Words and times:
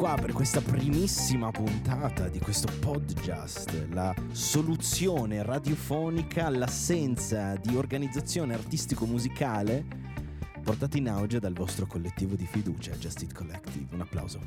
Qua 0.00 0.14
per 0.18 0.32
questa 0.32 0.62
primissima 0.62 1.50
puntata 1.50 2.28
di 2.28 2.38
questo 2.38 2.72
podcast, 2.80 3.88
la 3.90 4.14
soluzione 4.32 5.42
radiofonica 5.42 6.46
all'assenza 6.46 7.54
di 7.56 7.76
organizzazione 7.76 8.54
artistico-musicale 8.54 9.84
portata 10.62 10.96
in 10.96 11.06
auge 11.06 11.38
dal 11.38 11.52
vostro 11.52 11.86
collettivo 11.86 12.34
di 12.34 12.46
fiducia, 12.46 12.92
Just 12.92 13.20
It 13.20 13.34
Collective. 13.34 13.94
Un 13.94 14.00
applauso. 14.00 14.40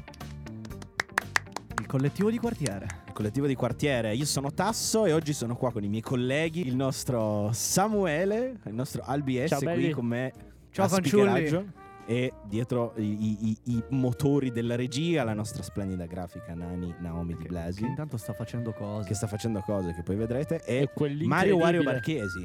Il 1.77 1.85
collettivo 1.85 2.31
di 2.31 2.39
quartiere. 2.39 2.88
Il 3.05 3.13
collettivo 3.13 3.45
di 3.45 3.53
quartiere, 3.53 4.16
io 4.16 4.25
sono 4.25 4.52
Tasso 4.52 5.06
e 5.06 5.13
oggi 5.13 5.33
sono 5.33 5.56
qua 5.56 5.72
con 5.72 5.83
i 5.83 5.88
miei 5.88 6.02
colleghi, 6.02 6.66
il 6.66 6.75
nostro 6.75 7.52
Samuele, 7.53 8.59
il 8.66 8.73
nostro 8.73 9.03
Albi 9.06 9.35
S 9.45 9.50
Ciao, 9.50 9.59
qui 9.59 9.91
con 9.91 10.06
me 10.08 10.33
Ciao, 10.72 10.88
a. 10.88 11.83
E 12.06 12.34
dietro 12.46 12.94
i, 12.98 13.50
i- 13.50 13.58
i- 13.76 13.84
motori 13.90 14.52
della 14.52 14.76
regia, 14.76 15.23
la 15.23 15.34
nostra 15.34 15.64
splendida 15.64 16.06
grafica 16.06 16.54
Nani 16.54 16.94
Naomi 17.00 17.36
Di 17.36 17.44
Che 17.44 17.48
Blasi, 17.48 17.86
intanto 17.86 18.18
sta 18.18 18.34
facendo 18.34 18.73
cose. 18.73 19.08
che 19.08 19.14
sta 19.16 19.28
facendo 19.28 19.62
cose 19.62 19.94
che 19.94 20.04
poi 20.04 20.16
vedrete, 20.18 20.62
e 20.66 20.90
E 20.94 21.26
Mario 21.26 21.56
Wario 21.58 21.81
Marchesi, 21.84 22.42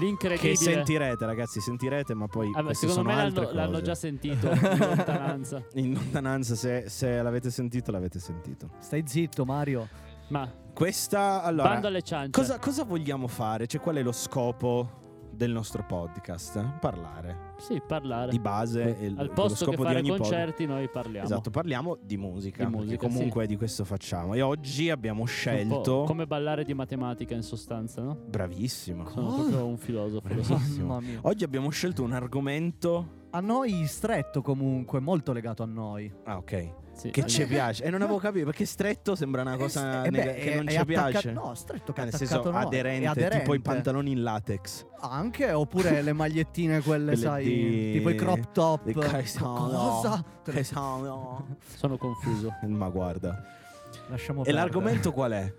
L'incredibile. 0.00 0.50
che 0.52 0.56
sentirete 0.56 1.24
ragazzi, 1.26 1.60
sentirete, 1.60 2.14
ma 2.14 2.26
poi 2.26 2.50
Vabbè, 2.50 2.72
secondo 2.74 3.02
sono 3.02 3.14
me 3.14 3.20
altre 3.20 3.44
l'hanno, 3.44 3.54
l'hanno 3.54 3.80
già 3.82 3.94
sentito 3.94 4.48
in 4.50 4.78
lontananza. 4.78 5.62
In 5.74 5.92
lontananza, 5.92 6.54
se, 6.54 6.88
se 6.88 7.22
l'avete 7.22 7.50
sentito, 7.50 7.90
l'avete 7.92 8.18
sentito. 8.18 8.70
Stai 8.80 9.04
zitto, 9.06 9.44
Mario. 9.44 9.86
Ma 10.28 10.50
Questa, 10.72 11.42
allora, 11.42 11.68
bando 11.68 11.86
alle 11.88 12.02
ciance. 12.02 12.30
cosa, 12.30 12.58
cosa 12.58 12.82
vogliamo 12.84 13.28
fare? 13.28 13.66
Cioè, 13.66 13.80
qual 13.80 13.96
è 13.96 14.02
lo 14.02 14.10
scopo 14.12 15.02
del 15.34 15.52
nostro 15.52 15.84
podcast? 15.86 16.78
Parlare. 16.80 17.52
Sì, 17.58 17.80
parlare. 17.86 18.30
Di 18.30 18.38
base, 18.38 18.96
il, 19.00 19.14
Al 19.18 19.26
lo 19.26 19.32
posto 19.32 19.70
che 19.70 19.76
fare 19.76 20.02
concerti 20.02 20.66
noi 20.66 20.88
parliamo. 20.88 21.24
Esatto, 21.26 21.50
parliamo 21.50 21.96
di 22.02 22.16
musica. 22.16 22.64
Di 22.64 22.70
musica, 22.70 23.06
comunque 23.06 23.46
di 23.46 23.56
questo 23.56 23.84
facciamo. 23.84 24.34
E 24.34 24.40
oggi 24.42 24.90
abbiamo 24.90 25.24
scelto. 25.24 26.04
Come 26.04 26.26
ballare 26.26 26.64
di 26.64 26.74
matematica 26.74 27.34
in 27.34 27.42
sostanza, 27.42 28.02
no? 28.02 28.16
Bravissimo. 28.26 29.08
Sono 29.08 29.26
Oh. 29.28 29.34
proprio 29.34 29.66
un 29.66 29.76
filosofo, 29.78 30.34
lo 30.34 30.42
so. 30.42 30.54
Bravissimo. 30.54 30.86
Mamma 30.86 31.00
mia. 31.00 31.18
Oggi 31.22 31.44
abbiamo 31.44 31.70
scelto 31.70 32.02
un 32.02 32.12
argomento. 32.12 33.22
A 33.30 33.40
noi 33.40 33.86
stretto 33.86 34.42
comunque, 34.42 35.00
molto 35.00 35.32
legato 35.32 35.62
a 35.62 35.66
noi. 35.66 36.12
Ah, 36.24 36.36
ok. 36.36 36.82
Sì. 36.94 37.10
Che 37.10 37.26
ci 37.26 37.44
piace. 37.46 37.82
E 37.84 37.90
non 37.90 38.02
avevo 38.02 38.18
capito 38.18 38.44
perché 38.46 38.64
stretto 38.64 39.14
sembra 39.16 39.42
una 39.42 39.56
cosa 39.56 40.04
Eh, 40.04 40.10
nega- 40.10 40.24
beh, 40.26 40.34
che 40.34 40.52
è- 40.52 40.56
non 40.56 40.68
ci 40.68 40.76
attacca- 40.76 41.08
piace. 41.10 41.32
No, 41.32 41.54
stretto 41.54 41.92
che 41.92 42.00
Ah, 42.00 42.04
nel 42.04 42.14
senso 42.14 42.42
noi. 42.42 42.52
È 42.52 42.64
aderente, 42.64 43.06
aderente. 43.08 43.38
tipo 43.40 43.54
i 43.54 43.60
pantaloni 43.60 44.12
in 44.12 44.22
latex. 44.22 44.86
Anche, 45.00 45.50
oppure 45.52 46.02
le 46.02 46.12
magliettine 46.14 46.80
quelle, 46.82 47.12
Quelle 47.12 47.16
sai, 47.16 47.44
di- 47.44 47.92
tipo 47.92 48.10
i 48.10 48.14
crop 48.14 48.52
top. 48.52 48.92
Cosa? 48.92 50.24
Che 50.44 50.64
sono- 50.64 51.96
confuso. 51.98 52.54
Ma 52.68 52.88
guarda. 52.88 53.42
Lasciamo 54.08 54.40
E 54.42 54.44
perdere. 54.44 54.64
l'argomento 54.64 55.12
qual 55.12 55.32
è? 55.32 55.52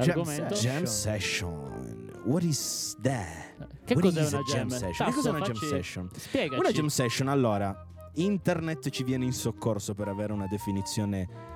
Jam 0.00 0.22
Jam 0.52 0.84
session. 0.84 2.10
What 2.24 2.42
is 2.42 2.96
that? 3.02 3.54
Che 3.84 3.94
What 3.94 4.04
cos'è 4.04 4.26
una 4.26 4.42
jam? 4.42 4.68
session? 4.68 4.92
Tasso, 4.92 5.04
che 5.04 5.12
cos'è 5.12 5.30
una 5.30 5.40
jam 5.40 5.54
session? 5.56 6.08
Spiegaci. 6.16 6.58
Una 6.60 6.70
jam 6.70 6.86
session, 6.86 7.28
allora, 7.28 7.86
internet 8.14 8.90
ci 8.90 9.04
viene 9.04 9.24
in 9.24 9.32
soccorso 9.32 9.94
per 9.94 10.08
avere 10.08 10.32
una 10.32 10.46
definizione 10.46 11.51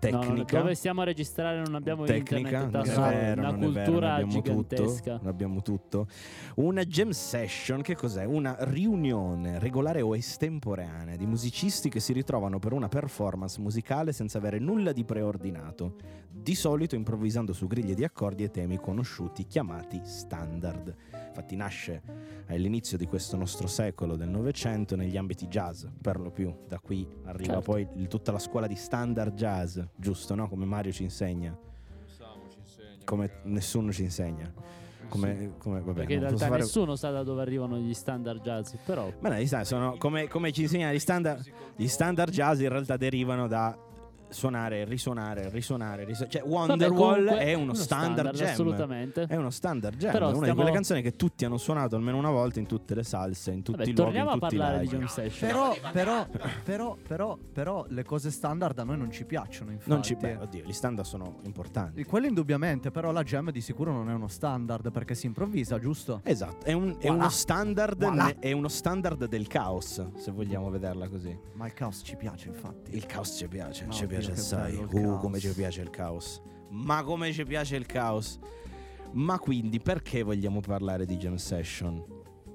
No, 0.00 0.10
no, 0.10 0.20
tecnica. 0.20 0.58
dove 0.60 0.74
stiamo 0.74 1.00
a 1.00 1.04
registrare 1.04 1.60
non 1.60 1.74
abbiamo 1.74 2.04
tecnica, 2.04 2.36
internet 2.62 2.86
non 2.96 3.04
è 3.04 3.10
vero, 3.10 3.40
una 3.40 3.50
non 3.50 3.62
è 3.62 3.66
vero, 3.68 3.84
cultura 3.84 4.24
gigantesca. 4.24 5.12
tutto, 5.14 5.24
ne 5.24 5.28
abbiamo 5.28 5.62
tutto. 5.62 6.06
Una 6.56 6.84
jam 6.84 7.10
session, 7.10 7.82
che 7.82 7.96
cos'è? 7.96 8.24
Una 8.24 8.56
riunione 8.60 9.58
regolare 9.58 10.00
o 10.00 10.14
estemporanea 10.14 11.16
di 11.16 11.26
musicisti 11.26 11.88
che 11.88 11.98
si 11.98 12.12
ritrovano 12.12 12.58
per 12.60 12.72
una 12.72 12.88
performance 12.88 13.60
musicale 13.60 14.12
senza 14.12 14.38
avere 14.38 14.58
nulla 14.60 14.92
di 14.92 15.04
preordinato, 15.04 15.96
di 16.30 16.54
solito 16.54 16.94
improvvisando 16.94 17.52
su 17.52 17.66
griglie 17.66 17.94
di 17.94 18.04
accordi 18.04 18.44
e 18.44 18.50
temi 18.50 18.78
conosciuti 18.78 19.46
chiamati 19.46 20.00
standard. 20.04 20.94
Infatti 21.28 21.56
nasce 21.56 22.02
all'inizio 22.46 22.96
di 22.96 23.06
questo 23.06 23.36
nostro 23.36 23.66
secolo 23.66 24.16
del 24.16 24.28
Novecento 24.28 24.96
negli 24.96 25.16
ambiti 25.16 25.46
jazz, 25.46 25.84
per 26.00 26.18
lo 26.18 26.30
più. 26.30 26.54
Da 26.66 26.78
qui 26.78 27.06
arriva 27.24 27.54
Certo. 27.54 27.72
poi 27.72 27.88
tutta 28.08 28.32
la 28.32 28.38
scuola 28.38 28.66
di 28.66 28.74
standard 28.74 29.34
jazz, 29.34 29.78
giusto, 29.96 30.34
no? 30.34 30.48
Come 30.48 30.64
Mario 30.64 30.92
ci 30.92 31.02
insegna, 31.02 31.56
Samu 32.06 32.42
ci 32.50 32.58
insegna. 32.60 33.04
come 33.04 33.30
nessuno 33.44 33.92
ci 33.92 34.02
insegna. 34.02 34.52
Come, 35.08 35.54
come- 35.56 35.80
vabbè, 35.80 36.00
Perché 36.00 36.12
in 36.14 36.20
realtà 36.20 36.46
fare- 36.48 36.60
nessuno 36.60 36.94
sa 36.94 37.10
da 37.10 37.22
dove 37.22 37.40
arrivano 37.40 37.78
gli 37.78 37.94
standard 37.94 38.42
jazz, 38.42 38.74
però 38.84 39.10
Ma 39.20 39.46
sai, 39.46 39.64
sono 39.64 39.96
come, 39.96 40.28
come 40.28 40.52
ci 40.52 40.62
insegna 40.62 40.92
gli 40.92 40.98
standard, 40.98 41.42
gli 41.76 41.86
standard 41.86 42.30
jazz 42.30 42.60
in 42.60 42.68
realtà 42.68 42.98
derivano 42.98 43.46
da 43.48 43.74
suonare, 44.30 44.84
risuonare, 44.84 45.48
risuonare, 45.50 46.04
risuonare. 46.04 46.38
Cioè 46.38 46.42
Wonderwall 46.48 47.14
comunque, 47.24 47.38
è 47.38 47.54
uno 47.54 47.74
standard, 47.74 48.34
jam. 48.34 48.48
assolutamente. 48.48 49.22
È 49.28 49.36
uno 49.36 49.50
standard 49.50 49.96
jam, 49.96 50.12
Però 50.12 50.24
è 50.26 50.28
una 50.28 50.32
di 50.32 50.38
stiamo- 50.40 50.60
quelle 50.60 50.74
canzoni 50.74 51.02
che 51.02 51.16
tutti 51.16 51.44
hanno 51.44 51.56
suonato 51.56 51.96
almeno 51.96 52.16
una 52.18 52.30
volta 52.30 52.58
in 52.58 52.66
tutte 52.66 52.94
le 52.94 53.02
salse, 53.02 53.50
in 53.52 53.62
tutti 53.62 53.78
Vabbè, 53.78 53.90
i 53.90 53.94
luoghi, 53.94 54.10
in 54.16 54.24
torniamo 54.24 54.30
a 54.30 54.38
tutti 54.40 54.54
i 54.54 54.58
parlare 54.58 54.80
di 54.80 54.88
jam 54.88 55.06
session. 55.06 55.50
Però, 55.50 55.76
però, 55.92 56.26
però, 56.64 56.96
però, 57.06 57.38
però, 57.52 57.84
le 57.88 58.04
cose 58.04 58.30
standard 58.30 58.78
a 58.78 58.84
noi 58.84 58.96
non 58.98 59.10
ci 59.10 59.24
piacciono, 59.24 59.70
infatti. 59.70 59.90
Non 59.90 60.02
ci 60.02 60.14
beh, 60.14 60.36
oddio, 60.36 60.64
gli 60.64 60.72
standard 60.72 61.06
sono 61.06 61.38
importanti. 61.44 62.04
Quello 62.04 62.26
indubbiamente, 62.26 62.90
però 62.90 63.10
la 63.12 63.22
jam 63.22 63.50
di 63.50 63.60
sicuro 63.60 63.92
non 63.92 64.10
è 64.10 64.14
uno 64.14 64.28
standard 64.28 64.90
perché 64.92 65.14
si 65.14 65.26
improvvisa, 65.26 65.78
giusto? 65.78 66.20
Esatto, 66.24 66.64
è, 66.66 66.72
un- 66.72 66.96
è 66.98 67.06
Voilà. 67.06 67.12
uno 67.14 67.28
standard 67.30 67.98
Voilà. 67.98 68.34
è 68.38 68.52
uno 68.52 68.68
standard 68.68 69.26
del 69.26 69.46
caos, 69.46 70.06
se 70.16 70.30
vogliamo 70.30 70.70
vederla 70.70 71.08
così. 71.08 71.36
Ma 71.54 71.66
il 71.66 71.72
caos 71.74 72.02
ci 72.04 72.16
piace, 72.16 72.48
infatti. 72.48 72.94
Il 72.96 73.06
caos 73.06 73.36
ci 73.36 73.48
piace, 73.48 73.84
No, 73.86 73.92
ci 73.92 74.06
Dio, 74.06 74.16
piace 74.18 74.40
assai. 74.40 74.74
Uh, 74.76 75.18
come 75.18 75.38
ci 75.38 75.48
piace 75.54 75.80
il 75.80 75.90
caos. 75.90 76.40
Ma 76.70 77.02
come 77.02 77.32
ci 77.32 77.44
piace 77.44 77.76
il 77.76 77.86
caos. 77.86 78.38
Ma 79.12 79.38
quindi 79.38 79.80
perché 79.80 80.22
vogliamo 80.22 80.60
parlare 80.60 81.06
di 81.06 81.16
jam 81.16 81.36
session? 81.36 82.04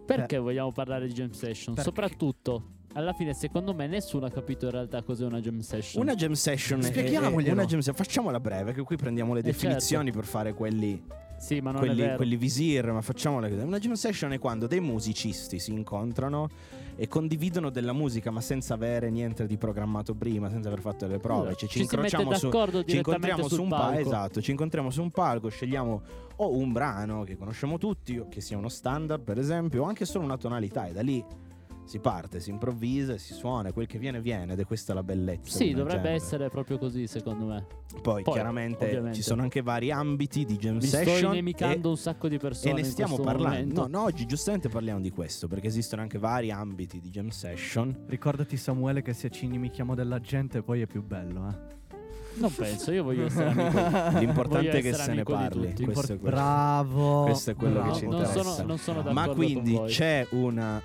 Perché 0.06 0.38
vogliamo 0.38 0.72
parlare 0.72 1.08
di 1.08 1.14
jam 1.14 1.32
session? 1.32 1.74
Perché- 1.74 1.90
Soprattutto, 1.90 2.64
alla 2.94 3.14
fine, 3.14 3.34
secondo 3.34 3.74
me, 3.74 3.88
nessuno 3.88 4.26
ha 4.28 4.30
capito 4.30 4.66
in 4.66 4.72
realtà 4.72 5.02
cos'è 5.02 5.26
una 5.26 5.40
jam 5.40 5.60
session. 5.62 6.04
Una 6.04 6.14
jam 6.14 6.34
session 6.34 6.82
Spieghiamoglielo. 6.84 7.54
una 7.54 7.66
jam 7.66 7.80
session, 7.80 7.96
facciamola 7.96 8.40
breve, 8.40 8.74
che 8.74 8.84
qui 8.84 8.98
prendiamo 8.98 9.34
le 9.34 9.40
Eh, 9.40 9.44
definizioni 9.44 10.12
per 10.12 10.26
fare 10.26 10.54
quelli, 10.54 11.02
Sì, 11.44 11.60
ma 11.60 11.72
non 11.72 11.84
è 11.84 11.86
quelli, 11.88 12.02
vero. 12.02 12.16
quelli 12.16 12.38
visir, 12.38 12.90
ma 12.94 13.02
facciamola 13.02 13.50
così. 13.50 13.60
Una 13.60 13.78
jam 13.78 13.94
session 13.96 14.32
è 14.32 14.40
quando 14.40 14.66
dei 14.66 14.80
musicisti 14.80 15.60
si 15.60 15.72
incontrano 15.72 16.48
e 16.96 17.10
condividono 17.10 17.70
della 17.70 17.92
musica, 17.92 18.32
ma 18.32 18.40
senza 18.40 18.76
avere 18.76 19.10
niente 19.10 19.46
di 19.46 19.58
programmato 19.58 20.14
prima, 20.14 20.50
senza 20.50 20.70
aver 20.70 20.80
fatto 20.80 21.06
le 21.06 21.20
prove. 21.20 21.50
Esatto. 21.50 21.60
Cioè, 21.60 21.70
ci, 21.70 21.76
Ci 21.76 21.82
incrociamo 21.82 22.34
su, 22.36 22.50
ci 22.86 22.96
incontriamo 22.96 23.48
su 23.50 23.62
un 23.62 23.68
palco. 23.68 24.00
Esatto, 24.00 24.42
ci 24.42 24.52
incontriamo 24.52 24.90
su 24.90 25.02
un 25.02 25.12
palco, 25.12 25.50
scegliamo 25.50 26.02
o 26.38 26.58
un 26.58 26.72
brano 26.72 27.24
che 27.24 27.36
conosciamo 27.36 27.78
tutti, 27.78 28.24
che 28.30 28.40
sia 28.40 28.58
uno 28.58 28.70
standard, 28.70 29.22
per 29.22 29.38
esempio, 29.38 29.84
o 29.84 29.86
anche 29.86 30.06
solo 30.06 30.24
una 30.24 30.38
tonalità, 30.38 30.88
e 30.88 30.94
da 30.94 31.02
lì 31.02 31.22
si 31.86 32.00
parte, 32.00 32.40
si 32.40 32.50
improvvisa, 32.50 33.14
e 33.14 33.18
si 33.18 33.34
suona, 33.34 33.72
quel 33.72 33.88
che 33.88 33.98
viene 34.00 34.22
viene, 34.22 34.54
ed 34.54 34.60
è 34.60 34.66
questa 34.66 34.94
la 34.94 35.04
bellezza. 35.04 35.58
Sì, 35.58 35.74
dovrebbe 35.74 36.08
jam. 36.10 36.16
essere 36.16 36.50
proprio 36.50 36.78
così, 36.78 37.08
secondo 37.08 37.46
me. 37.46 37.66
Poi, 38.02 38.24
Poi, 38.24 38.34
chiaramente 38.34 38.86
ovviamente. 38.86 39.16
ci 39.18 39.22
sono 39.22 39.42
anche 39.44 39.62
vari 39.62 39.92
ambiti 39.92 40.46
di 40.46 40.58
jam 40.58 40.80
sto 40.80 40.98
session. 40.98 41.32
inimicando 41.34 41.88
e- 41.88 41.92
un 41.92 41.98
sacco 41.98 42.28
di 42.28 42.38
persone. 42.38 42.72
e 42.72 42.74
ne 42.74 42.84
stiamo 42.84 43.18
parlando. 43.18 43.50
momento. 43.50 43.82
No, 43.82 43.88
no, 44.00 44.04
oggi 44.06 44.26
giustamente 44.26 44.70
parliamo 44.70 45.00
di 45.00 45.12
questo, 45.12 45.48
perché 45.48 45.68
esistono 45.68 46.02
anche 46.02 46.18
vari 46.18 46.52
ambiti 46.52 47.00
di 47.00 47.10
jam 47.10 47.30
session. 47.30 48.06
Ricordati, 48.08 48.58
Samuele, 48.58 49.02
che 49.02 49.14
se 49.14 49.30
ci 49.30 49.46
inimichiamo 49.46 49.94
della 49.96 50.20
gente 50.20 50.62
poi 50.64 50.82
è 50.82 50.88
più 50.88 51.04
bello, 51.04 51.48
eh. 51.50 51.72
Non 52.36 52.52
penso, 52.52 52.92
io 52.92 53.04
voglio 53.04 53.26
essere 53.28 53.52
amico. 53.52 54.18
L'importante 54.18 54.72
è 54.72 54.82
che 54.82 54.94
se 54.94 55.14
ne 55.14 55.22
parli. 55.24 55.72
Questo 55.84 56.14
è 56.14 56.18
quello. 56.20 56.36
Bravo. 56.36 57.24
Questo 57.26 57.52
è 57.52 57.56
quello 57.56 57.74
bravo. 57.76 57.92
che 57.92 57.98
ci 58.00 58.06
non 58.08 58.14
interessa. 58.22 58.44
sono, 58.52 58.68
non 58.68 58.78
sono 58.80 58.98
d'accordo 59.04 59.20
Ma 59.20 59.26
con 59.28 59.36
quindi 59.36 59.74
voi. 59.76 59.90
c'è 59.90 60.28
una. 60.32 60.82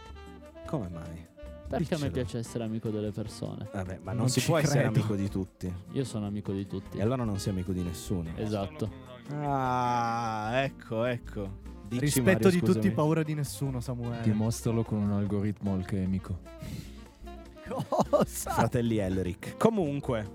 Come 0.69 0.89
mai? 0.89 1.27
Perché 1.69 1.95
a 1.95 1.99
me 1.99 2.09
Diccelo. 2.09 2.11
piace 2.13 2.39
essere 2.39 2.65
amico 2.65 2.89
delle 2.91 3.11
persone. 3.11 3.69
Vabbè, 3.73 3.99
ma 4.03 4.13
non, 4.13 4.21
Non 4.21 4.29
si 4.31 4.41
può 4.41 4.57
essere 4.59 4.83
credo. 4.85 4.99
amico 4.99 5.15
di 5.17 5.29
tutti. 5.29 5.73
Io 5.93 6.05
sono 6.05 6.27
amico 6.27 6.53
di 6.53 6.67
tutti. 6.67 6.99
E 6.99 7.03
allora 7.03 7.25
non 7.25 7.39
sei 7.39 7.53
amico 7.53 7.73
di 7.73 7.83
nessuno. 7.83 8.31
Esatto. 8.37 8.91
Ah, 9.33 10.51
ecco, 10.63 11.05
ecco. 11.05 11.67
Dici, 11.89 12.01
Rispetto 12.05 12.31
Mario, 12.45 12.51
di 12.51 12.59
scusami. 12.59 12.75
tutti, 12.75 12.91
paura 12.91 13.23
di 13.23 13.35
nessuno, 13.35 13.81
Samuele. 13.81 14.23
Dimostralo 14.23 14.83
con 14.83 14.99
un 14.99 15.11
algoritmo 15.13 15.75
alchemico. 15.75 16.39
Cosa? 18.09 18.51
Fratelli 18.51 18.97
Elric. 18.99 19.57
Comunque, 19.59 20.27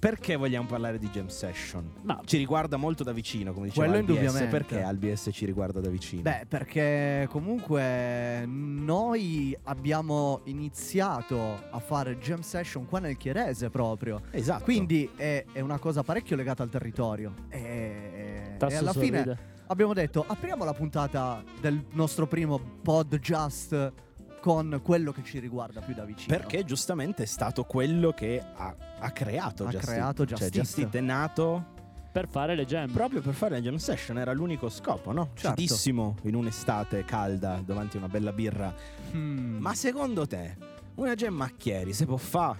perché 0.00 0.34
vogliamo 0.34 0.66
parlare 0.66 0.98
di 0.98 1.10
jam 1.10 1.26
session? 1.26 1.92
Ma 2.02 2.22
Ci 2.24 2.38
riguarda 2.38 2.78
molto 2.78 3.04
da 3.04 3.12
vicino, 3.12 3.52
come 3.52 3.66
diceva 3.66 3.84
Quello 3.84 4.00
indubbiamente. 4.00 4.46
Perché 4.46 4.80
Albies 4.80 5.28
ci 5.30 5.44
riguarda 5.44 5.78
da 5.78 5.90
vicino? 5.90 6.22
Beh, 6.22 6.46
perché 6.48 7.28
comunque 7.28 8.44
noi 8.46 9.54
abbiamo 9.64 10.40
iniziato 10.44 11.68
a 11.70 11.78
fare 11.80 12.18
jam 12.18 12.40
session 12.40 12.86
qua 12.86 12.98
nel 12.98 13.18
Chierese 13.18 13.68
proprio. 13.68 14.22
esatto. 14.30 14.64
Quindi 14.64 15.10
è, 15.14 15.44
è 15.52 15.60
una 15.60 15.78
cosa 15.78 16.02
parecchio 16.02 16.34
legata 16.34 16.62
al 16.62 16.70
territorio. 16.70 17.34
E, 17.50 18.56
e 18.58 18.74
alla 18.74 18.92
sorride. 18.92 19.22
fine 19.22 19.38
abbiamo 19.70 19.92
detto 19.92 20.24
apriamo 20.26 20.64
la 20.64 20.72
puntata 20.72 21.44
del 21.60 21.84
nostro 21.92 22.26
primo 22.26 22.58
pod 22.82 23.16
just 23.20 23.92
con 24.40 24.80
quello 24.82 25.12
che 25.12 25.22
ci 25.22 25.38
riguarda 25.38 25.80
più 25.80 25.94
da 25.94 26.04
vicino. 26.04 26.36
Perché 26.36 26.64
giustamente 26.64 27.22
è 27.24 27.26
stato 27.26 27.64
quello 27.64 28.12
che 28.12 28.42
ha, 28.54 28.74
ha 28.98 29.10
creato 29.10 29.66
Ha 29.66 29.70
Just 29.70 29.84
creato 29.84 30.22
Eat. 30.22 30.34
Cioè, 30.34 30.48
Just 30.48 30.78
Eat. 30.78 30.88
Just 30.90 30.96
è 30.96 31.00
nato 31.00 31.64
Per 32.12 32.26
fare 32.28 32.54
le 32.54 32.64
gem. 32.64 32.90
proprio 32.90 33.20
per 33.20 33.34
fare 33.34 33.54
la 33.56 33.60
jam 33.60 33.76
session, 33.76 34.18
era 34.18 34.32
l'unico 34.32 34.68
scopo, 34.68 35.12
no? 35.12 35.30
Certo. 35.34 35.56
Cidissimo 35.60 36.16
in 36.22 36.34
un'estate 36.34 37.04
calda 37.04 37.62
davanti 37.64 37.96
a 37.96 38.00
una 38.00 38.08
bella 38.08 38.32
birra. 38.32 38.74
Mm. 39.14 39.58
Ma 39.60 39.74
secondo 39.74 40.26
te, 40.26 40.56
una 40.96 41.14
jam 41.14 41.34
macchieri 41.34 41.92
se 41.92 42.06
può 42.06 42.16
fa? 42.16 42.56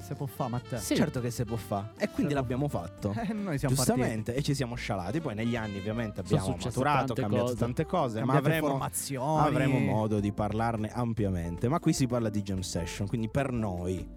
Se 0.00 0.14
può 0.14 0.26
fare, 0.26 0.50
Matteo? 0.50 0.78
Sì. 0.78 0.96
Certo 0.96 1.20
che 1.20 1.30
se 1.30 1.44
può 1.44 1.56
fa. 1.56 1.92
E 1.96 2.08
quindi 2.08 2.32
Se 2.32 2.38
può 2.38 2.40
l'abbiamo 2.40 2.68
fatto. 2.68 3.14
Eh, 3.20 3.32
noi 3.32 3.58
siamo 3.58 3.74
Giustamente, 3.74 4.34
e 4.34 4.42
ci 4.42 4.54
siamo 4.54 4.74
scialati. 4.74 5.20
Poi 5.20 5.34
negli 5.34 5.56
anni, 5.56 5.78
ovviamente, 5.78 6.20
abbiamo 6.20 6.56
maturato, 6.60 7.06
tante 7.14 7.20
cambiato 7.22 7.44
cose. 7.44 7.56
tante 7.56 7.86
cose. 7.86 8.20
partiti. 8.20 8.26
Ma 8.26 8.32
Cambiate 8.34 8.66
avremo, 8.66 9.38
avremo 9.38 9.78
modo 9.78 10.20
di 10.20 10.32
parlarne 10.32 10.90
ampiamente. 10.92 11.68
Ma 11.68 11.78
qui 11.78 11.92
si 11.92 12.06
parla 12.06 12.28
di 12.30 12.42
jam 12.42 12.60
session. 12.60 13.06
Quindi, 13.06 13.28
per 13.28 13.52
noi, 13.52 14.08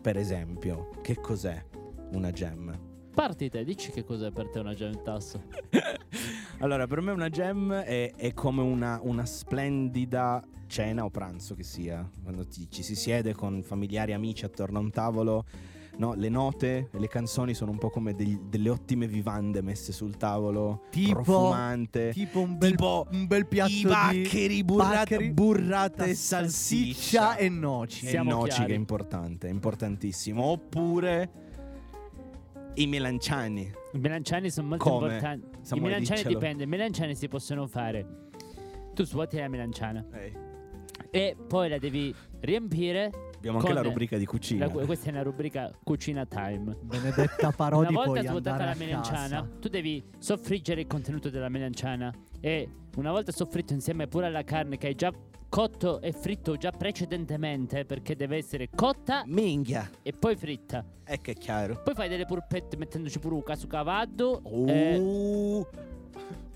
per 0.00 0.16
esempio, 0.16 0.90
che 1.02 1.16
cos'è 1.16 1.64
una 2.12 2.30
jam? 2.30 2.78
Parti 3.14 3.48
te, 3.48 3.64
dici 3.64 3.90
che 3.90 4.04
cos'è 4.04 4.30
per 4.30 4.50
te 4.50 4.58
una 4.58 4.74
gem 4.74 5.02
tasso. 5.02 5.42
Allora, 6.60 6.86
per 6.86 7.00
me 7.02 7.12
una 7.12 7.28
jam 7.28 7.72
è, 7.72 8.14
è 8.16 8.32
come 8.32 8.62
una, 8.62 8.98
una 9.02 9.26
splendida 9.26 10.42
cena 10.66 11.04
o 11.04 11.10
pranzo 11.10 11.54
che 11.54 11.62
sia. 11.62 12.08
Quando 12.22 12.46
ti- 12.46 12.66
ci 12.70 12.82
si 12.82 12.94
siede 12.96 13.34
con 13.34 13.62
familiari, 13.62 14.12
amici 14.14 14.44
attorno 14.44 14.78
a 14.78 14.80
un 14.80 14.90
tavolo. 14.90 15.44
No, 15.98 16.12
le 16.14 16.28
note 16.28 16.88
e 16.92 16.98
le 16.98 17.08
canzoni 17.08 17.54
sono 17.54 17.70
un 17.70 17.78
po' 17.78 17.88
come 17.88 18.14
degli- 18.14 18.38
delle 18.38 18.68
ottime 18.68 19.06
vivande 19.06 19.62
messe 19.62 19.92
sul 19.92 20.16
tavolo, 20.16 20.82
Tipo- 20.90 21.12
profumante. 21.22 22.10
Tipo 22.12 22.40
un 22.40 22.58
bel, 22.58 22.70
Tipo 22.70 23.06
un 23.12 23.26
bel 23.26 23.46
piatto 23.46 23.70
I 23.72 23.74
di 23.76 23.84
baccheri, 23.84 24.64
burrate, 24.64 24.94
baccheri, 24.94 25.30
burrate 25.32 26.04
e 26.06 26.14
salsiccia 26.14 27.20
salsiccia 27.32 27.36
e 27.36 27.48
noci. 27.48 28.04
e 28.06 28.08
Siamo 28.10 28.30
noci 28.30 28.48
chiari. 28.56 28.66
che 28.66 28.72
è 28.72 28.76
importante, 28.76 29.48
è 29.48 29.50
importantissimo. 29.50 30.42
Oppure 30.42 31.30
i 32.76 32.86
melanciani. 32.86 33.72
I 33.92 33.98
melanciani 33.98 34.50
sono 34.50 34.68
molto 34.68 34.84
Come? 34.84 35.06
importanti. 35.06 35.46
I 35.46 35.64
Samuele, 35.64 35.88
melanciani 35.90 36.20
diccelo. 36.22 36.38
dipende, 36.38 36.62
i 36.64 36.66
melanciani 36.66 37.14
si 37.14 37.28
possono 37.28 37.66
fare. 37.66 38.06
Tu 38.94 39.04
svuoti 39.04 39.36
la 39.36 39.48
melanciana 39.48 40.04
Eh, 40.12 40.32
e 41.10 41.36
poi 41.46 41.68
la 41.68 41.78
devi 41.78 42.14
riempire. 42.40 43.10
abbiamo 43.36 43.58
anche 43.58 43.72
Con- 43.72 43.82
la 43.82 43.88
rubrica 43.88 44.16
di 44.16 44.24
cucina. 44.26 44.66
La- 44.66 44.72
questa 44.84 45.08
è 45.08 45.12
una 45.12 45.22
rubrica 45.22 45.70
cucina 45.84 46.24
time. 46.26 46.76
Benedetta 46.82 47.50
Parodi 47.52 47.92
Una 47.92 48.04
volta 48.04 48.22
svuotata 48.22 48.50
andare 48.52 48.64
la 48.64 48.70
a 48.70 48.86
melanciana, 48.86 49.40
casa. 49.40 49.48
tu 49.60 49.68
devi 49.68 50.02
soffriggere 50.18 50.80
il 50.82 50.86
contenuto 50.86 51.28
della 51.30 51.48
melanciana 51.48 52.12
e 52.40 52.68
una 52.96 53.10
volta 53.12 53.32
soffritto 53.32 53.72
insieme 53.72 54.06
pure 54.06 54.26
alla 54.26 54.44
carne 54.44 54.76
che 54.78 54.86
hai 54.88 54.94
già 54.94 55.12
cotto 55.48 56.00
e 56.00 56.12
fritto 56.12 56.56
già 56.56 56.70
precedentemente 56.70 57.84
perché 57.84 58.16
deve 58.16 58.36
essere 58.36 58.68
cotta 58.74 59.22
Minchia, 59.26 59.88
e 60.02 60.12
poi 60.12 60.36
fritta. 60.36 60.84
è 61.04 61.20
che 61.20 61.32
è 61.32 61.34
chiaro. 61.34 61.80
Poi 61.82 61.94
fai 61.94 62.08
delle 62.08 62.24
purpette 62.26 62.76
mettendoci 62.76 63.18
pure 63.18 63.34
un 63.36 63.42
casu 63.42 63.66
cavaddo 63.66 64.40
Oh, 64.44 64.68
e, 64.68 65.66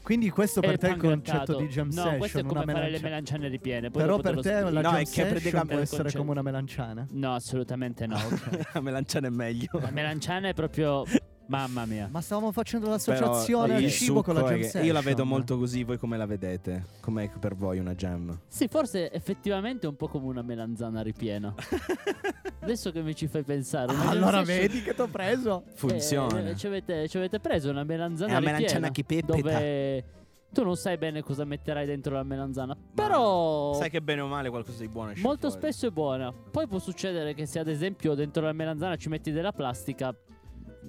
Quindi 0.03 0.31
questo 0.31 0.61
e 0.63 0.67
per 0.67 0.79
te 0.79 0.89
è 0.89 0.91
il 0.93 0.97
concetto 0.97 1.57
di 1.57 1.67
jam 1.69 1.87
No, 1.89 1.93
session. 1.93 2.19
questo 2.19 2.39
è 2.39 2.43
come 2.43 2.65
fare 2.65 2.73
le 2.73 2.81
melancia- 2.81 3.07
melanciane 3.07 3.49
ripiene. 3.49 3.91
Poi 3.91 4.03
Però 4.03 4.19
per 4.19 4.35
lo 4.35 4.41
te 4.43 4.53
la 4.61 4.71
No, 4.71 4.81
jam 4.81 4.95
è 4.97 4.99
che 5.03 5.07
session 5.07 5.67
può 5.67 5.77
essere 5.79 6.03
concetto- 6.03 6.19
come 6.19 6.31
una 6.31 6.43
melanciana. 6.43 7.07
No, 7.11 7.35
assolutamente 7.35 8.07
no. 8.07 8.17
la 8.75 8.81
melanciana 8.81 9.27
è 9.29 9.31
meglio. 9.31 9.69
La 9.81 9.91
melanciana 9.91 10.49
è 10.49 10.55
proprio... 10.55 11.05
Mamma 11.51 11.85
mia. 11.85 12.09
Ma 12.11 12.21
stavamo 12.21 12.53
facendo 12.53 12.89
l'associazione 12.89 13.75
al 13.75 13.91
cibo 13.91 14.23
con 14.23 14.35
la 14.35 14.43
jam 14.43 14.57
che 14.57 14.63
session. 14.65 14.85
Io 14.85 14.93
la 14.93 15.01
vedo 15.01 15.25
molto 15.25 15.59
così, 15.59 15.83
voi 15.83 15.99
come 15.99 16.17
la 16.17 16.25
vedete? 16.27 16.85
Com'è 17.01 17.29
per 17.41 17.57
voi 17.57 17.81
una 17.81 17.95
jam? 17.97 18.39
Sì, 18.47 18.69
forse 18.69 19.11
effettivamente 19.11 19.85
è 19.87 19.89
un 19.89 19.97
po' 19.97 20.07
come 20.07 20.27
una 20.27 20.43
melanzana 20.43 21.03
ripiena. 21.03 21.53
Adesso 22.63 22.93
che 22.93 23.03
mi 23.03 23.17
ci 23.17 23.27
fai 23.27 23.43
pensare. 23.43 23.93
una 23.93 24.05
Ah, 24.05 24.11
allora 24.11 24.45
session- 24.45 24.67
vedi 24.69 24.83
che 24.83 24.95
ti 24.95 25.01
ho 25.01 25.09
preso. 25.09 25.65
Funziona. 25.75 26.51
Eh, 26.51 26.57
ci, 26.57 26.67
avete, 26.69 27.09
ci 27.09 27.17
avete 27.17 27.41
preso 27.41 27.69
una 27.71 27.83
melanzana 27.85 28.33
È 28.33 28.37
una 28.37 28.39
ripiena 28.39 28.57
melanciana 28.59 28.91
che 28.91 29.05
pepita. 29.05 29.37
Dove 29.37 30.05
tu 30.53 30.63
non 30.65 30.77
sai 30.77 30.99
bene 30.99 31.23
cosa 31.23 31.45
metterai 31.45 31.85
dentro 31.87 32.15
la 32.15 32.23
melanzana. 32.23 32.77
Però 32.95 33.73
Sai 33.75 33.91
che 33.91 34.01
bene 34.01 34.21
o 34.21 34.27
male 34.29 34.51
qualcosa 34.51 34.79
di 34.81 34.89
buono 34.89 35.11
esce 35.11 35.23
molto 35.23 35.49
fuori. 35.51 35.63
spesso 35.65 35.87
è 35.89 35.91
buona. 35.91 36.33
Poi 36.33 36.69
può 36.69 36.79
succedere 36.79 37.35
che 37.35 37.47
se 37.47 37.59
ad 37.59 37.67
esempio 37.69 38.15
dentro 38.15 38.43
la 38.45 38.53
melanzana 38.53 38.95
ci 38.97 39.09
metti 39.09 39.33
della 39.33 39.53
plastica 39.53 40.15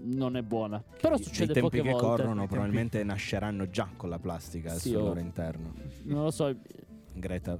non 0.03 0.35
è 0.37 0.41
buona. 0.41 0.83
Però 1.01 1.15
I- 1.15 1.23
succede 1.23 1.51
I 1.51 1.53
tempi 1.55 1.77
poche 1.77 1.81
che 1.81 1.89
volte. 1.91 2.05
corrono 2.07 2.33
tempi- 2.41 2.47
probabilmente 2.53 3.03
nasceranno 3.03 3.69
già 3.69 3.87
con 3.95 4.09
la 4.09 4.19
plastica 4.19 4.73
Sì, 4.73 4.89
sul 4.89 4.97
oh. 4.97 5.05
loro 5.05 5.19
interno. 5.19 5.73
Non 6.03 6.23
lo 6.23 6.31
so, 6.31 6.47
i 6.49 6.57
Greta, 7.13 7.53
Eh, 7.53 7.57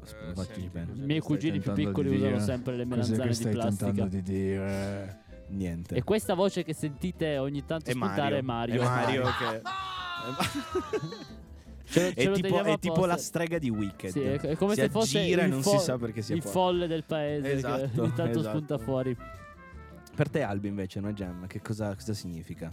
bene. 0.72 0.88
cosa 0.88 1.04
miei 1.04 1.20
che 1.20 1.26
cugini 1.26 1.60
più 1.60 1.74
piccoli 1.74 2.10
di 2.10 2.16
usano 2.16 2.32
dire? 2.32 2.44
sempre 2.44 2.76
le 2.78 2.86
melanzane 2.86 3.22
che 3.24 3.28
di 3.28 3.34
stai 3.34 3.52
plastica. 3.52 3.86
tentando 3.86 4.16
di 4.16 4.22
dire? 4.22 5.20
Niente. 5.50 5.96
E 5.96 6.04
questa 6.04 6.34
voce 6.36 6.64
che 6.64 6.74
sentite 6.74 7.38
ogni 7.38 7.66
tanto 7.66 7.90
è 7.90 7.94
spuntare 7.94 8.42
Mario. 8.42 8.82
è 8.82 8.86
Mario. 8.86 9.22
È 9.24 9.24
Mario 9.24 9.24
che... 9.24 9.62
Ce 11.92 12.02
lo- 12.02 12.14
ce 12.14 12.30
è, 12.30 12.32
tipo, 12.32 12.64
è 12.64 12.80
tipo 12.80 13.06
la 13.06 13.18
strega 13.18 13.58
di 13.58 13.70
Wicked. 13.70 14.12
Sì, 14.12 14.22
è, 14.22 14.56
come 14.56 14.76
si 14.76 14.82
se 14.82 14.90
fosse 14.90 15.20
aggira 15.20 15.42
e 15.42 15.46
il 15.46 15.52
non 15.52 15.62
fo- 15.62 15.72
si 15.78 15.84
sa 15.84 15.98
perché 15.98 16.22
sia 16.22 16.36
il 16.36 16.42
folle 16.42 16.88
del 16.88 17.04
paese 17.04 17.42
che 17.50 17.54
Esatto, 17.56 18.02
ogni 18.04 18.14
tanto 18.14 18.40
esatto. 18.40 18.56
spunta 18.56 18.78
fuori. 18.78 19.18
Per 20.16 20.30
te 20.30 20.42
Albi 20.44 20.68
invece 20.68 21.00
una 21.00 21.14
jam, 21.14 21.48
che 21.48 21.62
cosa, 21.62 21.94
cosa 21.96 22.14
significa? 22.14 22.72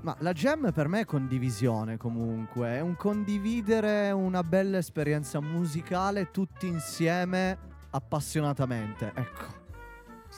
Ma 0.00 0.14
la 0.20 0.32
jam 0.32 0.70
per 0.72 0.86
me 0.88 1.00
è 1.00 1.04
condivisione 1.04 1.96
comunque, 1.96 2.68
è 2.76 2.80
un 2.80 2.94
condividere 2.96 4.10
una 4.12 4.42
bella 4.42 4.78
esperienza 4.78 5.40
musicale 5.40 6.30
tutti 6.30 6.66
insieme 6.66 7.56
appassionatamente, 7.90 9.12
ecco. 9.14 9.56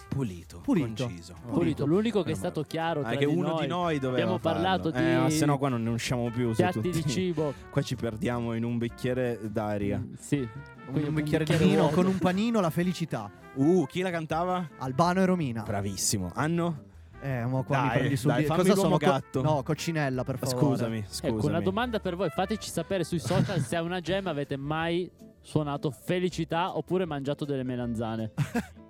Pulito, 0.08 0.60
Pulito. 0.60 1.04
conciso. 1.04 1.34
Pulito. 1.46 1.84
L'unico 1.86 2.22
che 2.22 2.30
è 2.30 2.34
male. 2.34 2.36
stato 2.36 2.62
chiaro 2.62 3.00
tra 3.02 3.10
Anche 3.10 3.26
di 3.26 3.32
uno 3.34 3.48
noi, 3.50 3.60
di 3.60 3.66
noi 3.66 3.98
doveva 3.98 4.22
abbiamo 4.22 4.38
farlo. 4.38 4.62
parlato 4.62 4.92
Eh, 4.92 5.02
di 5.14 5.16
ma 5.20 5.30
se 5.30 5.46
no 5.46 5.58
qua 5.58 5.68
non 5.68 5.82
ne 5.82 5.90
usciamo 5.90 6.30
più 6.30 6.48
su 6.50 6.56
piatti 6.56 6.80
tutti. 6.80 6.90
di 6.90 7.08
cibo. 7.08 7.52
Qua 7.70 7.82
ci 7.82 7.96
perdiamo 7.96 8.54
in 8.54 8.64
un 8.64 8.78
bicchiere 8.78 9.38
d'aria. 9.42 9.98
Mm, 9.98 10.12
Sì. 10.18 10.48
Quindi 10.90 11.08
un 11.08 11.14
bicchiere 11.14 11.44
di 11.44 11.54
vino 11.56 11.88
con 11.88 12.06
un 12.06 12.18
panino, 12.18 12.60
la 12.60 12.70
felicità. 12.70 13.30
Uh, 13.54 13.86
chi 13.86 14.00
la 14.00 14.10
cantava? 14.10 14.68
Albano 14.78 15.20
e 15.20 15.24
Romina. 15.24 15.62
Bravissimo. 15.62 16.30
Anno? 16.34 16.84
Eh, 17.22 17.44
ma 17.44 17.62
qua 17.62 17.82
mi 17.82 17.88
Dai, 17.88 17.98
prendi 17.98 18.16
su 18.16 18.26
dai, 18.28 18.46
Cosa 18.46 18.74
sono? 18.74 18.96
gatto. 18.96 19.42
no, 19.42 19.62
coccinella 19.62 20.24
per 20.24 20.38
favore. 20.38 20.58
Scusami, 20.58 21.04
scusami. 21.06 21.36
Ecco, 21.38 21.46
una 21.46 21.60
domanda 21.60 22.00
per 22.00 22.16
voi. 22.16 22.30
Fateci 22.30 22.70
sapere 22.70 23.04
sui 23.04 23.18
social 23.18 23.60
se 23.60 23.76
a 23.76 23.82
una 23.82 24.00
gem 24.00 24.26
avete 24.26 24.56
mai 24.56 25.10
suonato 25.42 25.90
felicità 25.90 26.76
oppure 26.76 27.04
mangiato 27.04 27.44
delle 27.44 27.62
melanzane. 27.62 28.32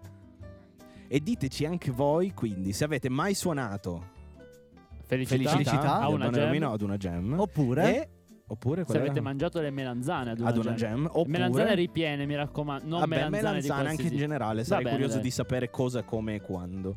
E 1.13 1.19
diteci 1.19 1.65
anche 1.65 1.91
voi, 1.91 2.33
quindi, 2.33 2.73
se 2.73 2.85
avete 2.85 3.09
mai 3.09 3.35
suonato 3.35 4.19
Felicità, 5.07 5.51
Felicità 5.51 5.99
a 5.99 6.09
una 6.09 6.31
gem. 6.31 6.63
Ad 6.63 6.83
una 6.83 6.97
jam. 6.97 7.35
Oppure 7.37 7.97
E, 7.97 8.09
oppure 8.51 8.85
Se 8.87 8.97
avete 8.97 9.13
era? 9.13 9.23
mangiato 9.23 9.61
le 9.61 9.71
melanzane 9.71 10.31
ad 10.33 10.41
una, 10.41 10.49
ad 10.51 10.57
una 10.59 10.73
jam. 10.75 11.05
Oppure... 11.07 11.29
Melanzane 11.29 11.75
ripiene, 11.75 12.27
mi 12.27 12.35
raccomando. 12.37 12.85
Non 12.87 13.01
Vabbè, 13.01 13.15
melanzane, 13.17 13.37
melanzane 13.37 13.61
di 13.61 13.71
anche 13.71 13.91
in 13.91 13.97
qualsiasi- 13.97 14.17
generale. 14.17 14.65
Sarei 14.65 14.85
bene, 14.85 14.97
curioso 14.97 15.15
dai. 15.17 15.25
di 15.25 15.31
sapere 15.31 15.71
cosa, 15.71 16.03
come 16.03 16.35
e 16.37 16.41
quando. 16.41 16.97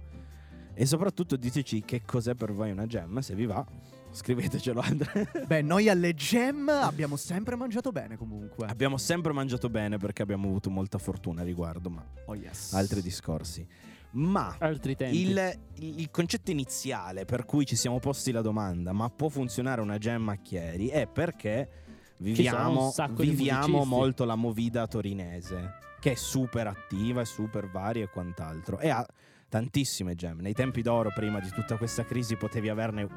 E 0.73 0.85
soprattutto 0.85 1.35
diteci 1.35 1.83
che 1.83 2.01
cos'è 2.05 2.33
per 2.35 2.51
voi 2.51 2.71
una 2.71 2.85
jam. 2.87 3.19
Se 3.19 3.35
vi 3.35 3.45
va, 3.45 3.63
scrivetecelo. 4.11 4.81
Beh, 5.45 5.61
noi 5.61 5.87
alle 5.89 6.13
jam 6.15 6.67
abbiamo 6.69 7.15
sempre 7.15 7.55
mangiato 7.55 7.91
bene 7.91 8.17
comunque. 8.17 8.65
abbiamo 8.67 8.97
sempre 8.97 9.33
mangiato 9.33 9.69
bene 9.69 9.97
perché 9.97 10.21
abbiamo 10.23 10.47
avuto 10.47 10.69
molta 10.71 10.97
fortuna 10.97 11.41
a 11.41 11.43
riguardo, 11.43 11.89
ma 11.89 12.03
Oh 12.25 12.35
yes. 12.35 12.73
altri 12.73 13.01
discorsi. 13.01 13.67
Ma 14.13 14.55
il, 14.59 15.59
il 15.75 16.11
concetto 16.11 16.51
iniziale 16.51 17.25
per 17.25 17.45
cui 17.45 17.65
ci 17.65 17.75
siamo 17.75 17.99
posti 17.99 18.31
la 18.31 18.41
domanda, 18.41 18.93
ma 18.93 19.09
può 19.09 19.29
funzionare 19.29 19.81
una 19.81 19.97
jam 19.97 20.21
macchieri, 20.21 20.87
è 20.87 21.07
perché 21.07 21.69
viviamo, 22.17 22.93
viviamo 23.15 23.85
molto 23.85 24.23
la 24.25 24.35
movida 24.35 24.87
torinese, 24.87 25.73
che 25.99 26.11
è 26.11 26.15
super 26.15 26.67
attiva, 26.67 27.21
è 27.21 27.25
super 27.25 27.69
varia 27.69 28.03
e 28.03 28.09
quant'altro. 28.09 28.79
E 28.79 28.89
ha 28.89 29.05
tantissime 29.49 30.15
jam. 30.15 30.39
Nei 30.41 30.53
tempi 30.53 30.81
d'oro, 30.81 31.11
prima 31.13 31.39
di 31.39 31.49
tutta 31.49 31.77
questa 31.77 32.05
crisi, 32.05 32.35
potevi 32.35 32.69
averne 32.69 33.07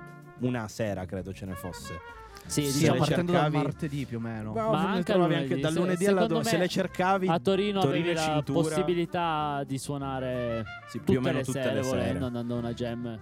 una 0.41 0.67
sera, 0.69 1.05
credo 1.05 1.33
ce 1.33 1.45
ne 1.47 1.55
fosse. 1.55 1.99
Sì, 2.47 2.67
Sì, 2.71 2.79
diciamo, 2.81 2.99
partendo 2.99 3.33
cercavi- 3.33 3.57
martedì 3.57 4.05
più 4.07 4.19
o 4.19 4.21
meno. 4.21 4.53
Ma, 4.53 4.71
Ma 4.71 4.79
anche 4.91 5.13
anche 5.13 5.17
lunedì. 5.17 5.61
dal 5.61 5.73
Se- 5.73 5.79
lunedì 5.79 6.07
alla 6.07 6.21
secondo 6.23 6.35
do- 6.35 6.41
me 6.41 6.45
se 6.51 6.57
le 6.59 6.69
cercavi 6.69 7.27
a 7.29 7.39
Torino 7.41 7.81
Torino 7.81 8.11
avevi 8.11 8.13
la 8.15 8.43
possibilità 8.45 9.65
di 9.67 9.79
suonare 9.79 10.65
sì, 10.89 11.01
più 11.01 11.19
o 11.19 11.21
meno 11.21 11.39
le 11.39 11.45
tutte 11.45 11.61
sere 11.63 11.75
le 11.75 11.83
sere. 11.83 11.97
volendo 11.99 12.27
andando 12.27 12.55
a 12.55 12.59
una 12.59 12.73
jam. 12.73 13.19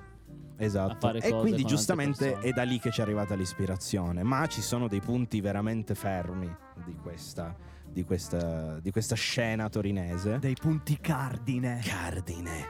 Esatto. 0.56 1.12
e 1.14 1.30
quindi 1.32 1.64
giustamente 1.64 2.38
è 2.38 2.52
da 2.52 2.62
lì 2.62 2.78
che 2.78 2.90
ci 2.92 3.00
è 3.00 3.02
arrivata 3.02 3.34
l'ispirazione. 3.34 4.22
Ma 4.22 4.46
ci 4.46 4.60
sono 4.62 4.86
dei 4.88 5.00
punti 5.00 5.40
veramente 5.40 5.94
fermi 5.96 6.48
di 6.84 6.94
questa, 7.02 7.56
di 7.88 8.04
questa, 8.04 8.78
di 8.78 8.90
questa 8.92 9.14
scena 9.16 9.68
torinese. 9.68 10.38
Dei 10.38 10.54
punti 10.54 10.98
cardine. 11.00 11.80
Cardine. 11.82 12.66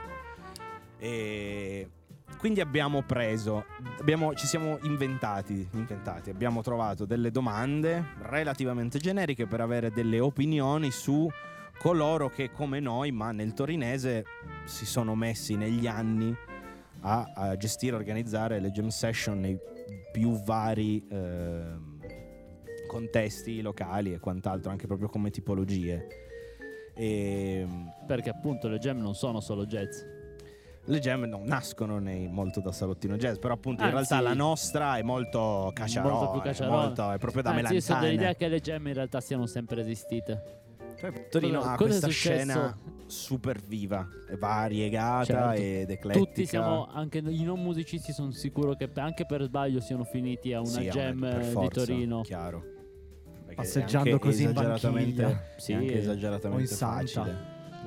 E 0.97 1.89
quindi 2.37 2.61
abbiamo 2.61 3.01
preso, 3.01 3.65
abbiamo- 3.99 4.33
ci 4.33 4.47
siamo 4.47 4.77
inventati, 4.83 5.67
inventati, 5.73 6.29
abbiamo 6.29 6.61
trovato 6.61 7.05
delle 7.05 7.31
domande 7.31 8.03
relativamente 8.21 8.99
generiche 8.99 9.47
per 9.47 9.61
avere 9.61 9.91
delle 9.91 10.19
opinioni 10.19 10.91
su 10.91 11.27
coloro 11.77 12.29
che 12.29 12.51
come 12.51 12.79
noi, 12.79 13.11
ma 13.11 13.31
nel 13.31 13.53
torinese, 13.53 14.25
si 14.65 14.85
sono 14.85 15.15
messi 15.15 15.55
negli 15.55 15.87
anni 15.87 16.35
a, 17.01 17.31
a 17.35 17.57
gestire 17.57 17.95
organizzare 17.95 18.59
le 18.59 18.71
jam 18.71 18.87
session 18.87 19.39
nei 19.39 19.57
più 20.11 20.41
vari 20.43 21.05
ehm, 21.09 21.99
contesti 22.87 23.61
locali 23.61 24.13
e 24.13 24.19
quant'altro, 24.19 24.71
anche 24.71 24.87
proprio 24.87 25.09
come 25.09 25.29
tipologie. 25.29 26.07
E, 26.95 27.67
Perché 28.07 28.29
appunto 28.29 28.67
le 28.67 28.77
jam 28.77 28.99
non 28.99 29.13
sono 29.13 29.41
solo 29.41 29.65
jazz. 29.65 30.01
Le 30.87 30.99
jam 30.99 31.23
non 31.23 31.43
nascono 31.45 31.97
nei, 31.99 32.27
molto 32.27 32.59
da 32.61 32.71
salottino 32.71 33.15
jazz, 33.17 33.37
però 33.37 33.53
appunto 33.55 33.81
in 33.83 33.87
Anzi, 33.93 34.09
realtà 34.11 34.19
la 34.29 34.33
nostra 34.35 34.97
è 34.97 35.01
molto 35.01 35.71
caciarone, 35.73 36.13
molto 36.13 36.31
più 36.31 36.41
caciarone. 36.41 36.77
molto- 36.77 37.11
è 37.11 37.17
proprio 37.17 37.41
da 37.41 37.49
Anzi, 37.51 37.73
io 37.73 37.81
sono 37.81 37.99
dell'idea 38.01 38.35
che 38.35 38.47
le 38.47 38.59
jam 38.61 38.87
in 38.87 38.93
realtà 38.93 39.19
siano 39.21 39.45
sempre 39.47 39.81
esistite. 39.81 40.63
Torino 41.29 41.59
Cosa- 41.59 41.71
ha 41.71 41.75
questa 41.75 42.07
scena 42.07 42.77
super 43.07 43.59
viva, 43.59 44.07
variegata 44.39 45.25
Certo. 45.25 45.51
ed 45.61 45.89
eclettica. 45.89 46.13
Tutti 46.25 46.45
siamo, 46.45 46.87
anche 46.91 47.17
i 47.19 47.43
non 47.43 47.61
musicisti 47.61 48.11
sono 48.13 48.31
sicuro 48.31 48.75
che 48.75 48.89
anche 48.95 49.25
per 49.25 49.43
sbaglio 49.43 49.79
siano 49.81 50.03
finiti 50.03 50.53
a 50.53 50.59
una 50.61 50.69
Sì, 50.69 50.87
jam 50.89 51.19
per 51.19 51.41
eh, 51.41 51.45
di 51.45 51.51
forza, 51.51 51.85
Torino. 51.85 52.21
Chiaro. 52.21 52.63
Perché 53.45 53.55
Passeggiando 53.55 54.17
così 54.19 54.43
in 54.43 54.49
esageratamente, 54.49 55.21
banchiglia. 55.21 55.43
Sì, 55.57 55.73
anche 55.73 55.97
esageratamente 55.99 56.57
o 56.63 56.71
in 56.71 56.75
facile. 56.77 57.35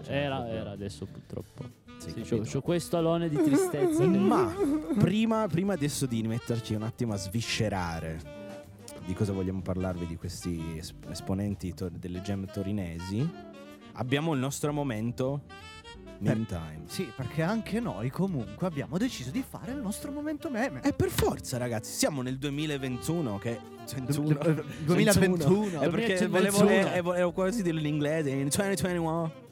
Cioè, 0.05 0.15
Era, 0.15 0.37
proprio- 0.37 0.57
era 0.61 0.71
adesso 0.71 1.07
purtroppo. 1.07 1.65
Sì, 1.99 2.13
c'ho, 2.23 2.41
c'ho 2.41 2.61
questo 2.61 2.97
alone 2.97 3.29
di 3.29 3.37
tristezza. 3.37 4.05
Ma 4.07 4.53
prima, 4.99 5.47
prima 5.49 5.75
adesso 5.75 6.07
di 6.07 6.23
metterci 6.23 6.75
un 6.75 6.83
attimo 6.83 7.13
a 7.13 7.17
sviscerare 7.17 8.37
di 9.05 9.15
cosa 9.15 9.33
vogliamo 9.33 9.63
parlarvi 9.63 10.07
di 10.07 10.17
questi 10.17 10.77
es- 10.77 10.95
esponenti 11.09 11.73
to- 11.73 11.89
delle 11.91 12.21
gem 12.21 12.47
torinesi, 12.47 13.27
abbiamo 13.95 14.35
il 14.35 14.39
nostro 14.39 14.73
momento 14.73 15.43
meme 16.19 16.45
time. 16.47 16.83
Sì, 16.87 17.11
perché 17.15 17.43
anche 17.43 17.81
noi 17.81 18.11
comunque 18.11 18.67
abbiamo 18.67 18.99
deciso 18.99 19.31
di 19.31 19.43
fare 19.49 19.73
il 19.73 19.79
nostro 19.79 20.13
momento 20.13 20.51
meme. 20.51 20.83
E 20.83 20.93
per 20.93 21.09
forza, 21.09 21.57
ragazzi, 21.57 21.91
siamo 21.93 22.21
nel 22.21 22.37
2021 22.37 23.39
che 23.39 23.59
21. 23.95 24.41
Eh, 24.41 24.65
2021. 24.85 25.81
È 25.81 25.89
perché 25.89 26.27
volevo, 26.27 26.59
2021. 26.59 26.95
eh, 26.95 27.01
volevo 27.01 27.33
quasi 27.33 27.63
dirlo 27.63 27.81
in 27.81 27.87
inglese. 27.87 28.31
In 28.31 28.49
2021 28.49 29.47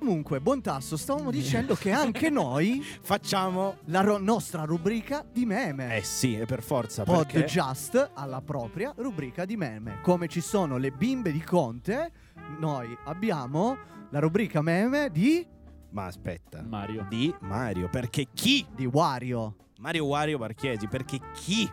Comunque, 0.00 0.40
buon 0.40 0.62
tasso, 0.62 0.96
stavamo 0.96 1.28
dicendo 1.30 1.74
che 1.74 1.90
anche 1.92 2.30
noi 2.30 2.82
facciamo. 3.02 3.76
la 3.84 4.00
ro- 4.00 4.16
nostra 4.16 4.64
rubrica 4.64 5.22
di 5.30 5.44
meme. 5.44 5.94
Eh 5.98 6.02
sì, 6.02 6.34
è 6.36 6.46
per 6.46 6.62
forza. 6.62 7.04
perché 7.04 7.40
Podjust 7.40 8.12
ha 8.14 8.24
la 8.24 8.40
propria 8.40 8.94
rubrica 8.96 9.44
di 9.44 9.58
meme. 9.58 9.98
Come 10.00 10.26
ci 10.26 10.40
sono 10.40 10.78
le 10.78 10.90
bimbe 10.90 11.30
di 11.32 11.42
Conte, 11.42 12.12
noi 12.58 12.96
abbiamo 13.04 13.76
la 14.08 14.20
rubrica 14.20 14.62
meme 14.62 15.10
di, 15.12 15.46
Ma 15.90 16.06
aspetta. 16.06 16.62
Mario. 16.66 17.04
Di 17.10 17.32
Mario. 17.40 17.90
Perché 17.90 18.28
chi? 18.32 18.66
di 18.74 18.86
Wario. 18.86 19.54
Mario 19.80 20.06
Wario 20.06 20.38
Marchesi. 20.38 20.86
Perché 20.88 21.20
chi? 21.34 21.70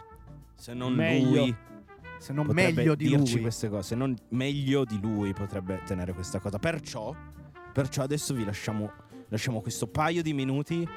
Se 0.53 0.73
non 0.73 0.93
Meglio. 0.93 1.29
lui. 1.45 1.55
Se 2.19 2.33
non 2.33 2.47
meglio 2.47 2.93
di 2.95 3.07
dirci 3.07 3.33
lui. 3.35 3.41
queste 3.43 3.69
cose. 3.69 3.83
Se 3.83 3.95
non 3.95 4.13
meglio 4.29 4.83
di 4.83 4.99
lui 4.99 5.31
potrebbe 5.33 5.81
tenere 5.85 6.13
questa 6.13 6.39
cosa. 6.39 6.57
Perciò, 6.57 7.15
perciò 7.77 8.01
adesso 8.01 8.33
vi 8.33 8.43
lasciamo, 8.43 8.91
lasciamo 9.29 9.61
questo 9.61 9.85
paio 9.85 10.23
di 10.23 10.33
minuti 10.33 10.87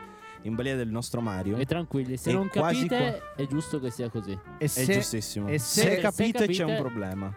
in 0.45 0.55
balia 0.55 0.77
del 0.77 0.89
nostro 0.89 1.21
Mario. 1.21 1.59
E 1.59 1.67
tranquilli, 1.67 2.17
se 2.17 2.31
E 2.31 2.33
non 2.33 2.49
capite, 2.49 3.35
è 3.37 3.47
giusto 3.47 3.79
che 3.79 3.91
sia 3.91 4.09
così. 4.09 4.33
E 4.33 4.65
È 4.65 4.67
se, 4.67 4.87
giustissimo. 4.95 5.47
e 5.49 5.59
se, 5.59 5.83
se- 5.83 5.89
se 5.97 6.01
capite, 6.01 6.47
c'è 6.47 6.63
un 6.65 6.71
capite- 6.71 6.81
problema. 6.89 7.35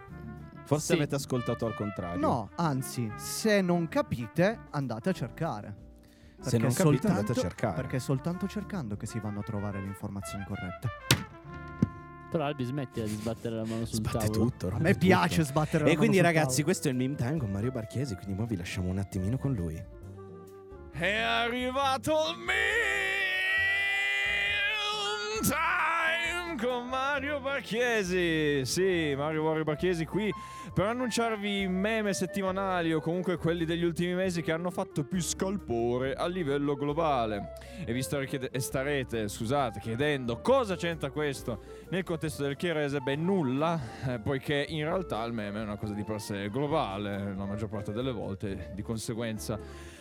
Forse 0.64 0.86
Sì. 0.86 0.94
avete 0.94 1.16
ascoltato 1.16 1.66
al 1.66 1.76
contrario. 1.76 2.22
no, 2.22 2.50
anzi, 2.56 3.12
se 3.18 3.60
non 3.60 3.90
capite, 3.90 4.60
andate 4.70 5.10
a 5.10 5.12
cercare. 5.12 5.76
Se 6.40 6.52
Perché 6.52 6.58
non 6.60 6.74
capite 6.74 6.82
soltanto- 7.02 7.08
andate 7.20 7.32
a 7.32 7.42
cercare. 7.42 7.76
Perché 7.76 7.96
è 7.98 8.00
soltanto 8.00 8.48
cercando 8.48 8.96
che 8.96 9.06
si 9.06 9.20
vanno 9.20 9.40
a 9.42 9.44
trovare 9.44 9.82
le 9.82 9.88
informazioni 9.88 10.46
corrette. 10.48 10.88
Però 12.34 12.46
Albi 12.46 12.64
smettila 12.64 13.06
di 13.06 13.12
sbattere 13.14 13.56
la 13.58 13.64
mano 13.64 13.86
sul 13.86 13.98
Sbatte 13.98 14.18
tavolo. 14.26 14.46
tutto. 14.50 14.68
A 14.70 14.80
me 14.80 14.94
tutto. 14.94 15.06
piace 15.06 15.44
sbattere 15.44 15.78
la 15.84 15.84
E 15.84 15.88
mano 15.90 15.98
quindi 16.00 16.18
sul 16.18 16.26
ragazzi, 16.26 16.48
tavolo. 16.48 16.64
questo 16.66 16.88
è 16.88 16.92
il 16.92 16.98
meme 16.98 17.16
time 17.16 17.38
con 17.38 17.52
Mario 17.52 17.72
Barchesi, 17.72 18.16
quindi 18.16 18.34
ora 18.34 18.46
vi 18.46 18.56
lasciamo 18.58 18.90
un 18.90 18.98
attimino 18.98 19.38
con 19.38 19.54
lui. 19.54 19.82
È 20.92 21.12
arrivato 21.16 22.12
il 22.32 22.38
meme 22.40 22.83
con 26.64 26.88
Mario 26.88 27.42
Barchiesi. 27.42 28.66
Sì, 28.66 29.14
Mario 29.18 29.44
Mario 29.44 29.66
Barchiesi 29.66 30.06
qui 30.06 30.32
per 30.74 30.86
annunciarvi 30.86 31.68
meme 31.68 32.14
settimanali 32.14 32.94
o 32.94 33.02
comunque 33.02 33.36
quelli 33.36 33.66
degli 33.66 33.84
ultimi 33.84 34.14
mesi 34.14 34.42
che 34.42 34.54
hanno 34.54 34.72
fatto 34.72 35.04
più 35.04 35.20
scalpore 35.20 36.14
a 36.14 36.26
livello 36.26 36.76
globale. 36.76 37.54
E 37.86 37.92
vi 37.92 38.02
stare 38.02 38.28
chiede- 38.28 38.50
e 38.50 38.60
starete, 38.62 39.28
scusate, 39.28 39.82
chiedendo 39.82 40.40
cosa 40.40 40.78
c'entra 40.78 41.12
questo 41.12 41.62
nel 41.90 42.04
contesto 42.04 42.44
del 42.44 42.56
Chiarese? 42.56 43.02
Beh, 43.02 43.18
nulla, 43.18 43.78
eh, 44.08 44.20
poiché 44.20 44.66
in 44.70 44.86
realtà 44.86 45.22
il 45.26 45.34
meme 45.34 45.60
è 45.60 45.64
una 45.64 45.78
cosa 45.78 45.94
di 45.94 46.04
per 46.04 46.22
sé 46.22 46.50
globale, 46.50 47.34
la 47.36 47.46
maggior 47.46 47.68
parte 47.68 47.92
delle 47.92 48.12
volte, 48.14 48.72
di 48.74 48.82
conseguenza 48.82 49.92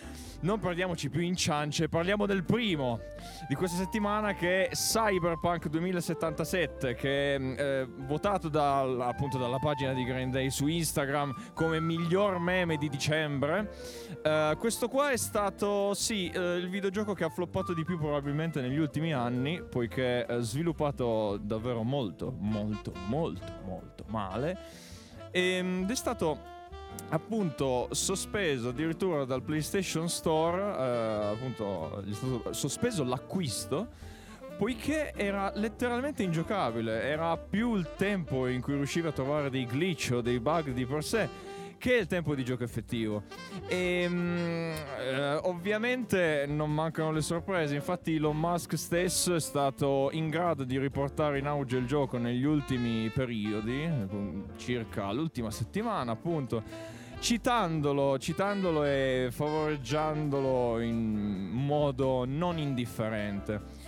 non 0.42 0.58
perdiamoci 0.58 1.08
più 1.08 1.20
in 1.20 1.36
ciance, 1.36 1.88
parliamo 1.88 2.26
del 2.26 2.44
primo 2.44 3.00
di 3.48 3.54
questa 3.54 3.76
settimana 3.76 4.34
che 4.34 4.68
è 4.68 4.70
Cyberpunk 4.72 5.68
2077, 5.68 6.94
che 6.94 7.34
è 7.34 7.40
eh, 7.40 7.86
votato 8.06 8.48
dal- 8.48 9.00
appunto 9.00 9.38
dalla 9.38 9.58
pagina 9.58 9.92
di 9.92 10.04
Green 10.04 10.30
Day 10.30 10.50
su 10.50 10.66
Instagram 10.66 11.52
come 11.54 11.80
miglior 11.80 12.38
meme 12.38 12.76
di 12.76 12.88
dicembre. 12.88 13.70
Eh, 14.22 14.56
questo 14.58 14.88
qua 14.88 15.10
è 15.10 15.16
stato, 15.16 15.94
sì, 15.94 16.28
eh, 16.30 16.56
il 16.56 16.68
videogioco 16.68 17.14
che 17.14 17.24
ha 17.24 17.30
floppato 17.30 17.72
di 17.72 17.84
più 17.84 17.98
probabilmente 17.98 18.60
negli 18.60 18.78
ultimi 18.78 19.12
anni, 19.12 19.62
poiché 19.62 20.26
è 20.26 20.40
sviluppato 20.40 21.38
davvero 21.40 21.82
molto, 21.82 22.34
molto, 22.38 22.92
molto, 23.06 23.52
molto 23.64 24.04
male. 24.08 24.58
Ed 25.30 25.88
è 25.88 25.94
stato 25.94 26.60
appunto 27.10 27.88
sospeso 27.92 28.70
addirittura 28.70 29.24
dal 29.24 29.42
PlayStation 29.42 30.08
Store, 30.08 30.60
eh, 30.60 31.32
appunto 31.34 32.02
gli 32.04 32.10
è 32.10 32.14
stato 32.14 32.52
sospeso 32.52 33.04
l'acquisto 33.04 33.88
poiché 34.56 35.12
era 35.14 35.50
letteralmente 35.54 36.22
ingiocabile, 36.22 37.02
era 37.02 37.36
più 37.36 37.74
il 37.74 37.94
tempo 37.96 38.46
in 38.46 38.60
cui 38.60 38.74
riuscivi 38.74 39.08
a 39.08 39.12
trovare 39.12 39.50
dei 39.50 39.66
glitch 39.66 40.10
o 40.12 40.20
dei 40.20 40.38
bug 40.38 40.70
di 40.70 40.86
per 40.86 41.02
sé 41.02 41.28
che 41.82 41.94
il 41.94 42.06
tempo 42.06 42.36
di 42.36 42.44
gioco 42.44 42.62
effettivo. 42.62 43.24
E 43.66 44.06
mm, 44.08 44.72
eh, 45.00 45.34
ovviamente 45.42 46.44
non 46.46 46.72
mancano 46.72 47.10
le 47.10 47.22
sorprese, 47.22 47.74
infatti 47.74 48.14
Elon 48.14 48.38
Musk 48.38 48.78
stesso 48.78 49.34
è 49.34 49.40
stato 49.40 50.08
in 50.12 50.30
grado 50.30 50.62
di 50.62 50.78
riportare 50.78 51.40
in 51.40 51.46
auge 51.46 51.78
il 51.78 51.86
gioco 51.86 52.18
negli 52.18 52.44
ultimi 52.44 53.10
periodi, 53.12 53.90
circa 54.58 55.10
l'ultima 55.10 55.50
settimana 55.50 56.12
appunto, 56.12 56.62
citandolo, 57.18 58.16
citandolo 58.16 58.84
e 58.84 59.30
favoreggiandolo 59.32 60.78
in 60.78 61.48
modo 61.50 62.24
non 62.24 62.58
indifferente. 62.58 63.81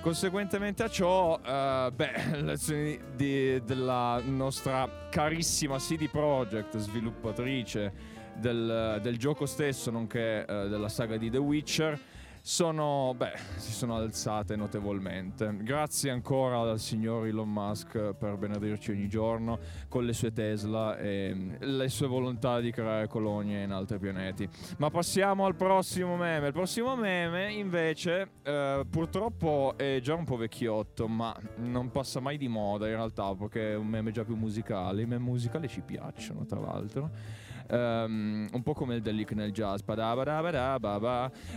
Conseguentemente 0.00 0.82
a 0.82 0.88
ciò, 0.88 1.38
eh, 1.44 1.90
beh, 1.94 2.40
le 2.40 2.52
azioni 2.52 2.98
di- 3.14 3.62
della 3.64 4.18
nostra 4.24 5.08
carissima 5.10 5.76
CD 5.76 6.08
Projekt, 6.08 6.78
sviluppatrice 6.78 7.92
del, 8.36 8.98
del 9.02 9.18
gioco 9.18 9.44
stesso, 9.44 9.90
nonché 9.90 10.46
eh, 10.46 10.68
della 10.68 10.88
saga 10.88 11.18
di 11.18 11.28
The 11.28 11.36
Witcher, 11.36 11.98
sono, 12.42 13.12
beh, 13.16 13.32
si 13.56 13.72
sono 13.72 13.96
alzate 13.96 14.56
notevolmente. 14.56 15.54
Grazie 15.60 16.10
ancora 16.10 16.60
al 16.60 16.78
signor 16.78 17.26
Elon 17.26 17.50
Musk 17.50 18.14
per 18.14 18.36
benedirci 18.36 18.92
ogni 18.92 19.08
giorno 19.08 19.58
con 19.88 20.04
le 20.04 20.12
sue 20.12 20.32
Tesla 20.32 20.96
e 20.96 21.32
mm, 21.34 21.54
le 21.60 21.88
sue 21.88 22.06
volontà 22.06 22.60
di 22.60 22.70
creare 22.70 23.08
colonie 23.08 23.62
in 23.62 23.72
altri 23.72 23.98
pianeti. 23.98 24.48
Ma 24.78 24.90
passiamo 24.90 25.44
al 25.44 25.54
prossimo 25.54 26.16
meme. 26.16 26.48
Il 26.48 26.52
prossimo 26.52 26.96
meme, 26.96 27.52
invece, 27.52 28.30
eh, 28.42 28.86
purtroppo 28.88 29.74
è 29.76 30.00
già 30.00 30.14
un 30.14 30.24
po' 30.24 30.36
vecchiotto, 30.36 31.08
ma 31.08 31.36
non 31.56 31.90
passa 31.90 32.20
mai 32.20 32.38
di 32.38 32.48
moda 32.48 32.86
in 32.86 32.94
realtà, 32.94 33.34
perché 33.34 33.72
è 33.72 33.76
un 33.76 33.86
meme 33.86 34.12
già 34.12 34.24
più 34.24 34.36
musicale. 34.36 35.02
I 35.02 35.06
meme 35.06 35.24
musicali 35.24 35.68
ci 35.68 35.82
piacciono, 35.82 36.46
tra 36.46 36.60
l'altro. 36.60 37.38
Ehm, 37.70 38.48
un 38.52 38.62
po' 38.62 38.74
come 38.74 38.96
il 38.96 39.02
delic 39.02 39.32
nel 39.32 39.52
jazz. 39.52 39.80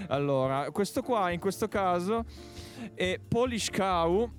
Allora, 0.07 0.71
questo 0.71 1.01
qua 1.01 1.31
in 1.31 1.39
questo 1.39 1.67
caso 1.67 2.23
è 2.93 3.19
Polish 3.25 3.69
Cow. 3.69 4.31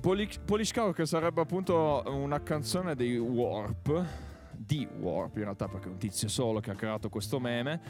Polish, 0.00 0.38
Polish 0.44 0.72
Cow 0.72 0.92
che 0.92 1.06
sarebbe 1.06 1.40
appunto 1.40 2.02
una 2.06 2.40
canzone 2.42 2.94
dei 2.94 3.16
Warp 3.18 4.04
di 4.52 4.86
Warp 4.98 5.36
in 5.36 5.44
realtà 5.44 5.66
perché 5.66 5.88
è 5.88 5.90
un 5.90 5.98
tizio 5.98 6.28
solo 6.28 6.60
che 6.60 6.70
ha 6.70 6.74
creato 6.74 7.08
questo 7.08 7.40
meme 7.40 7.80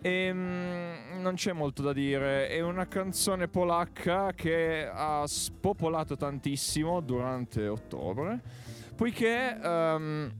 e 0.00 0.32
mm, 0.32 1.20
non 1.20 1.34
c'è 1.34 1.52
molto 1.52 1.82
da 1.82 1.92
dire 1.92 2.48
è 2.48 2.60
una 2.60 2.86
canzone 2.86 3.48
polacca 3.48 4.32
che 4.32 4.88
ha 4.90 5.24
spopolato 5.26 6.16
tantissimo 6.16 7.00
durante 7.00 7.66
ottobre 7.66 8.40
poiché 8.94 9.58
ehm, 9.60 10.32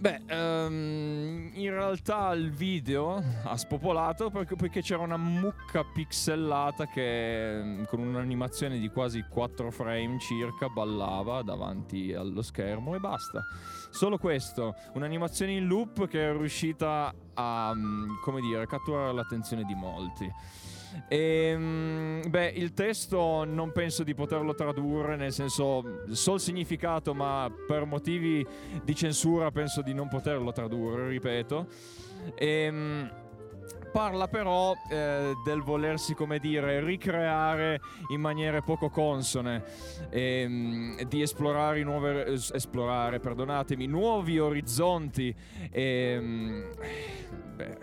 Beh, 0.00 0.22
ehm, 0.28 1.50
in 1.52 1.70
realtà 1.72 2.32
il 2.32 2.50
video 2.50 3.22
ha 3.44 3.54
spopolato 3.58 4.30
perché, 4.30 4.56
perché 4.56 4.80
c'era 4.80 5.02
una 5.02 5.18
mucca 5.18 5.84
pixellata 5.84 6.86
che 6.86 7.58
ehm, 7.58 7.84
con 7.84 8.00
un'animazione 8.00 8.78
di 8.78 8.88
quasi 8.88 9.22
4 9.28 9.70
frame 9.70 10.18
circa 10.18 10.68
ballava 10.68 11.42
davanti 11.42 12.14
allo 12.14 12.40
schermo 12.40 12.94
e 12.94 12.98
basta. 12.98 13.44
Solo 13.90 14.16
questo, 14.16 14.74
un'animazione 14.94 15.52
in 15.52 15.66
loop 15.66 16.08
che 16.08 16.30
è 16.30 16.32
riuscita 16.32 17.12
a, 17.34 17.74
mm, 17.74 18.22
come 18.24 18.40
dire, 18.40 18.66
catturare 18.66 19.12
l'attenzione 19.12 19.64
di 19.64 19.74
molti. 19.74 20.32
E, 21.08 21.54
mm, 21.56 22.22
beh, 22.28 22.52
il 22.56 22.72
testo 22.72 23.44
non 23.44 23.72
penso 23.72 24.02
di 24.02 24.14
poterlo 24.14 24.54
tradurre, 24.54 25.16
nel 25.16 25.32
senso, 25.32 26.02
so 26.10 26.34
il 26.34 26.40
significato, 26.40 27.14
ma 27.14 27.52
per 27.66 27.84
motivi 27.84 28.46
di 28.82 28.94
censura 28.94 29.50
penso 29.50 29.82
di 29.82 29.94
non 29.94 30.08
poterlo 30.08 30.52
tradurre, 30.52 31.08
ripeto. 31.08 31.66
E, 32.34 32.70
mm, 32.70 33.06
parla 33.90 34.28
però 34.28 34.74
eh, 34.90 35.34
del 35.44 35.62
volersi, 35.62 36.14
come 36.14 36.38
dire, 36.38 36.82
ricreare 36.82 37.80
in 38.08 38.20
maniere 38.20 38.62
poco 38.62 38.88
consone, 38.88 39.64
e, 40.10 40.46
mm, 40.48 41.00
di 41.02 41.22
esplorare, 41.22 41.82
nuove, 41.82 42.26
es- 42.26 42.52
esplorare 42.52 43.20
nuovi 43.86 44.38
orizzonti 44.38 45.34
e 45.70 46.18
mm, 46.20 46.62
beh, 47.56 47.78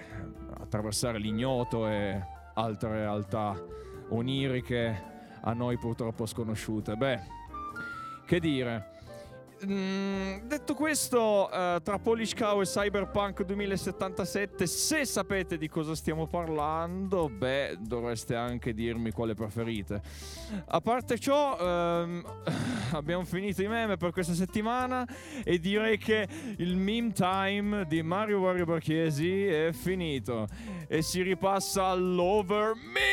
attraversare 0.60 1.20
l'ignoto 1.20 1.88
e 1.88 2.36
altre 2.58 2.90
realtà 2.90 3.56
oniriche 4.10 5.16
a 5.42 5.54
noi 5.54 5.78
purtroppo 5.78 6.26
sconosciute. 6.26 6.96
Beh, 6.96 7.20
che 8.26 8.40
dire. 8.40 8.96
Mm, 9.66 10.46
detto 10.46 10.76
questo, 10.76 11.50
eh, 11.50 11.80
tra 11.82 11.98
Polish 11.98 12.36
Cow 12.36 12.62
e 12.62 12.66
Cyberpunk 12.66 13.44
2077, 13.44 14.68
se 14.68 15.04
sapete 15.04 15.58
di 15.58 15.68
cosa 15.68 15.96
stiamo 15.96 16.28
parlando, 16.28 17.28
beh, 17.28 17.78
dovreste 17.80 18.36
anche 18.36 18.76
dirmi 18.76 19.10
quale 19.10 19.34
preferite. 19.34 20.00
A 20.68 20.80
parte 20.80 21.18
ciò, 21.18 21.58
ehm, 21.60 22.24
abbiamo 22.94 23.24
finito 23.24 23.64
i 23.64 23.68
meme 23.68 23.98
per 23.98 24.12
questa 24.12 24.36
settimana 24.36 25.08
e 25.44 25.58
direi 25.58 25.98
che 25.98 26.28
il 26.58 26.76
meme 26.76 27.14
time 27.14 27.86
di 27.88 28.04
Mario 28.04 28.42
Wario 28.42 28.66
Barchiesi 28.66 29.44
è 29.48 29.72
finito 29.72 30.48
e 30.88 31.02
si 31.02 31.22
ripassa 31.22 31.86
all'over 31.86 32.74
meme 32.76 33.06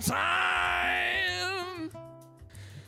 time. 0.00 1.90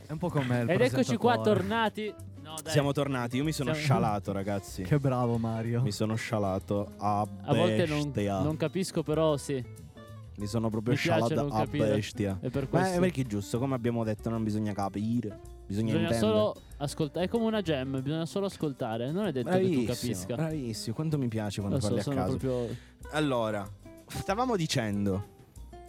È 0.06 0.12
un 0.12 0.18
po' 0.18 0.28
come 0.28 0.60
il 0.60 0.70
Ed 0.70 0.80
eccoci 0.80 1.16
qua 1.16 1.38
tornati. 1.40 2.12
No, 2.42 2.54
dai. 2.62 2.72
Siamo 2.72 2.92
tornati. 2.92 3.36
Io 3.36 3.44
mi 3.44 3.52
sono 3.52 3.72
Siamo- 3.72 3.86
scialato, 3.86 4.32
ragazzi. 4.32 4.82
Che 4.82 4.98
bravo 4.98 5.38
Mario. 5.38 5.82
Mi 5.82 5.92
sono 5.92 6.14
scialato 6.16 6.92
a 6.98 7.20
A 7.20 7.54
volte 7.54 7.86
non, 7.86 8.10
bestia. 8.10 8.40
non 8.40 8.56
capisco, 8.56 9.02
però 9.02 9.36
sì. 9.36 9.62
Mi 10.36 10.46
sono 10.46 10.70
proprio 10.70 10.94
Mi 10.94 10.98
piace 11.00 11.18
scialato 11.20 11.48
non 11.48 11.52
a 11.60 11.64
capire. 11.64 11.94
bestia. 11.94 12.38
E 12.40 12.48
per 12.50 12.62
Ma 12.64 12.68
questo 12.78 12.96
è 12.96 13.00
perché 13.00 13.20
è 13.20 13.24
giusto, 13.26 13.58
come 13.58 13.74
abbiamo 13.74 14.02
detto, 14.04 14.30
non 14.30 14.42
bisogna 14.42 14.72
capire. 14.72 15.38
Bisogna, 15.66 15.92
bisogna 15.92 16.08
intendere. 16.10 16.18
solo 16.18 16.56
ascoltare. 16.80 17.26
È 17.26 17.28
come 17.28 17.44
una 17.46 17.62
gem, 17.62 18.00
bisogna 18.02 18.26
solo 18.26 18.46
ascoltare. 18.46 19.10
Non 19.12 19.26
è 19.26 19.32
detto 19.32 19.48
che 19.50 19.54
tu 19.56 19.60
Bravissimo, 19.60 19.92
capisca. 19.92 20.34
bravissimo. 20.34 20.94
Quanto 20.94 21.18
mi 21.18 21.28
piace 21.28 21.60
quando 21.60 21.76
Lo 21.78 21.82
so, 21.82 21.88
parli 21.88 22.00
a 22.00 22.04
sono 22.04 22.16
caso. 22.16 22.36
proprio. 22.36 22.76
Allora, 23.12 23.68
stavamo 24.06 24.56
dicendo, 24.56 25.38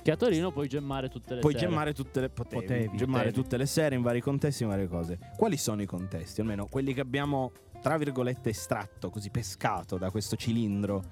Che 0.01 0.11
a 0.11 0.15
Torino 0.15 0.51
puoi 0.51 0.67
gemmare 0.67 1.09
tutte 1.09 1.35
le 1.35 1.39
puoi 1.41 1.53
sere. 1.53 1.67
gemmare 1.67 1.93
tutte 1.93 2.21
le 2.21 2.29
potevi, 2.29 2.61
Potevi. 2.61 2.97
gemmare 2.97 3.25
Potevi. 3.25 3.41
tutte 3.43 3.57
le 3.57 3.65
sere 3.67 3.95
in 3.95 4.01
vari 4.01 4.19
contesti, 4.21 4.63
in 4.63 4.69
varie 4.69 4.87
cose. 4.87 5.19
Quali 5.37 5.57
sono 5.57 5.81
i 5.81 5.85
contesti? 5.85 6.41
Almeno 6.41 6.65
quelli 6.67 6.93
che 6.93 7.01
abbiamo 7.01 7.51
tra 7.81 7.97
virgolette 7.97 8.49
estratto, 8.49 9.09
così 9.09 9.29
pescato 9.31 9.97
da 9.97 10.09
questo 10.11 10.35
cilindro 10.35 11.03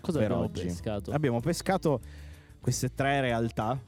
Cosa 0.00 0.18
per 0.18 0.26
abbiamo 0.30 0.44
oggi. 0.44 0.62
pescato? 0.64 1.10
Abbiamo 1.12 1.40
pescato 1.40 2.00
queste 2.60 2.92
tre 2.94 3.20
realtà 3.20 3.78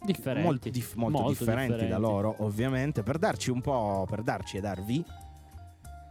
Differenti. 0.00 0.46
molto, 0.46 0.68
dif- 0.70 0.94
molto 0.94 1.18
Molto 1.22 1.30
differenti, 1.44 1.68
da 1.70 1.76
differenti. 1.76 2.00
loro, 2.02 2.34
ovviamente, 2.38 3.02
per 3.02 3.18
darci 3.18 3.50
un 3.50 3.60
po', 3.60 4.06
per 4.08 4.22
darci 4.22 4.56
e 4.56 4.60
darvi 4.60 5.04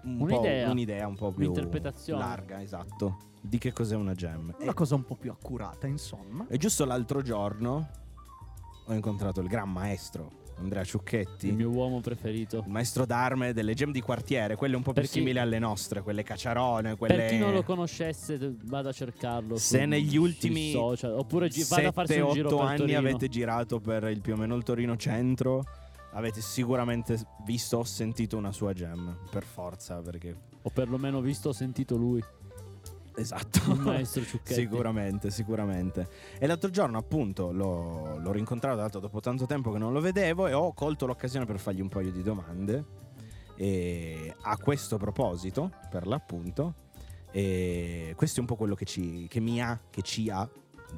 un 0.04 0.19
Un'idea. 0.21 0.65
po', 0.65 0.71
un'idea 0.71 1.08
un 1.08 1.15
po' 1.15 1.32
più 1.32 1.50
Un'interpretazione. 1.50 2.19
larga, 2.23 2.62
esatto, 2.62 3.17
di 3.41 3.58
che 3.58 3.71
cos'è 3.73 3.95
una 3.95 4.13
gem. 4.13 4.54
Una 4.60 4.71
E, 4.71 4.73
cosa 4.73 4.95
un 4.95 5.04
po' 5.06 5.15
più 5.15 5.32
accurata, 5.32 5.88
insomma. 5.88 6.45
e 6.50 6.58
giusto 6.58 6.86
l'altro 6.86 7.21
giorno 7.21 7.88
ho 8.86 8.93
incontrato 8.93 9.41
il 9.41 9.47
gran 9.47 9.69
maestro 9.71 10.32
Andrea 10.60 10.84
Ciucchetti. 10.84 11.48
Il 11.48 11.54
mio 11.56 11.70
uomo 11.70 12.00
preferito. 12.02 12.63
Il 12.65 12.72
maestro 12.72 13.06
d'arme 13.06 13.54
delle 13.54 13.74
gem 13.74 13.91
di 13.91 14.02
quartiere, 14.02 14.56
quelle 14.56 14.76
un 14.76 14.82
po' 14.82 14.91
più 14.93 15.02
Per 15.02 15.10
chi- 15.12 15.20
simili 15.20 15.39
alle 15.39 15.60
nostre, 15.60 16.02
quelle 16.02 16.24
cacciarone, 16.24 16.96
quelle 16.98 17.15
Per 17.15 17.30
chi 17.30 17.38
non 17.38 17.54
lo 17.54 17.63
conoscesse, 17.63 18.56
vada 18.63 18.89
a 18.89 18.91
cercarlo. 18.91 19.58
Se 19.58 19.86
negli 19.86 20.17
ultimi 20.17 20.72
social, 20.72 21.13
oppure 21.13 21.48
gi- 21.50 21.63
vada 21.63 21.89
a 21.89 21.91
farsi 21.91 22.20
un 22.20 22.32
giro 22.34 22.50
7-8 22.50 22.56
per 22.58 22.65
anni 22.65 22.78
Torino. 22.78 22.98
avete 23.00 23.28
girato 23.28 23.80
per 23.80 24.04
il 24.06 24.22
più 24.22 24.34
o 24.34 24.38
meno 24.38 24.56
il 24.56 24.63
Torino 24.63 24.96
centro, 24.98 25.63
avete 26.13 26.41
sicuramente 26.41 27.20
visto 27.46 27.78
o 27.78 27.84
sentito 27.84 28.36
una 28.38 28.52
sua 28.52 28.74
gem, 28.74 29.15
per 29.30 29.43
forza, 29.43 30.02
perché 30.02 30.36
O 30.63 30.70
perlomeno 30.70 31.22
visto 31.22 31.50
o 31.50 31.54
sentito 31.54 31.96
lui, 31.96 32.22
esatto. 33.17 33.71
il 33.71 33.80
maestro 33.80 34.23
Ciucchetti. 34.23 34.53
Sicuramente, 34.53 35.30
sicuramente. 35.32 36.08
E 36.39 36.47
l'altro 36.47 36.69
giorno, 36.69 36.97
appunto, 36.97 37.51
l'ho, 37.51 38.17
l'ho 38.17 38.32
rincontrato 38.32 38.99
dopo 38.99 39.19
tanto 39.19 39.45
tempo 39.45 39.71
che 39.71 39.77
non 39.77 39.91
lo 39.91 39.99
vedevo 39.99 40.47
e 40.47 40.53
ho 40.53 40.73
colto 40.73 41.06
l'occasione 41.06 41.45
per 41.45 41.60
fargli 41.60 41.82
un 41.82 41.89
paio 41.89 42.12
di 42.12 42.21
domande. 42.21 43.06
E 43.56 44.34
a 44.39 44.58
questo 44.58 44.97
proposito, 44.97 45.71
per 45.89 46.06
l'appunto, 46.06 46.75
e 47.32 48.13
questo 48.15 48.38
è 48.38 48.39
un 48.41 48.47
po' 48.47 48.56
quello 48.56 48.75
che, 48.75 48.86
ci, 48.86 49.27
che 49.27 49.39
mi 49.39 49.62
ha, 49.62 49.80
che 49.89 50.01
ci 50.01 50.30
ha 50.30 50.47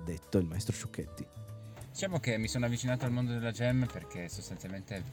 detto 0.03 0.37
il 0.37 0.45
maestro 0.45 0.75
Ciucchetti. 0.75 1.25
Diciamo 1.91 2.19
che 2.19 2.37
mi 2.37 2.47
sono 2.47 2.65
avvicinato 2.65 3.05
al 3.05 3.11
mondo 3.11 3.33
della 3.33 3.51
gem 3.51 3.87
perché 3.91 4.29
sostanzialmente 4.29 5.03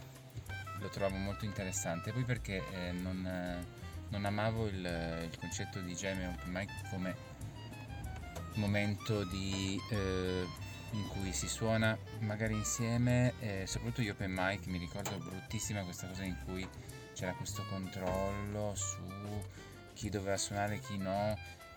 lo 0.79 0.89
trovavo 0.89 1.17
molto 1.17 1.45
interessante, 1.45 2.13
poi 2.13 2.25
perché 2.25 2.63
eh, 2.73 2.93
non, 2.93 3.27
eh, 3.27 3.65
non 4.09 4.25
amavo 4.25 4.67
il, 4.67 5.29
il 5.31 5.39
concetto 5.39 5.81
di 5.81 5.97
e 6.01 6.27
open 6.27 6.51
mic 6.51 6.71
come 6.91 7.35
momento 8.55 9.25
di, 9.25 9.81
eh, 9.91 10.47
in 10.93 11.09
cui 11.09 11.33
si 11.33 11.49
suona 11.49 11.97
magari 12.21 12.55
insieme, 12.55 13.35
eh, 13.41 13.65
soprattutto 13.67 14.03
gli 14.03 14.09
open 14.09 14.33
mic, 14.35 14.67
mi 14.67 14.79
ricordo 14.79 15.17
bruttissima 15.19 15.83
questa 15.83 16.07
cosa 16.07 16.25
in 16.25 16.37
cui 16.45 16.67
c'era 17.15 17.33
questo 17.33 17.65
controllo 17.69 18.75
su 18.75 18.99
chi 19.95 20.11
doveva 20.11 20.37
suonare 20.37 20.79
chi 20.81 20.99
no, 20.99 21.37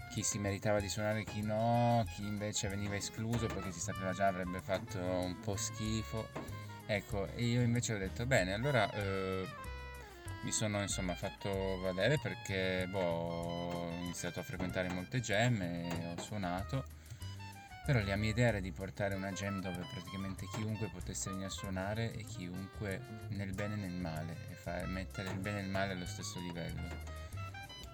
chi 0.09 0.23
si 0.23 0.37
meritava 0.39 0.79
di 0.79 0.89
suonare 0.89 1.23
chi 1.23 1.41
no, 1.41 2.03
chi 2.13 2.25
invece 2.25 2.67
veniva 2.67 2.95
escluso 2.95 3.47
perché 3.47 3.71
si 3.71 3.79
sapeva 3.79 4.11
già 4.11 4.27
avrebbe 4.27 4.59
fatto 4.59 4.99
un 4.99 5.39
po' 5.39 5.55
schifo. 5.55 6.57
Ecco, 6.85 7.27
e 7.35 7.45
io 7.45 7.61
invece 7.61 7.93
ho 7.93 7.97
detto 7.99 8.25
bene, 8.25 8.53
allora 8.53 8.91
eh, 8.91 9.47
mi 10.41 10.51
sono 10.51 10.81
insomma 10.81 11.15
fatto 11.15 11.79
valere 11.79 12.17
perché 12.21 12.87
boh, 12.89 12.99
ho 12.99 13.91
iniziato 14.01 14.39
a 14.39 14.43
frequentare 14.43 14.89
molte 14.89 15.19
jam 15.19 15.61
e 15.61 16.13
ho 16.15 16.21
suonato. 16.21 16.97
Però 17.85 18.03
la 18.03 18.15
mia 18.15 18.29
idea 18.29 18.49
era 18.49 18.59
di 18.59 18.71
portare 18.71 19.15
una 19.15 19.31
jam 19.31 19.61
dove 19.61 19.83
praticamente 19.91 20.45
chiunque 20.53 20.89
potesse 20.89 21.29
venire 21.29 21.47
a 21.47 21.51
suonare 21.51 22.13
e 22.13 22.23
chiunque 22.23 23.01
nel 23.29 23.53
bene 23.53 23.73
e 23.73 23.77
nel 23.77 23.93
male 23.93 24.37
e 24.51 24.53
fare, 24.53 24.85
mettere 24.85 25.31
il 25.31 25.39
bene 25.39 25.59
e 25.59 25.63
il 25.63 25.69
male 25.69 25.93
allo 25.93 26.05
stesso 26.05 26.39
livello 26.39 27.17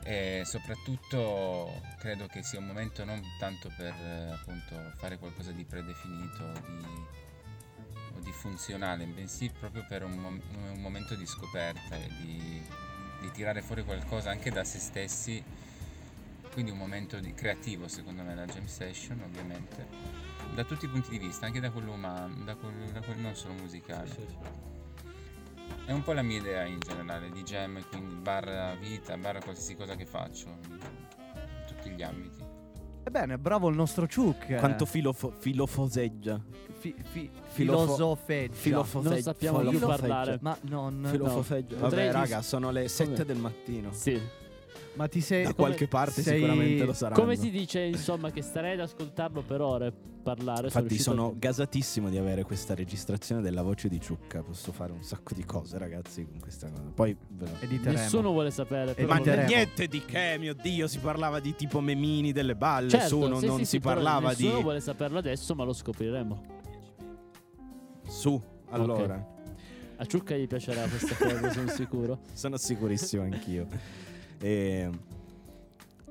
e 0.08 0.44
soprattutto 0.46 1.82
credo 1.98 2.28
che 2.28 2.44
sia 2.44 2.60
un 2.60 2.68
momento 2.68 3.04
non 3.04 3.20
tanto 3.40 3.72
per 3.76 3.92
appunto 4.34 4.92
fare 4.98 5.18
qualcosa 5.18 5.52
di 5.52 5.66
predefinito 5.66 6.52
di, 6.68 7.24
o 8.16 8.20
di 8.20 8.32
funzionale, 8.32 9.06
bensì 9.06 9.50
proprio 9.50 9.86
per 9.88 10.04
un, 10.04 10.14
mom- 10.14 10.42
un 10.72 10.82
momento 10.82 11.16
di 11.16 11.26
scoperta 11.26 11.96
e 11.96 12.08
di, 12.22 12.62
di 13.22 13.32
tirare 13.32 13.62
fuori 13.62 13.84
qualcosa 13.84 14.30
anche 14.30 14.52
da 14.52 14.64
se 14.64 14.80
stessi, 14.80 15.44
quindi 16.52 16.72
un 16.72 16.78
momento 16.78 17.20
di- 17.20 17.34
creativo 17.34 17.88
secondo 17.88 18.24
me 18.24 18.34
la 18.36 18.46
jam 18.46 18.66
session 18.66 19.22
ovviamente, 19.22 19.88
da 20.54 20.64
tutti 20.64 20.86
i 20.86 20.90
punti 20.90 21.10
di 21.10 21.20
vista, 21.20 21.46
anche 21.46 21.60
da 21.60 21.72
quello 21.72 21.92
umano, 21.92 22.44
da 22.44 22.56
quello, 22.56 22.90
da 22.92 23.02
quello 23.02 23.22
non 23.22 23.36
solo 23.36 23.54
musicale. 23.54 24.54
È 25.86 25.92
un 25.92 26.02
po' 26.02 26.14
la 26.14 26.24
mia 26.24 26.40
idea 26.40 26.64
in 26.64 26.80
generale 26.80 27.30
di 27.30 27.44
jam, 27.44 27.84
quindi 27.90 28.16
barra 28.16 28.74
vita, 28.76 29.18
barra 29.18 29.40
qualsiasi 29.40 29.76
cosa 29.76 29.96
che 29.96 30.06
faccio, 30.06 30.48
in 30.48 30.80
tutti 31.68 31.90
gli 31.92 32.02
ambiti. 32.02 32.45
Ebbene, 33.08 33.38
bravo 33.38 33.70
il 33.70 33.76
nostro 33.76 34.08
Ciuc. 34.08 34.56
Quanto 34.56 34.86
filofo- 34.86 35.32
filofoseggia. 35.38 36.42
Fi- 36.80 36.96
fi- 37.04 37.30
Filofo- 37.48 37.84
filosofeggia. 37.94 38.54
Filofoseggia. 38.54 39.14
Non 39.14 39.22
sappiamo 39.22 39.60
più 39.60 39.70
filofoseggia. 39.70 40.08
parlare. 40.08 40.38
Ma 40.42 40.58
non... 40.62 41.08
Filofoseggia. 41.10 41.76
Potrei 41.76 42.08
Vabbè, 42.08 42.20
dis- 42.24 42.30
raga, 42.32 42.42
sono 42.42 42.72
le 42.72 42.88
7 42.88 43.12
Come? 43.12 43.26
del 43.26 43.38
mattino. 43.38 43.90
Sì. 43.92 44.20
Ma 44.96 45.08
ti 45.08 45.22
sei. 45.22 45.44
Da 45.44 45.54
come- 45.54 45.68
qualche 45.68 45.88
parte 45.88 46.22
sei- 46.22 46.40
sicuramente 46.40 46.86
lo 46.86 46.94
saranno. 46.94 47.20
Come 47.20 47.36
si 47.36 47.50
dice, 47.52 47.82
insomma, 47.82 48.32
che 48.32 48.42
starei 48.42 48.74
ad 48.74 48.80
ascoltarlo 48.82 49.42
per 49.42 49.62
ore 49.62 49.94
parlare. 50.24 50.66
Infatti 50.68 50.88
riuscito 50.88 51.12
sono 51.12 51.28
a- 51.28 51.34
gasatissimo 51.38 52.10
di 52.10 52.18
avere 52.18 52.44
questa 52.44 52.74
registrazione 52.74 53.42
della 53.42 53.62
voce 53.62 53.90
di 53.90 54.00
Ciucca. 54.00 54.42
Posso 54.42 54.72
fare 54.72 54.92
un 54.94 55.04
sacco 55.04 55.34
di 55.36 55.44
cose, 55.44 55.78
ragazzi, 55.78 56.26
con 56.26 56.40
questa 56.40 56.70
cosa. 56.70 56.82
Poi 56.94 57.16
ve 57.30 57.46
lo- 57.46 57.58
Editeremo. 57.60 58.00
Nessuno 58.00 58.32
vuole 58.32 58.52
sapere. 58.52 58.94
Però- 58.94 59.08
Ma 59.08 59.18
niente 59.46 59.88
di 59.88 60.04
che, 60.06 60.38
mio 60.40 60.54
Dio, 60.54 60.88
si 60.88 61.00
parlava 61.00 61.40
di 61.40 61.54
tipo 61.56 61.80
memini 61.82 62.32
delle 62.32 62.56
balle, 62.56 62.90
Certo, 62.90 63.08
su, 63.08 63.20
non, 63.20 63.40
sì, 63.40 63.46
non 63.48 63.58
sì, 63.58 63.64
si 63.66 63.70
sì, 63.72 63.80
parlava 63.80 64.34
di 64.34 64.44
Nessuno 64.46 64.62
vuole 64.62 64.80
saperlo 64.80 65.18
adesso, 65.20 65.54
ma 65.56 65.64
lo 65.64 65.74
scopriremo. 65.74 66.44
su. 68.08 68.42
Allora, 68.70 69.34
A 69.98 70.06
Ciucca 70.06 70.36
gli 70.36 70.48
piacerà 70.48 70.86
questa 70.88 71.16
cosa, 71.16 71.52
sono 71.52 71.70
sicuro. 71.70 72.20
sono 72.34 72.58
sicurissimo 72.58 73.24
anch'io. 73.24 73.68
E, 74.40 74.90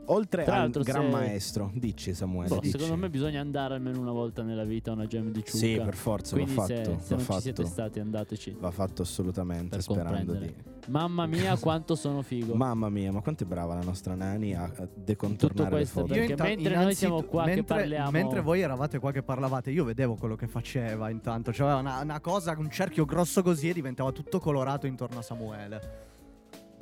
oltre 0.06 0.44
Tra 0.44 0.60
al 0.60 0.70
gran 0.70 1.04
se- 1.04 1.08
maestro, 1.10 1.70
dici 1.74 2.12
Samuele, 2.12 2.48
Boh, 2.48 2.60
dici. 2.60 2.72
secondo 2.78 2.96
me 2.96 3.08
bisogna 3.08 3.40
andare 3.40 3.74
almeno 3.74 4.00
una 4.00 4.12
volta 4.12 4.42
nella 4.42 4.64
vita 4.64 4.90
a 4.90 4.94
una 4.94 5.06
gem 5.06 5.30
di 5.30 5.42
Ciucca. 5.44 5.56
Sì, 5.58 5.80
per 5.82 5.94
forza, 5.94 6.34
Quindi 6.34 6.54
va 6.54 6.62
fatto, 6.62 6.74
se, 6.74 6.84
se 6.84 6.90
va 6.90 6.94
non 7.08 7.18
ci 7.18 7.24
fatto. 7.24 7.40
siete 7.40 7.64
stati 7.64 8.00
andateci. 8.00 8.56
Va 8.60 8.70
fatto 8.70 9.02
assolutamente, 9.02 9.68
Per 9.76 9.82
sperando 9.82 10.34
di... 10.34 10.54
Mamma 10.88 11.24
mia 11.24 11.56
quanto 11.56 11.94
sono 11.94 12.20
figo. 12.20 12.54
Mamma 12.54 12.90
mia, 12.90 13.10
ma 13.10 13.22
quanto 13.22 13.44
è 13.44 13.46
brava 13.46 13.74
la 13.74 13.82
nostra 13.82 14.14
Nani 14.14 14.54
a 14.54 14.64
a 14.64 14.68
Tutto 14.68 14.88
decontornare 15.02 15.70
le 15.70 15.76
questo 15.76 16.00
foto. 16.00 16.12
perché 16.12 16.30
inta- 16.32 16.44
mentre 16.44 16.74
noi 16.76 16.94
siamo 16.94 17.22
qua 17.22 17.44
che 17.44 17.54
mentre, 17.54 17.74
parliamo- 17.76 18.10
mentre 18.10 18.40
voi 18.42 18.60
eravate 18.60 18.98
qua 18.98 19.10
che 19.10 19.22
parlavate, 19.22 19.70
io 19.70 19.84
vedevo 19.84 20.16
quello 20.16 20.36
che 20.36 20.46
faceva 20.48 21.08
intanto. 21.08 21.50
C'aveva 21.54 21.76
una, 21.78 22.00
una 22.02 22.20
cosa, 22.20 22.54
un 22.58 22.70
cerchio 22.70 23.06
grosso 23.06 23.42
così 23.42 23.70
e 23.70 23.72
diventava 23.72 24.12
tutto 24.12 24.38
colorato 24.40 24.86
intorno 24.86 25.20
a 25.20 25.22
Samuele. 25.22 26.12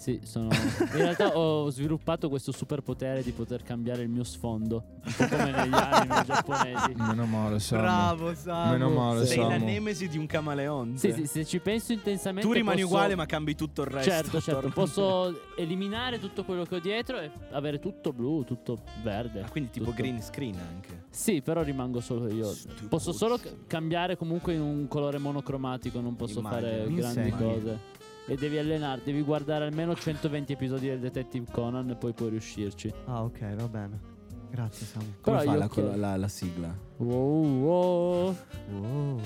Sì, 0.02 0.18
sono... 0.24 0.48
In 0.50 0.88
realtà 0.94 1.28
ho 1.38 1.70
sviluppato 1.70 2.28
questo 2.28 2.50
superpotere 2.50 3.22
di 3.22 3.30
poter 3.30 3.62
cambiare 3.62 4.02
il 4.02 4.08
mio 4.08 4.24
sfondo. 4.24 4.82
Un 5.04 5.12
po' 5.16 5.28
come 5.28 5.50
negli 5.52 5.72
anime 5.72 6.24
giapponesi. 6.26 6.92
Meno 6.96 7.24
male, 7.24 7.60
Samu. 7.60 7.82
Bravo, 7.82 8.34
Samu. 8.34 8.72
Meno 8.72 8.90
male, 8.90 9.26
Sei 9.26 9.36
la 9.38 9.50
Samu. 9.50 9.64
nemesi 9.64 10.08
di 10.08 10.18
un 10.18 10.26
camaleonte. 10.26 10.98
Sì, 10.98 11.12
sì, 11.12 11.26
se 11.28 11.44
ci 11.44 11.60
penso 11.60 11.92
intensamente. 11.92 12.48
Tu 12.48 12.52
rimani 12.52 12.80
posso- 12.80 12.92
uguale, 12.92 13.14
ma 13.14 13.26
cambi 13.26 13.54
tutto 13.54 13.82
il 13.82 13.86
resto. 13.86 14.10
Certo, 14.10 14.40
certo. 14.40 14.68
Posso 14.70 15.38
eliminare 15.56 16.18
tutto 16.18 16.42
quello 16.42 16.64
che 16.64 16.74
ho 16.74 16.80
dietro 16.80 17.20
e 17.20 17.30
avere 17.52 17.78
tutto 17.78 18.12
blu, 18.12 18.42
tutto 18.42 18.80
verde. 19.04 19.42
Ah, 19.42 19.48
quindi 19.50 19.70
tipo 19.70 19.90
tutto. 19.90 19.98
green 20.02 20.20
screen 20.20 20.56
anche. 20.58 21.04
Sì, 21.10 21.42
però 21.42 21.62
rimango 21.62 22.00
solo 22.00 22.28
io. 22.28 22.52
Stupid. 22.52 22.88
Posso 22.88 23.12
solo 23.12 23.36
ca- 23.38 23.50
cambiare 23.68 24.16
comunque 24.16 24.54
in 24.54 24.62
un 24.62 24.88
colore 24.88 25.18
monocromatico, 25.18 26.00
non 26.00 26.16
posso 26.16 26.40
Immagino. 26.40 26.60
fare 26.60 26.76
grandi 26.92 26.98
insegni. 26.98 27.30
cose. 27.30 27.78
E 28.26 28.36
devi 28.36 28.56
allenarti, 28.58 29.06
devi 29.06 29.22
guardare 29.22 29.64
almeno 29.66 29.94
120 29.96 30.52
episodi 30.52 30.86
del 30.88 31.00
Detective 31.00 31.50
Conan 31.50 31.90
e 31.90 31.96
poi 31.96 32.12
puoi 32.12 32.30
riuscirci. 32.30 32.92
Ah, 33.06 33.22
ok, 33.24 33.54
va 33.56 33.68
bene. 33.68 34.10
Grazie, 34.50 34.86
Samu. 34.86 35.06
Come 35.20 35.36
Però 35.38 35.38
fa 35.38 35.44
io 35.44 35.58
la, 35.58 35.68
che- 35.68 35.96
la- 35.96 36.16
la 36.16 36.28
sigla? 36.28 36.76
Wow, 36.98 37.60
wow. 37.60 38.36
Wow, 38.70 39.20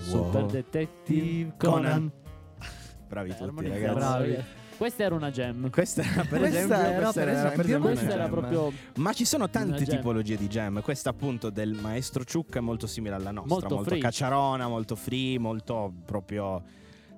Super 0.00 0.42
Wow. 0.42 0.50
Detective 0.50 1.52
Conan. 1.56 1.82
Conan. 1.82 2.12
Bravi 3.08 3.30
tutti, 3.30 3.42
Armonizzato. 3.42 3.80
ragazzi. 3.80 3.98
Bravi. 3.98 4.44
Questa 4.76 5.02
era 5.04 5.14
una 5.14 5.30
gem. 5.30 5.70
Questa 5.70 6.02
era 6.02 6.22
per 6.24 6.38
Questa 6.38 6.46
esempio, 6.58 6.76
era 6.76 7.00
questa 7.00 7.20
era 7.22 7.32
esempio 7.54 7.78
Questa 7.80 8.12
era 8.12 8.28
proprio 8.28 8.72
Ma 8.96 9.12
ci 9.14 9.24
sono 9.24 9.48
tante 9.48 9.84
tipologie 9.86 10.36
di 10.36 10.48
gem. 10.48 10.82
Questa 10.82 11.10
appunto 11.10 11.48
del 11.50 11.72
maestro 11.72 12.24
Ciucca 12.24 12.58
è 12.58 12.62
molto 12.62 12.86
simile 12.86 13.14
alla 13.14 13.30
nostra, 13.30 13.54
Molto 13.54 13.74
molto, 13.74 13.88
free. 13.90 14.00
cacciarona, 14.02 14.68
molto 14.68 14.94
free, 14.94 15.38
molto 15.38 15.92
proprio 16.04 16.62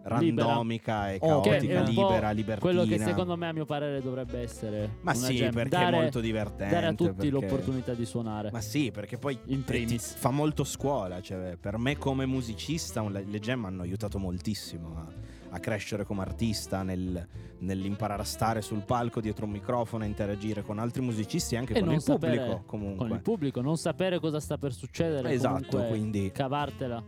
randomica 0.08 1.12
e 1.12 1.18
Oh, 1.20 1.40
che 1.40 1.50
caotica, 1.50 1.82
po' 1.82 1.88
libera, 1.90 2.30
libertina. 2.30 2.58
quello 2.60 2.84
che 2.84 2.98
secondo 2.98 3.36
me 3.36 3.48
a 3.48 3.52
mio 3.52 3.64
parere 3.64 4.00
dovrebbe 4.02 4.40
essere 4.40 4.96
Ma 5.02 5.14
sì, 5.14 5.36
gem. 5.36 5.52
perché 5.52 5.68
dare, 5.70 5.96
è 5.96 6.00
molto 6.00 6.20
divertente. 6.20 6.74
dare 6.74 6.86
a 6.86 6.94
tutti 6.94 7.10
perché- 7.12 7.30
l'opportunità 7.30 7.92
di 7.94 8.04
suonare. 8.04 8.50
Ma 8.50 8.60
sì, 8.60 8.90
perché 8.90 9.18
poi 9.18 9.38
In 9.46 9.64
primis. 9.64 10.14
fa 10.14 10.30
molto 10.30 10.64
scuola. 10.64 11.20
Cioè, 11.20 11.56
per 11.60 11.78
me, 11.78 11.96
come 11.96 12.26
musicista, 12.26 13.06
le 13.08 13.38
gem 13.38 13.64
hanno 13.64 13.82
aiutato 13.82 14.18
moltissimo 14.18 14.96
a, 14.96 15.06
a 15.50 15.58
crescere 15.60 16.04
come 16.04 16.22
artista, 16.22 16.82
nel- 16.82 17.26
nell'imparare 17.60 18.22
a 18.22 18.24
stare 18.24 18.60
sul 18.62 18.82
palco 18.84 19.20
dietro 19.20 19.44
un 19.46 19.50
microfono, 19.52 20.04
a 20.04 20.06
interagire 20.06 20.62
con 20.62 20.78
altri 20.78 21.02
musicisti 21.02 21.54
e 21.54 21.58
anche 21.58 21.74
E 21.74 21.80
con 21.80 21.92
il 21.92 22.02
pubblico. 22.04 22.34
sapere- 22.42 22.62
Comunque, 22.66 23.06
Con 23.08 23.16
il 23.16 23.22
pubblico, 23.22 23.60
non 23.60 23.76
sapere 23.76 24.18
cosa 24.20 24.40
sta 24.40 24.58
per 24.58 24.72
succedere. 24.72 25.30
Esatto, 25.32 25.82
quindi- 25.84 26.30
cavartela. 26.32 27.02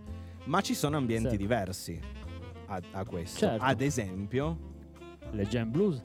Ma 0.45 0.61
ci 0.63 0.75
sono 0.75 0.97
ambienti 0.97 1.31
Sì. 1.31 1.37
diversi 1.37 2.01
a, 2.71 2.81
a 2.93 3.05
questo. 3.05 3.39
Certo. 3.39 3.65
Ad 3.65 3.81
esempio, 3.81 4.69
Le 5.33 5.47
jam 5.47 5.71
blues 5.71 6.03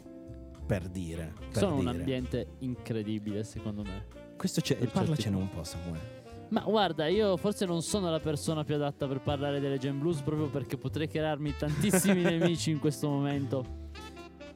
per 0.65 0.87
dire, 0.89 1.33
per 1.51 1.57
sono 1.57 1.75
un 1.75 1.85
dire. 1.85 1.97
ambiente 1.97 2.47
incredibile, 2.59 3.43
secondo 3.43 3.83
me. 3.83 4.05
Questo 4.37 4.61
c'è, 4.61 4.75
per 4.75 4.89
parlacene 4.91 5.35
un 5.35 5.49
po', 5.49 5.63
Samuele. 5.63 6.23
Ma 6.49 6.61
guarda, 6.61 7.07
io 7.07 7.37
forse 7.37 7.65
non 7.65 7.81
sono 7.81 8.09
la 8.11 8.19
persona 8.19 8.63
più 8.63 8.75
adatta 8.75 9.07
per 9.07 9.21
parlare 9.21 9.59
delle 9.59 9.77
jam 9.79 9.97
blues 9.99 10.21
proprio 10.21 10.47
perché 10.47 10.77
potrei 10.77 11.07
crearmi 11.07 11.55
tantissimi 11.57 12.21
nemici 12.23 12.71
in 12.71 12.79
questo 12.79 13.09
momento. 13.09 13.83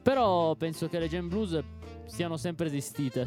Però 0.02 0.54
penso 0.54 0.88
che 0.88 0.98
le 0.98 1.08
jam 1.08 1.28
blues 1.28 1.58
siano 2.06 2.36
sempre 2.36 2.66
esistite, 2.66 3.26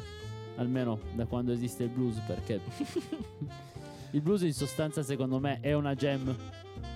almeno 0.56 1.00
da 1.13 1.26
quando 1.26 1.52
esiste 1.52 1.84
il 1.84 1.89
blues, 1.89 2.19
perché 2.26 2.60
il 4.12 4.22
blues 4.22 4.41
in 4.41 4.54
sostanza 4.54 5.04
secondo 5.04 5.39
me 5.39 5.60
è 5.62 5.74
una 5.74 5.93
jam. 5.96 6.36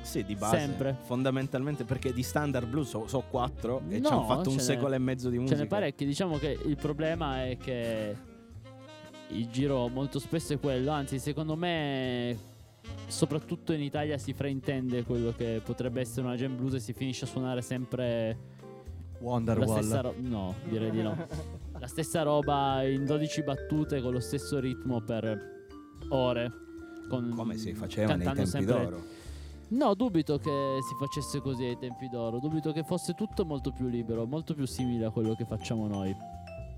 Sì, 0.08 0.24
di 0.24 0.36
base. 0.36 0.58
Sempre. 0.58 0.96
Fondamentalmente 1.04 1.84
perché 1.84 2.14
di 2.14 2.24
standard 2.24 2.68
blues 2.68 2.88
so, 2.88 3.08
so 3.08 3.24
quattro 3.30 3.82
e 3.90 3.96
ci 3.96 4.02
No, 4.02 4.10
hanno 4.10 4.24
fatto 4.26 4.50
un 4.50 4.60
secolo 4.60 4.94
e 4.94 4.98
mezzo 5.00 5.30
di 5.30 5.38
musica. 5.38 5.56
Ce 5.58 5.62
ne 5.64 5.68
parecchi, 5.68 6.06
diciamo 6.06 6.38
che 6.38 6.58
il 6.66 6.78
problema 6.78 7.46
è 7.46 7.58
che 7.58 8.16
il 9.30 9.48
giro 9.50 9.90
molto 9.90 10.20
spesso 10.20 10.54
è 10.54 10.60
quello, 10.60 10.92
anzi 10.92 11.20
secondo 11.20 11.56
me 11.58 12.56
soprattutto 13.08 13.74
in 13.74 13.82
Italia 13.82 14.18
si 14.18 14.32
fraintende 14.32 15.04
quello 15.04 15.34
che 15.36 15.62
potrebbe 15.64 16.00
essere 16.00 16.26
una 16.26 16.36
jam 16.36 16.56
blues 16.56 16.76
e 16.76 16.80
si 16.80 16.94
finisce 16.94 17.26
a 17.26 17.28
suonare 17.28 17.62
sempre 17.62 18.38
Wonderwall. 19.20 19.90
roba. 20.02 20.14
No, 20.20 20.56
direi 20.70 20.90
di 20.92 21.02
no. 21.02 21.28
La 21.78 21.88
stessa 21.88 22.22
roba 22.24 22.82
in 22.88 23.06
12 23.06 23.44
battute 23.44 24.02
con 24.02 24.14
lo 24.14 24.20
stesso 24.22 24.58
ritmo 24.60 25.02
per 25.02 25.68
ore. 26.10 26.52
Con, 27.10 27.32
Come 27.36 27.58
si 27.58 27.74
faceva 27.74 28.16
nei 28.16 28.26
tempi 28.26 28.46
sempre- 28.46 28.74
d'oro. 28.84 29.04
No, 29.70 29.94
dubito 29.96 30.38
che 30.38 30.80
si 30.82 30.96
facesse 30.98 31.42
così 31.42 31.66
ai 31.66 31.78
tempi 31.78 32.08
d'oro. 32.08 32.40
Dubito 32.40 32.72
che 32.72 32.84
fosse 32.84 33.14
tutto 33.14 33.46
molto 33.46 33.72
più 33.72 33.88
libero, 33.88 34.26
molto 34.26 34.54
più 34.54 34.66
simile 34.66 35.06
a 35.06 35.12
quello 35.12 35.36
che 35.36 35.46
facciamo 35.46 35.88
noi. 35.88 36.16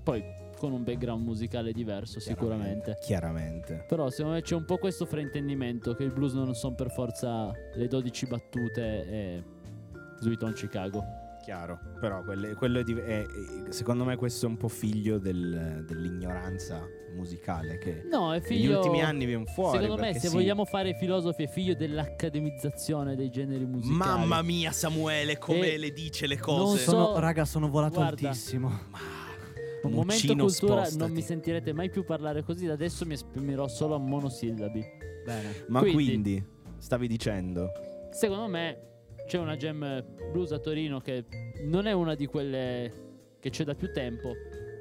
Poi 0.02 0.24
con 0.58 0.72
un 0.72 0.82
background 0.82 1.24
musicale 1.24 1.72
diverso, 1.72 2.20
sicuramente. 2.20 2.98
Chiaramente. 3.00 3.84
Però 3.88 4.10
secondo 4.10 4.36
me 4.36 4.42
c'è 4.42 4.54
un 4.54 4.64
po' 4.64 4.76
questo 4.76 5.06
fraintendimento 5.06 5.94
che 5.94 6.02
il 6.02 6.12
blues 6.12 6.34
non 6.34 6.54
sono 6.54 6.74
per 6.74 6.90
forza 6.90 7.52
le 7.74 7.86
12 7.86 8.26
battute 8.26 9.06
e 9.06 9.44
Sweet 10.18 10.42
on 10.42 10.52
Chicago. 10.52 11.04
Chiaro. 11.42 11.78
Però 11.98 12.22
quelle- 12.22 12.54
quello 12.54 12.80
è, 12.80 12.82
di- 12.84 12.94
è- 12.98 13.26
secondo 13.70 14.04
me 14.04 14.16
questo 14.16 14.46
è 14.46 14.48
un 14.48 14.56
po' 14.56 14.68
figlio 14.68 15.18
del- 15.18 15.84
dell'ignoranza 15.86 16.86
musicale 17.14 17.78
che 17.78 18.02
No, 18.08 18.32
è 18.32 18.38
negli 18.38 18.46
figlio 18.46 18.76
ultimi 18.78 19.02
anni 19.02 19.24
viene 19.24 19.44
fuori. 19.46 19.78
Secondo 19.80 20.00
me, 20.00 20.12
se 20.14 20.28
sì. 20.28 20.34
vogliamo 20.34 20.64
fare 20.64 20.94
filosofi, 20.94 21.44
è 21.44 21.48
figlio 21.48 21.74
dell'accademizzazione 21.74 23.16
dei 23.16 23.30
generi 23.30 23.64
musicali. 23.66 23.96
Mamma 23.96 24.42
mia, 24.42 24.70
Samuele, 24.70 25.38
come 25.38 25.72
E 25.72 25.78
le 25.78 25.92
dice 25.92 26.26
le 26.26 26.36
non 26.36 26.44
cose. 26.44 26.78
so- 26.84 26.90
Sono, 26.90 27.18
raga, 27.18 27.44
sono 27.44 27.68
volato 27.68 27.96
Guarda. 28.00 28.28
altissimo. 28.28 28.68
Un 29.82 29.92
momento 29.92 30.12
Muccino, 30.12 30.44
cultura, 30.44 30.74
spostati. 30.84 30.98
non 30.98 31.10
mi 31.10 31.22
sentirete 31.22 31.72
mai 31.72 31.88
più 31.88 32.04
parlare 32.04 32.42
così. 32.42 32.66
Da 32.66 32.74
adesso 32.74 33.06
mi 33.06 33.14
esprimerò 33.14 33.66
solo 33.66 33.94
a 33.94 33.98
monosillabi. 33.98 34.84
Bene. 35.24 35.64
Ma 35.68 35.80
Quindi- 35.80 36.04
quindi, 36.04 36.44
stavi 36.76 37.08
dicendo? 37.08 37.70
Secondo 38.10 38.46
me 38.46 38.88
c'è 39.30 39.38
una 39.38 39.56
jam 39.56 40.04
blues 40.32 40.50
a 40.50 40.58
Torino 40.58 41.00
che 41.00 41.24
non 41.62 41.86
è 41.86 41.92
una 41.92 42.16
di 42.16 42.26
quelle 42.26 43.36
che 43.38 43.48
c'è 43.50 43.62
da 43.62 43.76
più 43.76 43.92
tempo, 43.92 44.32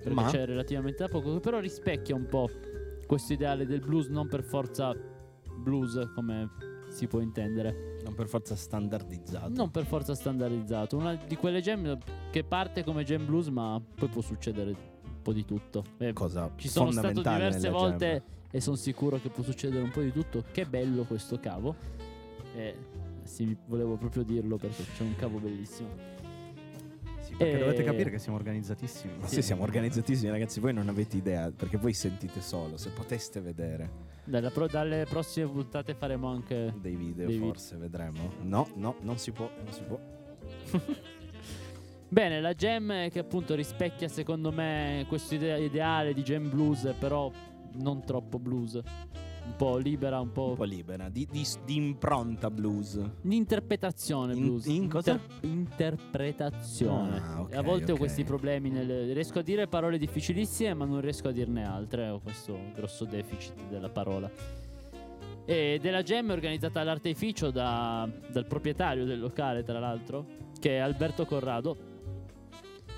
perché 0.02 0.10
Ma? 0.12 0.28
c'è 0.28 0.44
relativamente 0.48 1.04
da 1.04 1.08
poco, 1.08 1.34
che 1.36 1.40
però 1.40 1.60
rispecchia 1.60 2.16
un 2.16 2.26
po' 2.26 2.50
questo 3.06 3.34
ideale 3.34 3.68
del 3.68 3.80
blues, 3.80 4.08
non 4.08 4.28
per 4.28 4.42
forza 4.42 4.92
blues 5.56 6.00
come 6.16 6.50
si 6.90 7.06
può 7.06 7.20
intendere, 7.20 8.00
Non 8.04 8.16
per 8.16 8.28
forza 8.28 8.56
standardizzato. 8.56 9.50
non 9.54 9.70
per 9.70 9.86
forza 9.86 10.16
standardizzato, 10.16 10.98
una 10.98 11.14
di 11.14 11.36
quelle 11.36 11.62
jam 11.62 11.96
che 12.32 12.44
parte 12.44 12.84
come 12.84 13.04
jam 13.04 13.28
blues, 13.28 13.50
ma 13.50 13.80
poi 13.96 14.08
può 14.10 14.24
succedere 14.24 14.72
un 14.72 15.22
po' 15.22 15.32
di 15.32 15.46
tutto. 15.46 15.84
E 16.00 16.12
Cosa 16.14 16.52
ci 16.56 16.68
sono 16.70 16.90
stato 16.90 17.22
diverse 17.22 17.70
volte 17.70 18.06
jam. 18.08 18.22
e 18.50 18.62
sono 18.62 18.78
sicuro 18.78 19.20
che 19.22 19.30
può 19.30 19.44
succedere 19.44 19.84
un 19.84 19.92
po' 19.92 20.02
di 20.02 20.12
tutto. 20.12 20.44
Che 20.52 20.66
bello 20.66 21.04
questo 21.04 21.40
cavo. 21.40 21.76
E 22.56 22.76
sì, 23.30 23.56
volevo 23.68 23.96
proprio 23.96 24.24
dirlo 24.24 24.58
perché 24.58 24.84
c'è 24.96 25.04
un 25.04 25.16
cavo 25.16 25.38
bellissimo. 25.40 25.90
Sì, 27.22 27.36
perché 27.36 27.56
Eh, 27.56 27.60
dovete 27.60 27.84
capire 27.84 28.10
che 28.10 28.18
siamo 28.18 28.38
organizzatissimi. 28.38 29.14
Ma 29.20 29.28
Sì. 29.28 29.36
sì, 29.36 29.42
siamo 29.44 29.62
organizzatissimi, 29.64 30.32
ragazzi. 30.32 30.60
Voi 30.60 30.74
non 30.74 30.90
avete 30.90 31.16
idea 31.18 31.52
perché 31.52 31.78
voi 31.78 31.94
sentite 31.94 32.42
solo. 32.42 32.76
Se 32.78 32.90
poteste 32.90 33.40
vedere 33.40 34.08
Dalla 34.24 34.50
pro- 34.50 34.68
dalle 34.68 35.06
prossime 35.08 35.48
puntate 35.48 35.94
faremo 35.94 36.28
anche. 36.28 36.74
dei 36.82 36.96
video, 36.96 37.28
Dei 37.28 37.36
video. 37.36 37.48
forse 37.54 37.78
vedremo. 37.78 38.32
No, 38.42 38.68
no, 38.76 38.96
non 39.02 39.18
si 39.18 39.32
può. 39.32 39.50
Non 39.64 39.72
si 39.74 39.82
può. 39.84 40.00
Bene, 42.12 42.42
la 42.42 42.54
jam 42.56 43.10
che 43.10 43.20
appunto 43.20 43.54
rispecchia 43.54 44.08
secondo 44.08 44.52
me 44.52 45.06
questo 45.08 45.36
ide- 45.36 45.60
ideale 45.64 46.14
di 46.16 46.24
jam 46.24 46.50
blues, 46.50 46.92
però 46.98 47.32
non 47.74 48.04
troppo 48.04 48.40
blues. 48.40 48.80
Un 49.50 49.56
po' 49.56 49.78
libera, 49.78 50.20
un 50.20 50.32
po'. 50.32 50.50
Un 50.50 50.56
po' 50.56 50.64
libera, 50.64 51.10
di, 51.10 51.28
di- 51.30 51.46
di 51.66 51.76
impronta 51.76 52.50
blues. 52.50 53.00
L'interpretazione 53.24 54.34
In- 54.34 54.42
blues. 54.46 54.66
in 54.68 54.88
cosa? 54.88 55.20
interpretazione. 55.42 57.18
Ah, 57.20 57.42
ok, 57.42 57.54
E 57.54 57.58
a 57.58 57.62
volte 57.62 57.92
ho 57.92 57.94
ok. 57.96 58.00
questi 58.00 58.24
problemi. 58.24 58.70
Nel... 58.70 59.12
Riesco 59.14 59.40
a 59.40 59.42
dire 59.42 59.68
parole 59.68 59.98
difficilissime, 59.98 60.74
ma 60.74 60.86
non 60.86 61.02
riesco 61.02 61.28
a 61.28 61.32
dirne 61.32 61.66
altre. 61.66 62.10
Ho 62.10 62.20
questo 62.20 62.58
grosso 62.76 63.06
deficit 63.06 63.68
della 63.70 63.90
parola. 63.90 64.30
E 65.46 65.80
della 65.82 66.04
Gem 66.04 66.30
è 66.30 66.34
organizzata 66.34 66.80
all'artificio 66.80 67.50
da- 67.50 68.08
dal 68.32 68.46
proprietario 68.46 69.04
del 69.06 69.20
locale, 69.20 69.64
tra 69.64 69.80
l'altro, 69.80 70.26
che 70.60 70.76
è 70.76 70.80
Alberto 70.80 71.26
Corrado. 71.26 71.76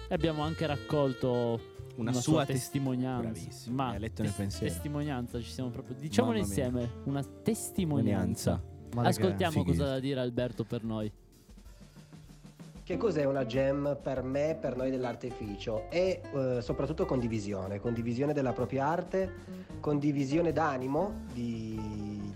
E 0.07 0.13
abbiamo 0.13 0.41
anche 0.43 0.65
raccolto 0.67 1.59
Una, 1.95 2.11
una, 2.11 2.19
sua 2.19 2.33
sua 2.33 2.45
tes- 2.45 2.57
testimonianza. 2.57 3.29
Bravissimo, 3.29 3.75
Ma 3.75 3.89
hai 3.89 3.99
letto 3.99 4.21
nel 4.21 4.31
tes- 4.31 4.39
pensiero. 4.39 4.73
testimonianza, 4.73 5.39
ci 5.41 5.51
siamo 5.51 5.69
proprio. 5.69 5.95
Diciamolo 5.99 6.39
Mamma 6.39 6.53
mia. 6.53 6.63
insieme: 6.65 6.91
una 7.05 7.23
testimonianza. 7.23 8.61
Ascoltiamo 8.95 9.63
cosa 9.63 9.83
ha 9.85 9.87
da 9.87 9.99
dire 9.99 10.19
Alberto 10.19 10.63
per 10.63 10.83
noi. 10.83 11.11
Che 12.83 12.97
cos'è 12.97 13.23
una 13.23 13.45
jam 13.45 13.97
per 14.01 14.21
me, 14.21 14.57
per 14.59 14.75
noi 14.75 14.89
dell'artificio? 14.91 15.89
È 15.89 16.21
eh, 16.33 16.61
soprattutto 16.61 17.05
condivisione, 17.05 17.79
condivisione 17.79 18.33
della 18.33 18.51
propria 18.51 18.87
arte, 18.87 19.31
condivisione 19.79 20.51
d'animo 20.51 21.21
di, 21.31 21.79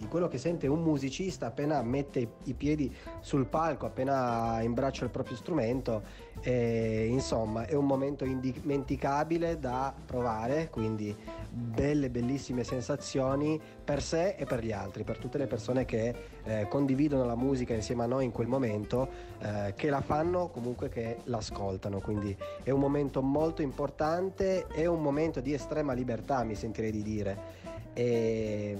di 0.06 0.08
quello 0.08 0.28
che 0.28 0.38
sente 0.38 0.68
un 0.68 0.82
musicista 0.82 1.48
appena 1.48 1.82
mette 1.82 2.28
i, 2.44 2.54
piedi 2.54 2.94
sul 3.20 3.46
palco, 3.46 3.88
appena 3.88 4.62
imbraccia 4.62 5.04
il 5.04 5.10
proprio 5.10 5.36
strumento. 5.36 6.24
E, 6.41 7.08
insomma, 7.10 7.65
è 7.65 7.74
un 7.74 7.86
momento 7.86 8.24
indimenticabile 8.24 9.60
da 9.60 9.94
provare, 10.06 10.70
quindi 10.70 11.15
belle, 11.50 12.10
bellissime 12.10 12.63
sensazioni 12.63 13.60
per 13.84 14.02
sé 14.02 14.36
e 14.38 14.46
per 14.46 14.63
gli 14.63 14.72
altri, 14.72 15.04
per 15.04 15.18
tutte 15.18 15.38
le 15.38 15.48
persone 15.48 15.86
che 15.86 16.13
eh, 16.44 16.68
condividono 16.70 17.26
la 17.26 17.36
musica 17.36 17.74
insieme 17.74 18.04
a 18.04 18.08
noi 18.08 18.26
in 18.26 18.32
quel 18.32 18.48
momento 18.48 19.08
eh, 19.39 19.74
che 19.76 19.89
la 19.89 20.02
fanno 20.02 20.50
comunque 20.50 20.89
che 20.89 21.18
l'ascoltano 21.24 22.00
quindi 22.02 22.36
è 22.62 22.72
un 22.72 22.80
momento 22.80 23.22
molto 23.22 23.62
importante 23.62 24.68
è 24.68 24.86
un 24.86 25.02
momento 25.02 25.39
di 25.39 25.54
estrema 25.54 25.94
libertà 25.94 26.44
mi 26.44 26.56
sentirei 26.56 26.91
di 26.91 27.02
dire 27.02 27.38
e, 27.94 28.78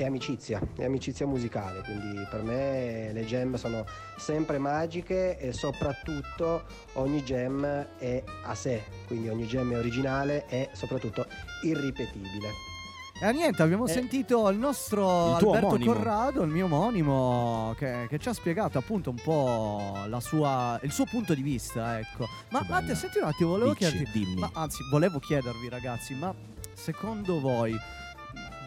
e 0.00 0.04
amicizia 0.06 0.60
è 0.76 0.84
amicizia 0.84 1.26
musicale 1.26 1.82
quindi 1.82 2.24
per 2.30 2.42
me 2.42 3.10
le 3.12 3.24
jam 3.24 3.56
sono 3.56 3.84
sempre 4.16 4.58
magiche 4.58 5.36
e 5.38 5.52
soprattutto 5.52 6.62
ogni 6.94 7.20
jam 7.24 7.64
è 7.98 8.22
a 8.44 8.54
sé 8.54 8.84
quindi 9.08 9.28
ogni 9.28 9.46
jam 9.46 9.72
è 9.72 9.76
originale 9.76 10.46
e 10.48 10.68
soprattutto 10.72 11.26
irripetibile 11.64 12.76
E 13.20 13.32
niente, 13.32 13.60
abbiamo 13.62 13.86
Eh, 13.86 13.92
sentito 13.92 14.48
il 14.50 14.58
nostro 14.58 15.00
il 15.40 15.44
Alberto 15.44 15.66
omonimo. 15.66 15.92
Corrado, 15.92 16.42
il 16.44 16.50
mio 16.50 16.66
omonimo, 16.66 17.74
che, 17.76 18.06
che 18.08 18.20
ci 18.20 18.28
ha 18.28 18.32
spiegato 18.32 18.78
appunto 18.78 19.10
un 19.10 19.20
po' 19.20 20.04
la 20.06 20.20
sua, 20.20 20.78
il 20.84 20.92
suo 20.92 21.04
punto 21.04 21.34
di 21.34 21.42
vista, 21.42 21.98
ecco. 21.98 22.28
Ma 22.50 22.64
Matte, 22.68 22.94
senti 22.94 23.18
un 23.18 23.24
attimo, 23.24 23.50
volevo 23.50 23.72
Dici, 23.74 23.90
chiederti, 23.90 24.18
dimmi. 24.20 24.38
ma 24.38 24.50
anzi, 24.52 24.84
volevo 24.88 25.18
chiedervi 25.18 25.68
ragazzi, 25.68 26.14
ma 26.14 26.32
secondo 26.74 27.40
voi, 27.40 27.74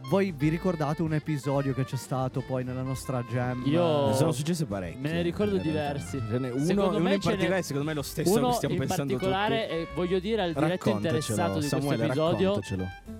voi 0.09 0.31
vi 0.31 0.49
ricordate 0.49 1.01
un 1.01 1.13
episodio 1.13 1.73
che 1.73 1.85
c'è 1.85 1.95
stato 1.95 2.41
poi 2.41 2.63
nella 2.63 2.81
nostra 2.81 3.23
jam? 3.29 3.63
Io- 3.65 4.07
Ne 4.07 4.13
sono 4.15 4.31
successe 4.31 4.65
parecchie. 4.65 4.99
Me 4.99 5.11
ne 5.11 5.21
ricordo 5.21 5.55
in 5.55 5.61
diversi. 5.61 6.19
Ce 6.19 6.37
n'è 6.39 6.49
Uno, 6.51 6.59
Secondo 6.63 6.89
uno 6.89 6.99
me 6.99 7.13
in 7.13 7.19
particolare, 7.21 7.61
secondo 7.61 7.85
me 7.85 7.91
è 7.91 7.95
lo 7.95 8.01
stesso 8.01 8.37
Uno 8.37 8.47
che 8.49 8.53
stiamo 8.55 8.73
in 8.73 8.79
pensando 8.81 9.13
particolare, 9.13 9.61
tutti. 9.67 9.73
e 9.73 9.87
voglio 9.95 10.19
dire 10.19 10.41
al 10.41 10.53
diretto 10.53 10.89
interessato 10.89 11.59
di 11.59 11.65
Samuele, 11.65 12.05
questo 12.05 12.29
episodio, 12.29 12.59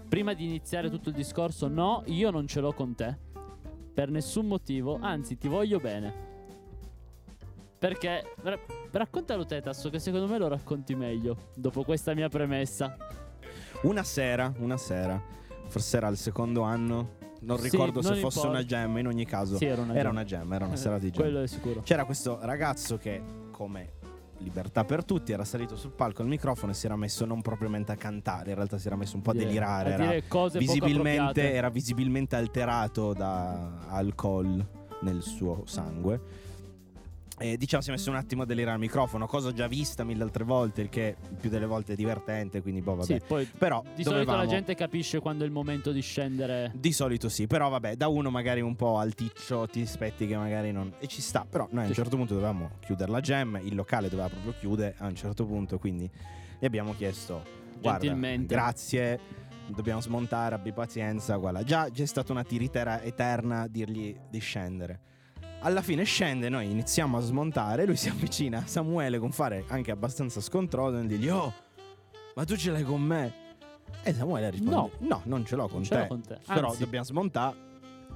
prima 0.10 0.34
di 0.34 0.44
iniziare 0.46 0.90
tutto 0.90 1.10
il 1.10 1.16
discorso, 1.16 1.68
no, 1.68 2.04
io 2.08 2.30
non 2.32 2.48
ce 2.48 2.60
l'ho 2.60 2.74
con 2.74 2.94
te. 2.96 3.18
Per 3.94 4.10
nessun 4.10 4.48
motivo, 4.48 4.98
anzi, 5.02 5.38
ti 5.38 5.48
voglio 5.48 5.80
bene. 5.80 6.30
Perché 7.78 8.34
ra- 8.44 8.60
raccontalo 8.92 9.46
te, 9.46 9.62
Tasso, 9.62 9.90
che 9.90 10.00
secondo 10.00 10.28
me 10.28 10.38
lo 10.38 10.48
racconti 10.48 10.94
meglio 10.96 11.50
dopo 11.56 11.84
questa 11.84 12.14
mia 12.14 12.30
premessa. 12.30 12.96
Una 13.84 14.04
sera, 14.04 14.54
una 14.60 14.78
sera, 14.78 15.20
forse 15.72 15.98
era 15.98 16.10
il 16.10 16.18
secondo 16.18 16.62
anno, 16.62 17.14
non 17.42 17.58
Sì, 17.58 17.70
ricordo 17.70 18.02
se 18.02 18.10
non 18.10 18.20
fosse 18.20 18.40
importa. 18.40 18.60
una 18.60 18.68
jam, 18.68 18.98
in 18.98 19.08
ogni 19.08 19.26
caso 19.26 19.56
Sì, 19.56 19.66
era 19.66 19.82
una 19.82 19.96
era 19.96 20.10
una 20.10 20.24
jam, 20.26 20.52
era 20.54 20.66
una 20.66 20.76
sera 20.76 21.00
di 21.00 21.10
jam. 21.10 21.24
Quello 21.24 21.42
è 21.42 21.48
sicuro. 21.48 21.82
C'era 21.82 22.06
questo 22.06 22.38
ragazzo 22.42 22.98
che, 22.98 23.22
come 23.52 23.94
libertà 24.40 24.84
per 24.84 25.06
tutti, 25.06 25.32
era 25.32 25.46
salito 25.46 25.76
sul 25.76 25.92
palco 25.92 26.22
al 26.22 26.28
microfono 26.28 26.72
e 26.72 26.76
si 26.76 26.86
era 26.86 26.96
messo 26.96 27.26
non 27.26 27.42
propriamente 27.42 27.92
a 27.92 27.96
cantare, 27.96 28.50
in 28.50 28.56
realtà 28.56 28.78
si 28.78 28.88
era 28.88 28.96
messo 28.96 29.16
un 29.16 29.22
po' 29.22 29.32
a 29.32 29.34
delirare, 29.34 29.94
a 29.94 30.14
era 30.14 30.22
visibilmente, 30.58 31.54
era 31.54 31.70
visibilmente 31.70 32.36
alterato 32.36 33.14
da 33.14 33.88
alcol 33.88 34.64
nel 35.02 35.22
suo 35.22 35.64
sangue. 35.66 36.50
E 37.38 37.58
diciamo 37.58 37.82
si 37.82 37.90
è 37.90 37.92
messo 37.92 38.12
un 38.12 38.18
attimo 38.18 38.44
a 38.44 38.46
delirare 38.46 38.74
al 38.74 38.80
microfono, 38.80 39.26
cosa 39.26 39.52
già 39.52 39.68
vista 39.68 40.04
mille 40.04 40.22
altre 40.22 40.44
volte, 40.44 40.82
il 40.82 40.90
che 40.90 41.16
più 41.40 41.50
delle 41.50 41.66
volte 41.66 41.94
è 41.94 41.96
divertente, 41.96 42.62
quindi 42.62 42.82
boh 42.82 42.96
vabbè. 42.96 43.06
Sì, 43.06 43.22
poi 43.26 43.46
Però 43.46 43.82
di 43.82 44.04
solito 44.04 44.12
dovevamo... 44.12 44.44
la 44.44 44.48
gente 44.48 44.76
capisce 44.76 45.20
quando 45.20 45.44
è 45.44 45.48
il 45.48 45.52
momento 45.52 45.92
di 45.92 46.02
scendere. 46.02 46.72
Di 46.76 46.92
solito 46.92 47.30
sì, 47.30 47.48
però 47.48 47.70
vabbè, 47.70 47.96
da 47.96 48.10
uno 48.10 48.30
magari 48.30 48.62
un 48.62 48.76
po' 48.76 49.00
alticcio 49.00 49.68
ti 49.68 49.82
aspetti 49.82 50.28
che 50.28 50.38
magari 50.38 50.72
non... 50.72 50.94
E 51.00 51.08
ci 51.08 51.22
sta, 51.22 51.46
però 51.50 51.68
noi 51.72 51.86
a 51.86 51.88
un 51.88 51.94
certo 51.94 52.16
punto 52.16 52.36
dovevamo 52.36 52.72
chiudere 52.80 53.10
la 53.12 53.22
jam, 53.22 53.60
il 53.64 53.74
locale 53.74 54.08
doveva 54.08 54.30
proprio 54.30 54.54
chiudere 54.60 54.94
a 55.00 55.08
un 55.08 55.16
certo 55.16 55.46
punto, 55.46 55.80
quindi 55.80 56.08
gli 56.60 56.66
abbiamo 56.66 56.94
chiesto, 56.94 57.44
guarda, 57.80 58.14
grazie, 58.38 59.20
dobbiamo 59.66 60.00
smontare, 60.00 60.54
abbi 60.54 60.74
pazienza, 60.74 61.38
guarda, 61.38 61.64
già 61.64 61.90
c'è 61.90 62.06
stata 62.06 62.32
una 62.32 62.44
tiritera 62.44 63.02
eterna 63.02 63.66
dirgli 63.68 64.16
di 64.30 64.40
scendere. 64.40 65.00
Alla 65.64 65.82
fine 65.84 66.04
scende, 66.04 66.50
noi 66.50 66.70
iniziamo 66.72 67.18
a 67.18 67.22
smontare, 67.22 67.86
lui 67.86 67.96
si 67.96 68.10
avvicina 68.10 68.60
a 68.60 68.66
Samuele 68.66 69.20
con 69.20 69.32
fare 69.32 69.64
anche 69.68 69.92
abbastanza 69.92 70.42
scontroso 70.42 70.98
e 70.98 71.06
dirgli, 71.06 71.30
oh, 71.30 71.54
ma 72.36 72.44
tu 72.46 72.56
ce 72.56 72.72
l'hai 72.72 72.84
con 72.84 73.02
me? 73.02 73.34
E 74.02 74.12
Samuele 74.14 74.50
risponde, 74.50 74.74
No. 74.74 74.90
no, 75.00 75.22
non 75.26 75.46
ce 75.46 75.56
l'ho 75.56 75.68
con 75.68 75.84
ce 75.84 75.90
te. 75.94 76.00
l'ho 76.02 76.08
con 76.08 76.22
te. 76.22 76.40
Però 76.48 76.70
Anzi, 76.70 76.80
dobbiamo 76.80 77.06
smontare. 77.06 77.56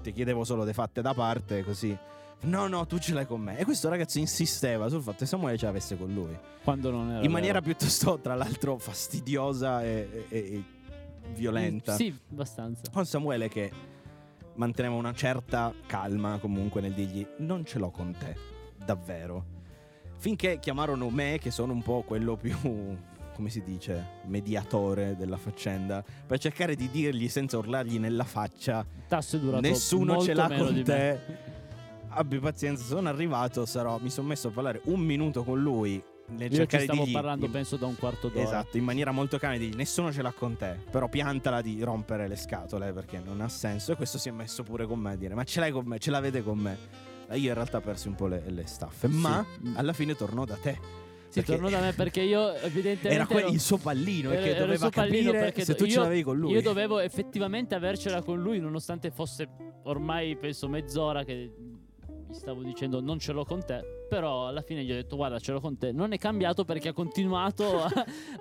Ti 0.02 0.12
chiedevo 0.12 0.44
solo 0.44 0.64
le 0.64 0.74
fatte 0.74 1.02
da 1.04 1.14
parte, 1.14 1.64
così. 1.64 1.96
No, 2.42 2.68
no, 2.68 2.88
tu 2.88 2.98
ce 2.98 3.14
l'hai 3.14 3.28
con 3.28 3.42
me. 3.42 3.58
E 3.60 3.64
questo 3.64 3.90
ragazzo 3.90 4.18
insisteva 4.18 4.88
sul 4.90 5.02
fatto 5.04 5.18
che 5.20 5.26
Samuele 5.28 5.58
ce 5.58 5.66
l'avesse 5.68 5.96
con 5.98 6.12
lui. 6.14 6.36
quando 6.64 6.90
non 6.90 7.12
era 7.12 7.24
In 7.24 7.32
maniera 7.32 7.60
vero. 7.60 7.76
piuttosto, 7.76 8.18
tra 8.20 8.34
l'altro, 8.34 8.80
fastidiosa 8.80 9.84
e, 9.84 10.26
e- 10.30 10.38
e 10.38 10.64
violenta. 11.36 11.94
Sì, 11.94 12.16
abbastanza. 12.32 12.82
Con 12.92 13.06
Samuele 13.06 13.50
che 13.50 13.72
manteneva 14.56 14.96
una 14.96 15.14
certa 15.14 15.74
calma 15.86 16.38
comunque 16.40 16.82
nel 16.82 16.94
dirgli 16.94 17.26
non 17.38 17.66
ce 17.66 17.80
l'ho 17.80 17.92
con 17.92 18.16
te, 18.18 18.36
davvero. 18.84 19.54
Finché 20.18 20.60
chiamarono 20.60 21.10
me, 21.10 21.38
che 21.40 21.52
sono 21.52 21.74
un 21.74 21.82
po' 21.82 22.04
quello 22.04 22.36
più, 22.36 22.58
come 23.34 23.50
si 23.50 23.62
dice, 23.64 24.22
mediatore 24.26 25.16
della 25.16 25.38
faccenda, 25.38 26.04
per 26.26 26.40
cercare 26.40 26.76
di 26.76 26.90
dirgli 26.90 27.28
senza 27.28 27.58
urlargli 27.58 28.00
nella 28.00 28.24
faccia 28.24 28.86
nessuno 29.60 30.22
ce 30.22 30.34
l'ha 30.34 30.48
con 30.56 30.82
te. 30.84 31.20
Abbi 32.10 32.40
pazienza, 32.40 32.84
sono 32.84 33.10
arrivato, 33.10 33.66
sarò, 33.66 34.00
mi 34.00 34.10
sono 34.10 34.28
messo 34.28 34.48
a 34.48 34.52
parlare 34.52 34.82
un 34.86 35.02
minuto 35.02 35.44
con 35.44 35.62
lui 35.62 36.02
nel 36.28 36.42
Io 36.42 36.50
ci 36.50 36.56
cercare 36.56 36.84
stavo 36.84 37.00
di 37.00 37.06
dirgli- 37.06 37.14
parlando, 37.22 37.50
penso, 37.50 37.76
da 37.78 37.86
un 37.86 37.96
quarto 37.96 38.30
d'ora. 38.30 38.44
Esatto, 38.44 38.78
in 38.78 38.84
maniera 38.84 39.12
molto 39.12 39.38
calma 39.38 39.58
di 39.58 39.74
nessuno 39.76 40.12
ce 40.12 40.22
l'ha 40.22 40.32
con 40.32 40.56
te, 40.58 40.78
però 40.90 41.08
piantala 41.08 41.62
di 41.62 41.82
rompere 41.84 42.28
le 42.28 42.36
scatole 42.36 42.92
perché 42.94 43.20
non 43.24 43.42
ha 43.42 43.50
senso 43.50 43.92
e 43.92 43.96
questo 43.96 44.18
si 44.18 44.30
è 44.30 44.32
messo 44.32 44.64
pure 44.64 44.86
con 44.86 45.00
me 45.00 45.12
a 45.12 45.16
dire 45.16 45.34
"Ma 45.36 45.44
ce 45.44 45.60
l'hai 45.60 45.72
con 45.72 45.86
me? 45.86 46.00
Ce 46.00 46.10
l'avete 46.12 46.42
con 46.44 46.58
me?". 46.58 46.78
Io 47.32 47.48
in 47.50 47.54
realtà 47.54 47.82
persi 47.82 48.08
un 48.08 48.16
po' 48.16 48.28
le, 48.28 48.44
le 48.48 48.66
staffe, 48.68 49.08
ma 49.08 49.44
Sì. 49.64 49.72
alla 49.76 49.94
fine 49.94 50.16
tornò 50.16 50.46
da 50.46 50.56
te. 50.56 51.04
Sì, 51.30 51.44
tornò 51.44 51.70
da 51.70 51.80
me 51.82 51.92
perché 51.92 52.22
io 52.22 52.54
evidentemente 52.54 53.10
Era 53.10 53.26
que- 53.26 53.40
ero- 53.42 53.50
il 53.50 53.60
suo 53.60 53.78
pallino 53.78 54.30
e 54.32 54.34
era- 54.36 54.44
che 54.44 54.50
il 54.52 54.56
doveva 54.58 54.78
suo 54.78 54.90
pallino 54.90 55.32
capire 55.32 55.40
perché 55.46 55.66
se 55.66 55.76
tu 55.76 55.84
io- 55.84 55.90
ce 55.92 56.00
l'avevi 56.00 56.24
con 56.24 56.38
lui. 56.38 56.52
Io 56.54 56.62
dovevo 56.62 57.00
effettivamente 57.00 57.76
avercela 57.76 58.22
con 58.22 58.40
lui, 58.42 58.60
nonostante 58.60 59.12
fosse 59.12 59.50
ormai 59.84 60.38
penso 60.38 60.70
mezz'ora 60.70 61.24
che 61.26 61.52
gli 62.30 62.34
stavo 62.34 62.64
dicendo 62.64 63.02
non 63.02 63.20
ce 63.20 63.34
l'ho 63.34 63.44
con 63.44 63.66
te. 63.66 63.95
Però 64.08 64.48
alla 64.48 64.62
fine 64.62 64.84
gli 64.84 64.92
ho 64.92 64.96
detto 64.96 65.16
guarda 65.16 65.40
ce 65.40 65.52
l'ho 65.52 65.60
con 65.60 65.78
te. 65.78 65.92
Non 65.92 66.12
è 66.14 66.18
cambiato 66.18 66.64
perché 66.64 66.90
ha 66.90 66.94
continuato 66.94 67.82
a, 67.84 67.90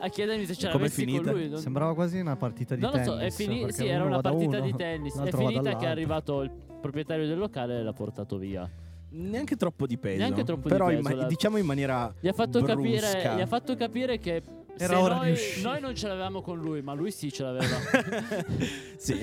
a 0.00 0.08
chiedermi 0.08 0.44
se 0.46 0.54
ce 0.54 0.68
l'avessi 0.68 1.04
con 1.06 1.22
lui. 1.32 1.48
Non- 1.48 1.58
Sembrava 1.58 1.94
quasi 1.94 2.18
una 2.18 2.36
partita 2.36 2.74
di 2.74 2.80
non 2.82 2.90
lo 2.90 2.96
tennis. 2.96 3.12
so, 3.14 3.18
è 3.20 3.30
fini- 3.30 3.60
perché 3.60 3.74
sì, 3.74 3.86
era 3.86 4.04
una 4.04 4.20
partita 4.20 4.56
uno, 4.58 4.66
di 4.66 4.74
tennis. 4.74 5.16
È 5.18 5.30
finita 5.30 5.76
che 5.76 5.86
è 5.86 5.88
arrivato 5.88 6.42
il 6.42 6.50
proprietario 6.80 7.26
del 7.26 7.38
locale 7.38 7.78
e 7.78 7.82
l'ha 7.82 7.92
portato 7.92 8.36
via. 8.36 8.68
Neanche 9.10 9.56
troppo 9.56 9.86
di 9.86 9.96
peso. 9.96 10.18
Neanche 10.18 10.42
troppo 10.44 10.62
di 10.62 10.68
però 10.68 10.90
in 10.90 10.98
peso, 11.02 11.08
ma- 11.14 11.22
la- 11.22 11.26
diciamo 11.28 11.56
in 11.56 11.64
maniera 11.66 12.12
Gli 12.20 12.28
ha 12.28 12.32
fatto, 12.32 12.60
capire, 12.62 13.10
brusca. 13.10 13.36
gli 13.36 13.40
ha 13.40 13.46
fatto 13.46 13.74
capire 13.76 14.18
che 14.18 14.42
Era 14.76 15.00
ora 15.00 15.16
noi, 15.16 15.26
di 15.26 15.32
uscire. 15.32 15.68
noi 15.68 15.80
non 15.80 15.94
ce 15.94 16.08
l'avevamo 16.08 16.42
con 16.42 16.58
lui, 16.58 16.82
ma 16.82 16.94
lui 16.94 17.10
sì 17.10 17.32
ce 17.32 17.42
l'aveva. 17.44 17.76
sì, 18.96 19.18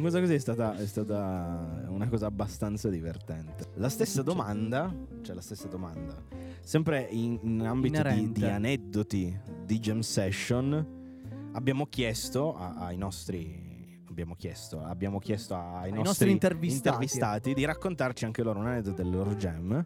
cosa 0.00 0.20
così 0.20 0.34
è 0.34 0.38
stata, 0.38 0.76
è 0.76 0.86
stata 0.86 1.84
una 1.88 2.08
cosa 2.08 2.26
abbastanza 2.26 2.88
divertente. 2.88 3.68
La 3.74 3.88
stessa 3.88 4.22
domanda, 4.22 4.94
cioè 5.22 5.34
la 5.34 5.40
stessa 5.40 5.68
domanda, 5.68 6.14
sempre 6.60 7.06
in, 7.10 7.38
in 7.42 7.66
ambito 7.66 8.02
di, 8.02 8.32
di 8.32 8.44
aneddoti 8.44 9.38
di 9.64 9.78
jam 9.80 10.00
session, 10.00 11.50
abbiamo 11.52 11.86
chiesto 11.86 12.54
a- 12.56 12.74
ai 12.74 12.96
nostri... 12.96 13.70
Abbiamo 14.12 14.34
chiesto, 14.34 14.84
abbiamo 14.84 15.18
chiesto 15.18 15.54
ai, 15.54 15.64
Ai 15.64 15.90
nostri, 15.92 16.02
nostri 16.02 16.30
intervistati. 16.32 16.76
intervistati 16.88 17.54
di 17.54 17.64
raccontarci 17.64 18.26
anche 18.26 18.42
loro 18.42 18.58
un 18.58 18.66
aneddoto 18.66 19.02
del 19.02 19.10
loro 19.10 19.34
jam. 19.36 19.82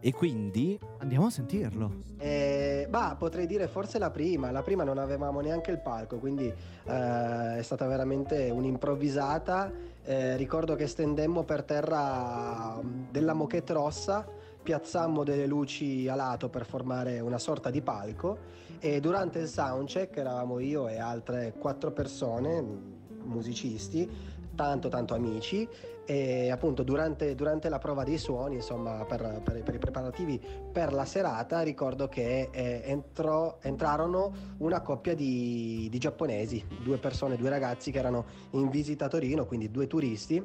E 0.00 0.12
quindi 0.12 0.78
Andiamo 1.00 1.26
a 1.26 1.30
sentirlo. 1.30 2.02
Eh, 2.18 2.86
bah, 2.90 3.14
potrei 3.16 3.46
dire 3.46 3.68
forse 3.68 3.98
la 3.98 4.10
prima. 4.10 4.50
La 4.50 4.62
prima 4.62 4.82
non 4.82 4.98
avevamo 4.98 5.40
neanche 5.40 5.70
il 5.70 5.78
palco, 5.78 6.18
quindi 6.18 6.46
eh, 6.46 7.56
è 7.56 7.62
stata 7.62 7.86
veramente 7.86 8.50
un'improvvisata. 8.50 9.72
Eh, 10.04 10.36
ricordo 10.36 10.74
che 10.74 10.86
stendemmo 10.88 11.44
per 11.44 11.62
terra 11.62 12.78
mm, 12.82 13.04
della 13.10 13.32
moquette 13.32 13.72
rossa, 13.72 14.26
piazzammo 14.60 15.22
delle 15.22 15.46
luci 15.46 16.08
a 16.08 16.16
lato 16.16 16.48
per 16.48 16.66
formare 16.66 17.20
una 17.20 17.38
sorta 17.38 17.70
di 17.70 17.80
palco 17.80 18.56
e 18.80 19.00
durante 19.00 19.38
il 19.38 19.48
soundcheck 19.48 20.16
eravamo 20.16 20.58
io 20.58 20.88
e 20.88 20.98
altre 20.98 21.54
quattro 21.58 21.92
persone, 21.92 22.60
mm, 22.60 22.76
musicisti, 23.22 24.10
tanto 24.54 24.88
tanto 24.88 25.14
amici 25.14 25.68
e 26.10 26.50
appunto 26.50 26.82
durante, 26.84 27.34
durante 27.34 27.68
la 27.68 27.78
prova 27.78 28.02
dei 28.02 28.16
suoni, 28.16 28.54
insomma 28.54 29.04
per, 29.04 29.42
per- 29.44 29.62
per 29.62 29.74
i 29.74 29.78
preparativi 29.78 30.40
per 30.72 30.94
la 30.94 31.04
serata 31.04 31.60
ricordo 31.60 32.08
che 32.08 32.48
eh, 32.50 32.80
entrò- 32.86 33.58
entrarono 33.60 34.32
una 34.58 34.80
coppia 34.80 35.14
di, 35.14 35.86
di 35.90 35.98
giapponesi, 35.98 36.64
due 36.82 36.96
persone, 36.96 37.36
due 37.36 37.50
ragazzi 37.50 37.90
che 37.90 37.98
erano 37.98 38.24
in 38.52 38.70
visita 38.70 39.04
a 39.04 39.08
Torino, 39.08 39.44
quindi 39.44 39.70
due 39.70 39.86
turisti 39.86 40.42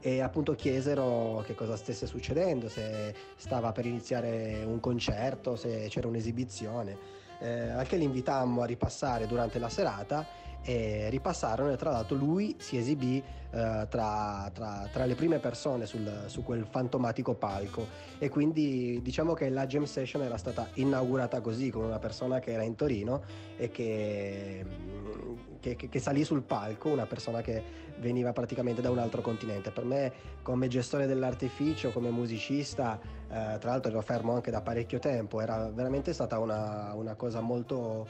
e 0.00 0.20
appunto 0.22 0.54
chiesero 0.54 1.42
che 1.44 1.54
cosa 1.54 1.76
stesse 1.76 2.06
succedendo, 2.06 2.70
se 2.70 3.14
stava 3.36 3.72
per 3.72 3.84
iniziare 3.84 4.64
un 4.64 4.80
concerto, 4.80 5.56
se 5.56 5.88
c'era 5.90 6.08
un'esibizione. 6.08 6.96
Eh, 7.40 7.68
al 7.68 7.86
che 7.86 7.98
li 7.98 8.04
invitammo 8.04 8.62
a 8.62 8.64
ripassare 8.64 9.26
durante 9.26 9.58
la 9.58 9.68
serata 9.68 10.26
e 10.68 11.08
ripassarono 11.10 11.70
e 11.70 11.76
tra 11.76 11.90
l'altro 11.92 12.16
lui 12.16 12.56
si 12.58 12.76
esibì 12.76 13.22
eh, 13.52 13.86
tra, 13.88 14.50
tra- 14.52 14.88
tra 14.90 15.04
le 15.04 15.14
prime 15.14 15.38
persone 15.38 15.86
sul- 15.86 16.24
su 16.26 16.42
quel 16.42 16.66
fantomatico 16.68 17.34
palco 17.34 17.86
e 18.18 18.28
quindi 18.28 19.00
diciamo 19.00 19.32
che 19.32 19.48
la 19.48 19.66
jam 19.68 19.84
session 19.84 20.22
era 20.22 20.36
stata 20.36 20.68
inaugurata 20.74 21.40
così 21.40 21.70
con 21.70 21.84
una 21.84 22.00
persona 22.00 22.40
che 22.40 22.50
era 22.50 22.64
in 22.64 22.74
Torino 22.74 23.22
e 23.56 23.70
che, 23.70 24.64
mm, 24.66 25.34
che- 25.60 25.76
che- 25.76 25.88
che 25.88 26.00
salì 26.00 26.24
sul 26.24 26.42
palco, 26.42 26.88
una 26.88 27.06
persona 27.06 27.40
che 27.42 27.62
veniva 27.98 28.32
praticamente 28.32 28.82
da 28.82 28.90
un 28.90 28.98
altro 28.98 29.22
continente. 29.22 29.70
Per 29.70 29.84
me 29.84 30.12
come 30.42 30.66
gestore 30.66 31.06
dell'artificio, 31.06 31.92
come 31.92 32.10
musicista, 32.10 32.98
eh, 33.28 33.58
tra 33.58 33.70
l'altro 33.70 33.90
ero 33.90 34.00
fermo 34.00 34.34
anche 34.34 34.50
da 34.50 34.60
parecchio 34.60 34.98
tempo, 34.98 35.40
era 35.40 35.68
veramente 35.70 36.12
stata 36.12 36.38
una, 36.38 36.92
una 36.94 37.14
cosa 37.14 37.40
molto, 37.40 38.06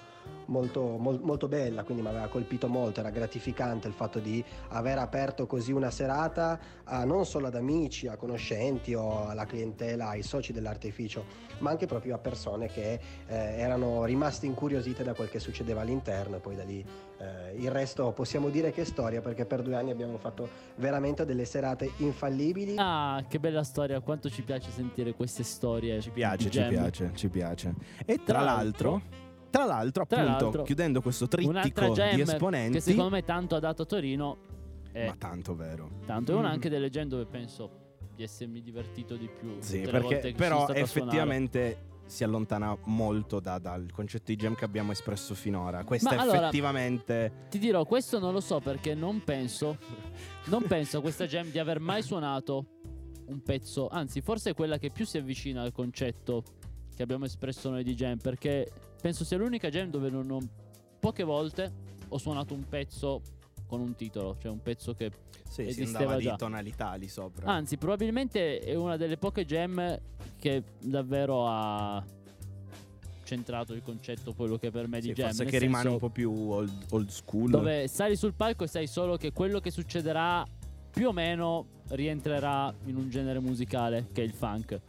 molto, 0.47 0.97
mol- 0.99 1.21
molto 1.23 1.49
bella, 1.49 1.83
quindi 1.85 2.03
mi 2.03 2.09
aveva 2.09 2.29
colpito 2.29 2.69
molto, 2.69 3.01
era 3.01 3.11
gratificante 3.11 3.89
il 3.89 3.95
fatto 3.95 4.19
di 4.19 4.45
aver 4.69 4.99
aperto 4.99 5.47
così 5.47 5.73
una 5.73 5.91
serata 5.91 6.59
a- 6.85 7.05
non 7.05 7.25
solo 7.25 7.47
ad 7.47 7.55
amici, 7.55 8.07
a 8.09 8.17
conoscenti 8.17 8.95
o 8.95 9.27
alla 9.27 9.47
clientela, 9.47 10.09
ai 10.09 10.23
soci 10.23 10.53
dell'artificio, 10.53 11.25
ma 11.59 11.71
anche 11.71 11.87
proprio 11.87 12.15
a 12.15 12.19
persone 12.19 12.67
che 12.69 13.01
eh, 13.27 13.35
erano 13.35 14.05
rimaste 14.05 14.47
incuriosite 14.47 15.03
da 15.03 15.15
quel 15.15 15.29
che 15.31 15.39
succedeva 15.39 15.81
all'interno 15.81 16.37
e 16.37 16.41
poi 16.41 16.55
da 16.55 16.65
lì 16.65 16.85
eh, 17.19 17.55
il 17.57 17.71
resto 17.71 18.13
possiamo 18.13 18.51
dire 18.51 18.73
che 18.73 18.83
è 18.83 18.85
storia 18.85 19.21
perché 19.21 19.47
per 19.47 19.63
due 19.63 19.75
anni 19.75 19.91
abbiamo 19.91 20.19
fatto 20.19 20.49
veramente 20.77 21.25
delle 21.25 21.45
serate 21.45 21.93
infallibili. 21.99 22.75
Ah, 22.77 23.25
che 23.27 23.39
bella 23.39 23.65
storia, 23.65 24.01
quanto 24.01 24.29
ci 24.29 24.43
piace 24.43 24.71
sentire 24.71 25.06
queste 25.15 25.43
storie. 25.43 26.01
ci 26.01 26.11
piace, 26.11 26.51
ci 26.51 26.63
piace, 26.69 27.11
ci 27.15 27.29
piace. 27.29 27.75
E 28.05 28.17
tra, 28.17 28.25
Tra 28.25 28.41
l'altro, 28.41 28.91
l'altro- 28.93 29.25
tra 29.51 29.65
l'altro, 29.65 30.07
Tra 30.07 30.21
appunto, 30.21 30.45
l'altro, 30.45 30.63
chiudendo 30.65 31.01
questo 31.01 31.29
trittico 31.29 31.93
di 31.93 32.21
esponenti, 32.21 32.73
che 32.75 32.81
secondo 32.81 33.11
me 33.11 33.25
tanto 33.25 33.55
ha 33.55 33.61
dato 33.61 33.83
a 33.83 33.87
Torino 33.87 34.37
è 34.93 35.07
ma 35.07 35.15
tanto 35.17 35.55
vero. 35.55 35.91
tanto. 36.07 36.33
È 36.33 36.35
una 36.35 36.49
Mm. 36.49 36.53
anche 36.53 36.69
delle 36.69 36.91
jam 36.91 37.09
dove 37.09 37.27
penso 37.27 37.85
di 38.15 38.23
essermi 38.23 38.63
divertito 38.63 39.17
di 39.17 39.29
più. 39.29 39.57
Sì, 39.61 39.81
perché 39.81 40.19
che 40.21 40.33
però 40.33 40.57
sono 40.61 40.65
stato 40.69 40.81
a 40.81 40.87
suonare. 40.87 41.11
effettivamente 41.11 41.79
si 42.07 42.23
allontana 42.25 42.77
molto 42.85 43.41
da- 43.41 43.59
dal 43.59 43.91
concetto 43.93 44.25
di 44.27 44.37
jam 44.37 44.55
che 44.55 44.65
abbiamo 44.65 44.93
espresso 44.93 45.35
finora. 45.35 45.83
Questa 45.85 46.15
Ma 46.15 46.23
allora- 46.23 46.39
effettivamente 46.43 47.33
Ti 47.51 47.59
dirò, 47.59 47.85
questo 47.85 48.19
non 48.19 48.33
lo 48.33 48.41
so 48.41 48.61
perché 48.61 48.95
non 48.95 49.23
penso, 49.25 49.77
non 50.47 50.63
penso 50.63 50.99
a 50.99 51.01
questa 51.01 51.27
jam 51.27 51.51
di 51.51 51.59
aver 51.59 51.81
mai 51.81 52.03
suonato 52.03 52.76
un 53.29 53.43
pezzo, 53.43 53.89
anzi 53.89 54.21
forse 54.21 54.51
è 54.51 54.55
quella 54.55 54.79
che 54.79 54.91
più 54.91 55.05
si 55.05 55.19
avvicina 55.19 55.63
al 55.63 55.73
concetto 55.73 56.43
che 56.95 57.03
abbiamo 57.03 57.25
espresso 57.27 57.69
noi 57.71 57.85
di 57.85 57.95
jam, 57.95 58.19
perché 58.19 58.71
penso 59.01 59.25
sia 59.25 59.37
l'unica 59.37 59.69
jam 59.69 59.91
dove 59.91 60.09
non 60.11 60.31
ho, 60.31 60.39
poche 60.99 61.25
volte 61.25 61.73
ho 62.09 62.19
suonato 62.19 62.55
un 62.55 62.67
pezzo 62.69 63.21
con 63.67 63.81
un 63.81 63.95
titolo, 63.95 64.37
cioè 64.41 64.51
un 64.51 64.63
pezzo 64.63 64.95
che... 64.95 65.11
sì, 65.49 65.65
si 65.65 65.69
esisteva 65.83 66.19
già. 66.19 66.31
di 66.33 66.37
tonalità 66.37 66.95
lì 66.95 67.09
sopra. 67.09 67.47
Anzi, 67.47 67.77
probabilmente 67.77 68.61
è 68.61 68.75
una 68.75 68.97
delle 68.97 69.17
poche 69.17 69.45
jam 69.45 69.99
che 70.39 70.63
davvero 70.81 71.47
ha 71.47 72.03
centrato 73.25 73.75
il 73.75 73.83
concetto 73.83 74.33
quello 74.35 74.57
che 74.57 74.71
per 74.71 74.87
me 74.87 75.01
Sì, 75.01 75.09
di 75.09 75.15
jam. 75.15 75.27
forse 75.27 75.45
che 75.45 75.59
rimane 75.59 75.83
senso 75.83 75.93
un 75.95 75.99
po' 75.99 76.11
più 76.11 76.33
old, 76.33 76.87
old 76.91 77.09
school. 77.09 77.51
dove 77.51 77.89
sali 77.89 78.17
sul 78.17 78.35
palco 78.35 78.65
e 78.65 78.69
sai 78.69 78.87
solo 78.87 79.17
che 79.17 79.33
quello 79.33 79.59
che 79.59 79.73
succederà 79.73 80.47
più 80.97 81.09
o 81.09 81.13
meno 81.13 81.67
rientrerà 81.89 82.73
in 82.87 82.97
un 82.97 83.11
genere 83.11 83.39
musicale 83.39 84.07
che 84.13 84.23
è 84.23 84.25
il 84.25 84.33
funk. 84.33 84.81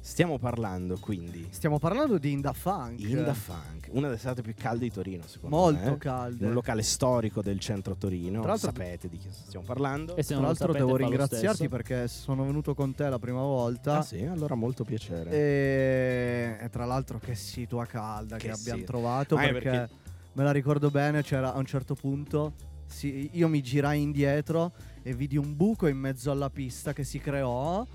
Stiamo 0.00 0.38
parlando 0.38 0.98
quindi 0.98 1.46
Stiamo 1.50 1.78
parlando 1.78 2.18
di 2.18 2.32
Inda 2.32 2.52
Funk. 2.52 2.98
in 3.00 3.22
Da 3.22 3.32
Funk, 3.32 3.90
una 3.92 4.08
delle 4.08 4.18
serate 4.18 4.42
più 4.42 4.52
calde 4.58 4.80
di 4.86 4.90
Torino, 4.90 5.22
secondo 5.24 5.54
Molto 5.54 5.84
me. 5.90 5.92
eh. 5.94 5.98
calde. 5.98 6.46
Un 6.46 6.52
locale 6.52 6.82
storico 6.82 7.42
del 7.42 7.60
centro 7.60 7.94
Torino. 7.94 8.40
Tra 8.40 8.50
l'altro- 8.50 8.72
Sapete 8.72 9.08
di 9.08 9.16
chi 9.16 9.28
stiamo 9.30 9.64
parlando? 9.64 10.16
E 10.16 10.24
se 10.24 10.34
Tra 10.34 10.42
l'altro 10.42 10.66
sapete, 10.72 10.84
devo 10.84 10.96
ringraziarti 10.96 11.68
perché 11.68 12.08
sono 12.08 12.44
venuto 12.44 12.74
con 12.74 12.92
te 12.92 13.08
la 13.08 13.20
prima 13.20 13.40
volta. 13.42 13.98
Ah 13.98 14.02
sì, 14.02 14.24
allora 14.24 14.56
molto 14.56 14.82
piacere. 14.82 15.30
E, 15.30 16.56
e 16.60 16.68
tra 16.70 16.84
l'altro 16.86 17.20
che 17.20 17.36
situa 17.36 17.86
calda 17.86 18.36
che, 18.36 18.48
Che 18.48 18.52
abbiamo 18.52 18.80
sì. 18.80 18.84
trovato 18.84 19.36
perché, 19.36 19.52
perché- 19.52 19.88
me 20.32 20.42
la 20.42 20.50
ricordo 20.50 20.90
bene, 20.90 21.22
c'era 21.22 21.54
a 21.54 21.58
un 21.58 21.66
certo 21.66 21.94
punto 21.94 22.72
sì, 22.86 23.30
io 23.32 23.48
mi 23.48 23.62
girai 23.62 24.02
indietro 24.02 24.72
e 25.06 25.14
vidi 25.14 25.36
un 25.36 25.54
buco 25.54 25.86
in 25.86 25.98
mezzo 25.98 26.30
alla 26.30 26.48
pista 26.50 26.92
che 26.94 27.04
si 27.04 27.18
creò 27.20 27.86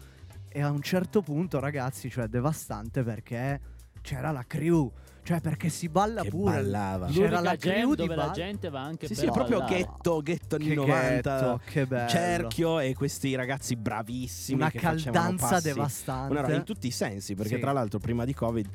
e 0.48 0.62
a 0.62 0.70
un 0.70 0.82
certo 0.82 1.22
punto 1.22 1.60
ragazzi, 1.60 2.10
cioè 2.10 2.28
devastante 2.28 3.04
perché 3.04 3.60
c'era 4.02 4.32
la 4.32 4.44
crew, 4.48 4.92
cioè 5.24 5.42
perché 5.42 5.70
si 5.70 5.90
balla 5.90 6.22
Che 6.22 6.30
pure. 6.30 6.54
ballava. 6.54 7.08
C'era 7.08 7.40
la 7.40 7.56
crew 7.56 7.90
di 7.96 8.04
dove 8.04 8.16
la 8.16 8.26
ball- 8.26 8.34
gente 8.34 8.70
va 8.70 8.82
anche 8.82 9.08
Sì, 9.08 9.14
per 9.16 9.24
sì, 9.24 9.30
è 9.30 9.32
proprio 9.34 9.64
ghetto, 9.66 10.22
ghetto 10.22 10.56
anni 10.56 10.68
Che 10.68 10.76
90. 10.76 11.40
ghetto, 11.40 11.62
che 11.66 11.86
bello. 11.88 12.10
Cerchio 12.10 12.80
e 12.80 12.94
questi 12.94 13.36
ragazzi 13.36 13.76
bravissimi 13.76 14.62
Una 14.62 14.72
caldanza 14.72 15.48
passi. 15.50 15.64
devastante. 15.68 16.32
Una 16.32 16.42
roba 16.42 16.54
in 16.56 16.64
tutti 16.64 16.88
i 16.88 16.92
sensi, 16.92 17.34
perché 17.36 17.56
Sì. 17.56 17.60
tra 17.62 17.72
l'altro 17.72 17.98
prima 18.00 18.24
di 18.24 18.34
Covid 18.34 18.70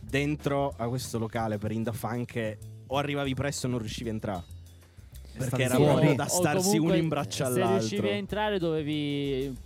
dentro 0.00 0.72
a 0.76 0.88
questo 0.88 1.18
locale 1.18 1.58
per 1.58 1.72
Inda 1.72 1.92
Funk 1.92 2.56
o 2.86 2.96
arrivavi 2.96 3.34
presto 3.34 3.66
o 3.66 3.70
non 3.70 3.78
riuscivi 3.80 4.08
a 4.08 4.12
entrare. 4.12 4.42
Perché 5.48 5.62
era 5.64 5.74
fuori. 5.74 6.14
da 6.14 6.26
starsi 6.26 6.68
comunque, 6.76 6.78
uno 6.92 6.94
in 7.02 7.08
braccio 7.08 7.36
Se 7.36 7.42
all'altro. 7.44 7.78
riuscivi 7.78 8.08
a 8.08 8.12
entrare 8.12 8.58
dovevi 8.58 9.56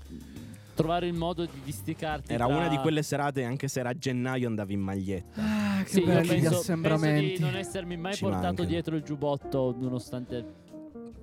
trovare 0.74 1.06
il 1.06 1.14
modo 1.14 1.44
di 1.44 1.60
disticarti. 1.64 2.32
Era 2.32 2.46
tra- 2.46 2.56
una 2.56 2.68
di 2.68 2.76
quelle 2.78 3.02
serate, 3.02 3.44
anche 3.44 3.68
se 3.68 3.80
era 3.80 3.90
a 3.90 3.94
gennaio, 3.96 4.48
andavi 4.48 4.72
in 4.74 4.80
maglietta. 4.80 5.40
Ah, 5.40 5.82
che 5.84 5.88
Sì, 5.90 6.00
belli 6.02 6.24
gli 6.24 6.28
penso, 6.28 6.42
penso 6.42 6.58
assembramenti. 6.60 7.32
di 7.34 7.38
non 7.38 7.54
essermi 7.56 7.96
mai 7.96 8.14
Ci 8.14 8.22
portato 8.22 8.42
mancano. 8.46 8.68
dietro 8.68 8.96
il 8.96 9.02
giubbotto 9.02 9.74
nonostante 9.78 10.62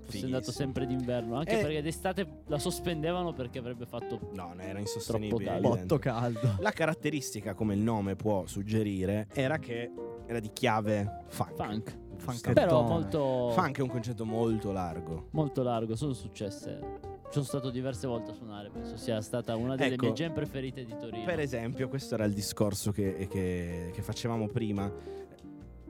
fosse 0.06 0.26
andato 0.26 0.52
sempre 0.52 0.86
d'inverno. 0.86 1.36
Anche 1.38 1.58
Eh. 1.60 1.62
perché 1.62 1.82
d'estate 1.82 2.28
la 2.47 2.60
sospendevano 2.60 3.34
perché 3.34 3.60
avrebbe 3.60 3.86
fatto 3.86 4.20
No, 4.34 4.54
no, 4.56 4.62
era 4.62 4.80
insostenibile. 4.80 5.43
caldo. 5.45 5.70
Botto 5.70 5.99
caldo. 5.99 6.56
La 6.60 6.72
caratteristica, 6.72 7.54
come 7.54 7.74
il 7.76 7.80
nome 7.82 8.16
può 8.16 8.45
suggerire, 8.45 9.28
era 9.34 9.58
che 9.58 9.89
era 10.28 10.39
di 10.39 10.49
chiave 10.54 11.24
funk. 11.30 11.56
funk. 11.56 11.97
Funkettone. 12.22 12.53
Però 12.53 12.82
molto, 12.84 13.51
Funk 13.53 13.78
è 13.78 13.82
un 13.82 13.89
concetto 13.89 14.26
molto 14.26 14.72
largo. 14.72 15.28
molto 15.32 15.63
largo. 15.63 15.95
Sono 15.95 16.13
successe. 16.13 16.80
Ci 17.01 17.38
sono 17.38 17.45
stato 17.45 17.69
diverse 17.69 18.07
volte 18.07 18.32
a 18.32 18.34
suonare. 18.34 18.69
Penso 18.69 18.97
sia 18.97 19.22
stata 19.22 19.55
una 19.55 19.76
delle 19.76 19.93
Ecco. 19.93 20.05
mie 20.05 20.13
jam 20.13 20.34
preferite 20.34 20.84
di 20.84 20.95
Torino. 20.99 21.24
Per 21.26 21.39
esempio, 21.39 21.88
questo 21.88 22.15
era 22.15 22.26
il 22.26 22.34
discorso 22.34 22.91
che, 22.91 23.28
che- 23.30 23.89
che 23.93 24.01
facevamo 24.01 24.47
prima. 24.47 24.91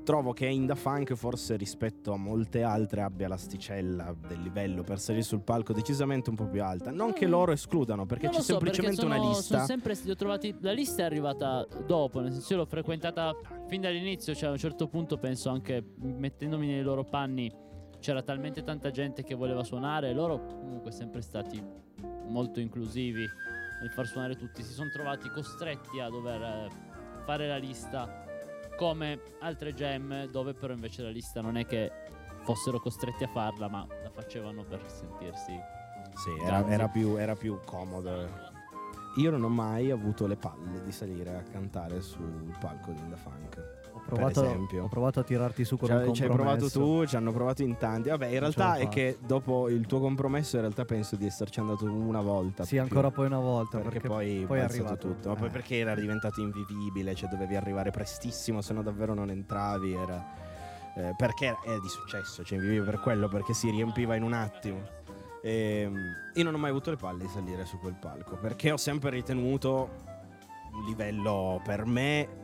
Trovo 0.03 0.33
che 0.33 0.47
Inda 0.47 0.75
Funk 0.75 1.13
forse 1.13 1.55
rispetto 1.55 2.11
a 2.13 2.17
molte 2.17 2.63
altre 2.63 3.01
abbia 3.01 3.27
l'asticella 3.27 4.15
del 4.27 4.41
livello 4.41 4.83
per 4.83 4.99
salire 4.99 5.23
sul 5.23 5.41
palco 5.41 5.73
decisamente 5.73 6.29
un 6.29 6.35
po' 6.35 6.47
più 6.47 6.63
alta. 6.63 6.91
Non 6.91 7.13
che 7.13 7.27
Mm. 7.27 7.29
loro 7.29 7.51
escludano, 7.51 8.05
perché 8.05 8.27
c'è 8.27 8.35
so, 8.35 8.41
semplicemente 8.41 9.01
perché 9.01 9.05
una 9.13 9.17
sono- 9.21 9.29
lista. 9.29 9.53
sono 9.55 9.65
sempre 9.65 10.11
ho 10.11 10.15
trovati, 10.15 10.55
la 10.61 10.71
lista 10.71 11.03
è 11.03 11.05
arrivata 11.05 11.65
dopo, 11.85 12.19
nel 12.19 12.31
senso 12.31 12.53
io 12.53 12.59
l'ho 12.59 12.65
frequentata 12.65 13.33
fin 13.67 13.81
dall'inizio, 13.81 14.33
cioè 14.33 14.49
a 14.49 14.51
un 14.51 14.57
certo 14.57 14.87
punto 14.87 15.17
penso 15.17 15.49
anche 15.49 15.83
mettendomi 15.97 16.67
nei 16.67 16.81
loro 16.81 17.03
panni 17.03 17.51
c'era 17.99 18.23
talmente 18.23 18.63
tanta 18.63 18.89
gente 18.89 19.23
che 19.23 19.35
voleva 19.35 19.63
suonare 19.63 20.09
e 20.09 20.13
loro 20.13 20.43
comunque 20.45 20.91
sempre 20.91 21.21
stati 21.21 21.63
molto 22.27 22.59
inclusivi 22.59 23.19
nel 23.81 23.91
far 23.91 24.07
suonare 24.07 24.35
tutti, 24.35 24.63
si 24.63 24.73
sono 24.73 24.89
trovati 24.89 25.29
costretti 25.29 25.99
a 25.99 26.09
dover 26.09 26.67
fare 27.25 27.47
la 27.47 27.57
lista 27.57 28.25
come 28.81 29.21
altre 29.41 29.75
gem 29.75 30.25
dove 30.25 30.55
però 30.55 30.73
invece 30.73 31.03
la 31.03 31.11
lista 31.11 31.39
non 31.39 31.55
è 31.55 31.67
che 31.67 31.91
fossero 32.41 32.79
costretti 32.79 33.23
a 33.23 33.27
farla 33.27 33.69
ma 33.69 33.85
la 34.01 34.09
facevano 34.09 34.63
per 34.63 34.81
sentirsi 34.89 35.53
Sì, 36.15 36.43
era, 36.43 36.67
era 36.67 36.87
più, 36.87 37.15
era 37.15 37.35
più 37.35 37.59
comodo. 37.63 38.27
Io 39.17 39.29
non 39.29 39.43
ho 39.43 39.49
mai 39.49 39.91
avuto 39.91 40.25
le 40.25 40.35
palle 40.35 40.81
di 40.81 40.91
salire 40.91 41.37
a 41.37 41.43
cantare 41.43 42.01
sul 42.01 42.57
palco 42.59 42.91
di 42.91 42.99
Inda 43.01 43.17
Funk. 43.17 43.80
Ho 43.93 44.01
provato, 44.05 44.41
ho 44.81 44.87
provato 44.87 45.19
a 45.19 45.23
tirarti 45.23 45.63
su 45.63 45.77
con 45.77 45.87
Cioè, 45.89 46.05
un 46.05 46.13
ci 46.13 46.23
hai 46.23 46.29
provato 46.29 46.61
compromesso. 46.69 46.79
tu, 47.01 47.05
ci 47.05 47.15
hanno 47.15 47.31
provato 47.31 47.61
in 47.61 47.77
tanti. 47.77 48.09
Vabbè, 48.09 48.25
in 48.25 48.31
Non 48.31 48.39
realtà 48.41 48.75
è 48.75 48.87
che 48.89 49.17
dopo 49.25 49.69
il 49.69 49.85
tuo 49.85 49.99
compromesso, 49.99 50.55
in 50.55 50.61
realtà 50.63 50.85
penso 50.85 51.15
di 51.15 51.25
esserci 51.25 51.59
andato 51.59 51.85
una 51.85 52.21
volta. 52.21 52.63
Sì, 52.63 52.75
più. 52.75 52.81
ancora 52.81 53.11
poi 53.11 53.25
una 53.27 53.39
volta. 53.39 53.77
Perché, 53.77 53.99
Perché, 53.99 54.07
poi, 54.07 54.43
poi 54.47 54.59
è 54.59 54.63
arrivato. 54.63 55.07
tutto. 55.07 55.29
Ma 55.29 55.35
poi 55.35 55.47
Eh. 55.47 55.51
perché 55.51 55.77
era 55.77 55.95
diventato 55.95 56.41
invivibile, 56.41 57.15
cioè 57.15 57.29
dovevi 57.29 57.55
arrivare 57.55 57.91
prestissimo, 57.91 58.61
se 58.61 58.73
no 58.73 58.81
davvero 58.81 59.13
non 59.13 59.29
entravi. 59.29 59.93
Era, 59.93 60.25
eh, 60.95 61.13
perché 61.15 61.49
è 61.63 61.77
di 61.81 61.87
successo, 61.87 62.43
cioè 62.43 62.57
invivibile 62.57 62.85
per 62.89 62.99
quello, 62.99 63.27
perché 63.29 63.53
si 63.53 63.69
riempiva 63.69 64.15
in 64.15 64.23
un 64.23 64.33
attimo. 64.33 64.81
Ehm, 65.43 65.97
io 66.35 66.43
non 66.43 66.53
ho 66.53 66.57
mai 66.57 66.69
avuto 66.69 66.89
le 66.91 66.97
palle 66.97 67.23
di 67.23 67.29
salire 67.29 67.65
su 67.65 67.77
quel 67.79 67.95
palco, 67.99 68.35
perché 68.37 68.71
ho 68.71 68.77
sempre 68.77 69.09
ritenuto 69.09 69.89
un 70.73 70.83
livello 70.85 71.59
per 71.63 71.85
me 71.85 72.40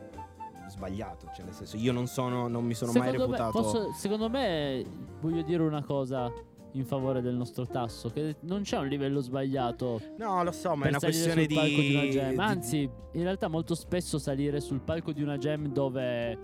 sbagliato. 0.68 1.30
Cioè, 1.34 1.44
nel 1.44 1.54
senso, 1.54 1.76
io 1.76 1.92
non 1.92 2.06
sono, 2.06 2.48
non 2.48 2.64
mi 2.64 2.74
sono 2.74 2.92
mai 2.92 3.10
Secondo 3.10 3.28
me- 3.30 3.36
reputato. 3.38 3.60
posso- 3.62 3.92
secondo 3.92 4.28
me, 4.30 4.84
voglio 5.20 5.42
dire 5.42 5.62
una 5.62 5.82
cosa 5.84 6.32
in 6.72 6.84
favore 6.84 7.20
del 7.22 7.34
nostro 7.34 7.66
tasso: 7.66 8.10
che 8.10 8.36
non 8.40 8.62
c'è 8.62 8.78
un 8.78 8.86
livello 8.88 9.20
sbagliato 9.20 10.00
No, 10.18 10.42
lo 10.44 10.52
so, 10.52 10.74
ma 10.76 10.86
è 10.86 10.88
una 10.88 10.98
questione 10.98 11.46
di, 11.46 11.54
una 11.54 11.64
di. 12.02 12.08
di- 12.10 12.18
Anzi, 12.36 12.78
in 13.12 13.22
realtà, 13.22 13.48
molto 13.48 13.74
spesso 13.74 14.18
salire 14.18 14.60
sul 14.60 14.80
palco 14.80 15.12
di 15.12 15.22
una 15.22 15.38
jam 15.38 15.66
dove 15.68 16.38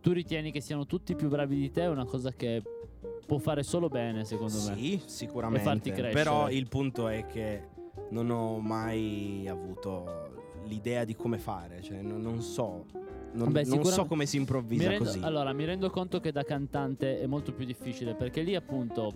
tu 0.00 0.12
ritieni 0.12 0.52
che 0.52 0.60
siano 0.60 0.84
tutti 0.86 1.14
più 1.14 1.28
bravi 1.28 1.56
di 1.56 1.70
te 1.70 1.82
è 1.82 1.88
una 1.88 2.04
cosa 2.04 2.30
che 2.30 2.62
può 3.26 3.38
fare 3.38 3.62
solo 3.62 3.88
bene, 3.88 4.24
secondo 4.24 4.54
me. 4.68 4.76
Sì, 4.76 5.00
sicuramente. 5.06 5.62
E 5.62 5.64
farti 5.72 5.90
crescere. 5.92 6.12
Però 6.12 6.50
il 6.50 6.68
punto 6.68 7.08
è 7.08 7.24
che 7.24 7.68
non 8.10 8.28
ho 8.28 8.58
mai 8.58 9.46
avuto 9.48 10.53
l'idea 10.66 11.04
di 11.04 11.14
come 11.14 11.38
fare, 11.38 11.82
cioè 11.82 12.00
non, 12.02 12.20
non 12.20 12.40
so. 12.40 12.86
Non, 13.32 13.52
Vabbè, 13.52 13.64
non 13.64 13.84
so 13.84 14.04
come 14.04 14.26
si 14.26 14.36
improvvisa 14.36 14.88
rendo- 14.88 15.04
così. 15.04 15.18
allora, 15.22 15.52
mi 15.52 15.64
rendo 15.64 15.90
conto 15.90 16.20
che 16.20 16.30
da 16.30 16.44
cantante 16.44 17.20
è 17.20 17.26
molto 17.26 17.52
più 17.52 17.64
difficile 17.64 18.14
perché 18.14 18.42
lì, 18.42 18.54
appunto, 18.54 19.12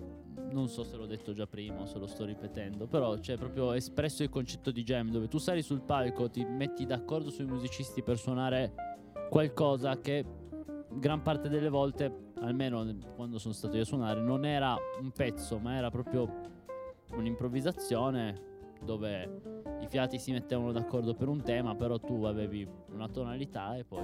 non 0.51 0.67
so 0.67 0.83
se 0.83 0.97
l'ho 0.97 1.05
detto 1.05 1.31
già 1.31 1.47
prima 1.47 1.81
o 1.81 1.85
se 1.85 1.97
lo 1.99 2.07
sto 2.07 2.25
ripetendo, 2.25 2.85
però 2.87 3.17
c'è 3.17 3.37
proprio 3.37 3.71
espresso 3.73 4.23
il 4.23 4.29
concetto 4.29 4.71
di 4.71 4.83
jam 4.83 5.09
dove 5.09 5.27
tu 5.29 5.37
sali 5.37 5.61
sul 5.61 5.81
palco, 5.81 6.29
ti 6.29 6.43
metti 6.43 6.85
d'accordo 6.85 7.29
sui 7.29 7.45
musicisti 7.45 8.01
per 8.03 8.17
suonare 8.17 8.73
qualcosa 9.29 9.97
che 9.99 10.25
gran 10.91 11.21
parte 11.21 11.47
delle 11.47 11.69
volte, 11.69 12.31
almeno 12.41 12.85
quando 13.15 13.37
sono 13.37 13.53
stato 13.53 13.77
io 13.77 13.83
a 13.83 13.85
suonare, 13.85 14.19
non 14.21 14.43
era 14.43 14.75
un 14.99 15.11
pezzo, 15.11 15.59
ma 15.59 15.75
era 15.75 15.89
proprio 15.89 16.29
un'improvvisazione 17.11 18.47
dove 18.83 19.41
i 19.81 19.87
fiati 19.87 20.17
si 20.19 20.31
mettevano 20.31 20.71
d'accordo 20.71 21.13
per 21.13 21.27
un 21.27 21.41
tema, 21.41 21.75
però 21.75 21.99
tu 21.99 22.23
avevi 22.23 22.67
una 22.91 23.07
tonalità 23.09 23.75
e 23.77 23.83
poi 23.83 24.03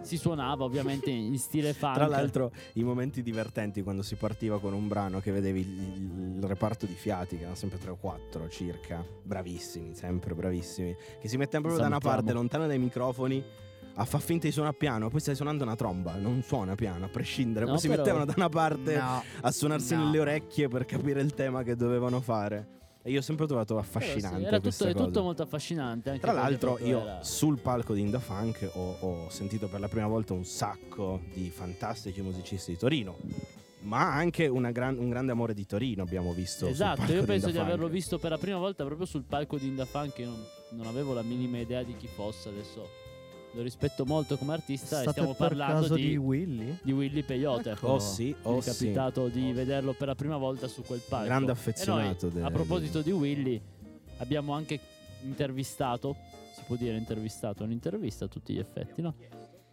si 0.00 0.16
suonava 0.16 0.64
ovviamente 0.64 1.10
in 1.10 1.36
stile 1.40 1.72
funk. 1.72 1.94
Tra 1.94 2.06
l'altro, 2.06 2.52
i 2.74 2.84
momenti 2.84 3.22
divertenti 3.22 3.82
quando 3.82 4.02
si 4.02 4.14
partiva 4.16 4.60
con 4.60 4.72
un 4.72 4.86
brano 4.88 5.20
che 5.20 5.32
vedevi 5.32 5.60
il, 5.60 6.36
il 6.36 6.42
reparto 6.44 6.86
di 6.86 6.92
fiati, 6.94 7.36
che 7.36 7.42
erano 7.42 7.56
sempre 7.56 7.78
3 7.78 7.90
o 7.90 7.96
4 7.96 8.48
circa, 8.48 9.04
bravissimi, 9.22 9.94
sempre 9.94 10.34
bravissimi, 10.34 10.94
che 11.20 11.28
si 11.28 11.36
mettevano 11.36 11.68
proprio 11.68 11.82
da 11.82 11.86
una 11.88 12.00
Salutiamo. 12.00 12.14
parte, 12.16 12.32
lontano 12.32 12.66
dai 12.66 12.78
microfoni. 12.78 13.44
A 14.00 14.04
far 14.04 14.20
finta 14.20 14.46
di 14.46 14.52
suonare 14.52 14.76
piano, 14.76 15.08
poi 15.08 15.18
stai 15.18 15.34
suonando 15.34 15.64
una 15.64 15.74
tromba, 15.74 16.14
non 16.14 16.40
suona 16.42 16.76
piano, 16.76 17.06
a 17.06 17.08
prescindere. 17.08 17.64
No, 17.64 17.72
poi 17.72 17.80
si 17.80 17.88
però- 17.88 17.98
mettevano 18.02 18.24
da 18.26 18.34
una 18.36 18.48
parte 18.48 18.96
No. 18.96 19.22
a 19.40 19.50
suonarsi 19.50 19.96
No. 19.96 20.04
nelle 20.04 20.20
orecchie 20.20 20.68
per 20.68 20.84
capire 20.84 21.20
il 21.20 21.34
tema 21.34 21.64
che 21.64 21.74
dovevano 21.74 22.20
fare. 22.20 22.76
E 23.08 23.12
io 23.12 23.20
ho 23.20 23.22
sempre 23.22 23.46
trovato 23.46 23.74
Però 23.74 23.86
sì, 23.86 23.96
affascinante 23.96 24.46
era 24.46 24.60
tutto, 24.60 24.84
è 24.84 24.94
tutto 24.94 25.22
molto 25.22 25.42
affascinante. 25.42 26.10
Anche 26.10 26.20
Tra 26.20 26.32
l'altro 26.32 26.78
io 26.78 27.00
era- 27.00 27.24
sul 27.24 27.58
palco 27.58 27.94
di 27.94 28.02
Inda 28.02 28.18
Funk 28.18 28.68
ho, 28.74 28.96
ho 29.00 29.30
sentito 29.30 29.66
per 29.66 29.80
la 29.80 29.88
prima 29.88 30.06
volta 30.06 30.34
un 30.34 30.44
sacco 30.44 31.20
di 31.32 31.48
fantastici 31.48 32.20
musicisti 32.20 32.72
di 32.72 32.76
Torino, 32.76 33.16
ma 33.80 34.12
anche 34.12 34.46
una 34.46 34.72
gran- 34.72 34.98
un 34.98 35.08
grande 35.08 35.32
amore 35.32 35.54
di 35.54 35.64
Torino 35.64 36.02
abbiamo 36.02 36.34
visto. 36.34 36.66
Esatto, 36.66 37.10
io 37.10 37.24
penso 37.24 37.50
di 37.50 37.56
averlo 37.56 37.88
visto 37.88 38.18
per 38.18 38.30
la 38.32 38.38
prima 38.38 38.58
volta 38.58 38.84
proprio 38.84 39.06
sul 39.06 39.22
palco 39.22 39.56
di 39.56 39.68
Inda 39.68 39.86
Funk. 39.86 40.18
Io 40.18 40.26
non, 40.26 40.44
non 40.72 40.86
avevo 40.86 41.14
la 41.14 41.22
minima 41.22 41.58
idea 41.58 41.82
di 41.82 41.96
chi 41.96 42.08
fosse. 42.08 42.50
Adesso 42.50 43.06
lo 43.52 43.62
rispetto 43.62 44.04
molto 44.04 44.36
come 44.36 44.52
artista. 44.52 44.98
e 44.98 45.02
State 45.02 45.10
stiamo 45.10 45.34
per 45.34 45.48
parlando 45.48 45.94
di, 45.94 46.08
di 46.10 46.16
Willy? 46.16 46.78
di 46.82 46.92
Willy 46.92 47.22
Peyote. 47.22 47.70
Ecco. 47.70 47.86
Oh 47.88 47.98
sì, 47.98 48.26
Mi 48.26 48.36
oh 48.42 48.58
è 48.58 48.60
sì. 48.62 48.70
capitato 48.70 49.28
di 49.28 49.52
vederlo 49.52 49.92
per 49.94 50.08
la 50.08 50.14
prima 50.14 50.36
volta 50.36 50.68
su 50.68 50.82
quel 50.82 51.00
palco. 51.06 51.24
Grande 51.26 51.44
E 51.52 51.54
noi, 51.54 51.56
affezionato 51.56 52.28
de- 52.28 52.42
a 52.42 52.50
proposito 52.50 53.00
di 53.02 53.10
Willy, 53.10 53.60
abbiamo 54.18 54.52
anche 54.52 54.78
intervistato. 55.22 56.16
Si 56.54 56.62
può 56.66 56.76
dire 56.76 56.96
intervistato, 56.96 57.62
un'intervista 57.64 58.24
a 58.26 58.28
tutti 58.28 58.52
gli 58.52 58.58
effetti, 58.58 59.00
no? 59.00 59.14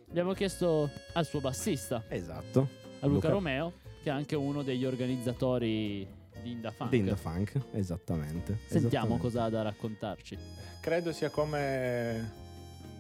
Abbiamo 0.10 0.34
chiesto 0.34 0.90
al 1.14 1.26
suo 1.26 1.42
bassista, 1.42 2.04
Esatto, 2.08 2.60
a 3.00 3.06
Luca, 3.08 3.28
Luca. 3.28 3.30
Romeo, 3.30 3.74
che 4.02 4.10
è 4.10 4.14
anche 4.14 4.36
uno 4.36 4.62
degli 4.62 4.86
organizzatori 4.86 6.08
di 6.42 6.52
Inda 6.52 6.72
Funk. 6.72 6.92
di 6.92 6.98
Inda 6.98 7.16
Funk, 7.16 7.60
esattamente. 7.72 8.58
Sentiamo 8.68 9.16
esattamente. 9.16 9.22
cosa 9.22 9.44
ha 9.44 9.50
da 9.50 9.62
raccontarci. 9.64 10.38
Credo 10.80 11.12
sia 11.12 11.30
come 11.32 12.32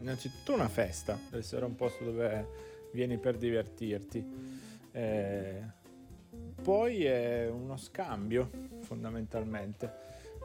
innanzitutto 0.05 0.53
una 0.53 0.69
festa, 0.69 1.17
deve 1.25 1.39
essere 1.39 1.65
un 1.65 1.75
posto 1.75 2.03
dove 2.03 2.47
vieni 2.91 3.17
per 3.17 3.37
divertirti. 3.37 4.23
Eh, 4.91 5.63
poi 6.61 7.05
è 7.05 7.49
uno 7.49 7.75
scambio 7.75 8.49
fondamentalmente, 8.81 9.91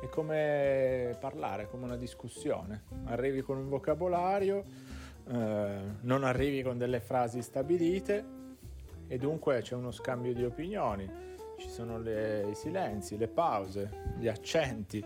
è 0.00 0.08
come 0.08 1.14
parlare, 1.20 1.68
come 1.68 1.84
una 1.84 1.96
discussione. 1.96 2.84
Arrivi 3.04 3.42
con 3.42 3.58
un 3.58 3.68
vocabolario, 3.68 4.64
eh, 5.28 5.78
non 6.00 6.24
arrivi 6.24 6.62
con 6.62 6.78
delle 6.78 7.00
frasi 7.00 7.42
stabilite 7.42 8.24
e 9.08 9.18
dunque 9.18 9.60
c'è 9.60 9.74
uno 9.74 9.90
scambio 9.90 10.32
di 10.32 10.44
opinioni, 10.44 11.08
ci 11.58 11.68
sono 11.68 11.98
le- 11.98 12.48
i 12.50 12.54
silenzi, 12.54 13.18
le 13.18 13.28
pause, 13.28 13.90
gli 14.18 14.26
accenti. 14.26 15.04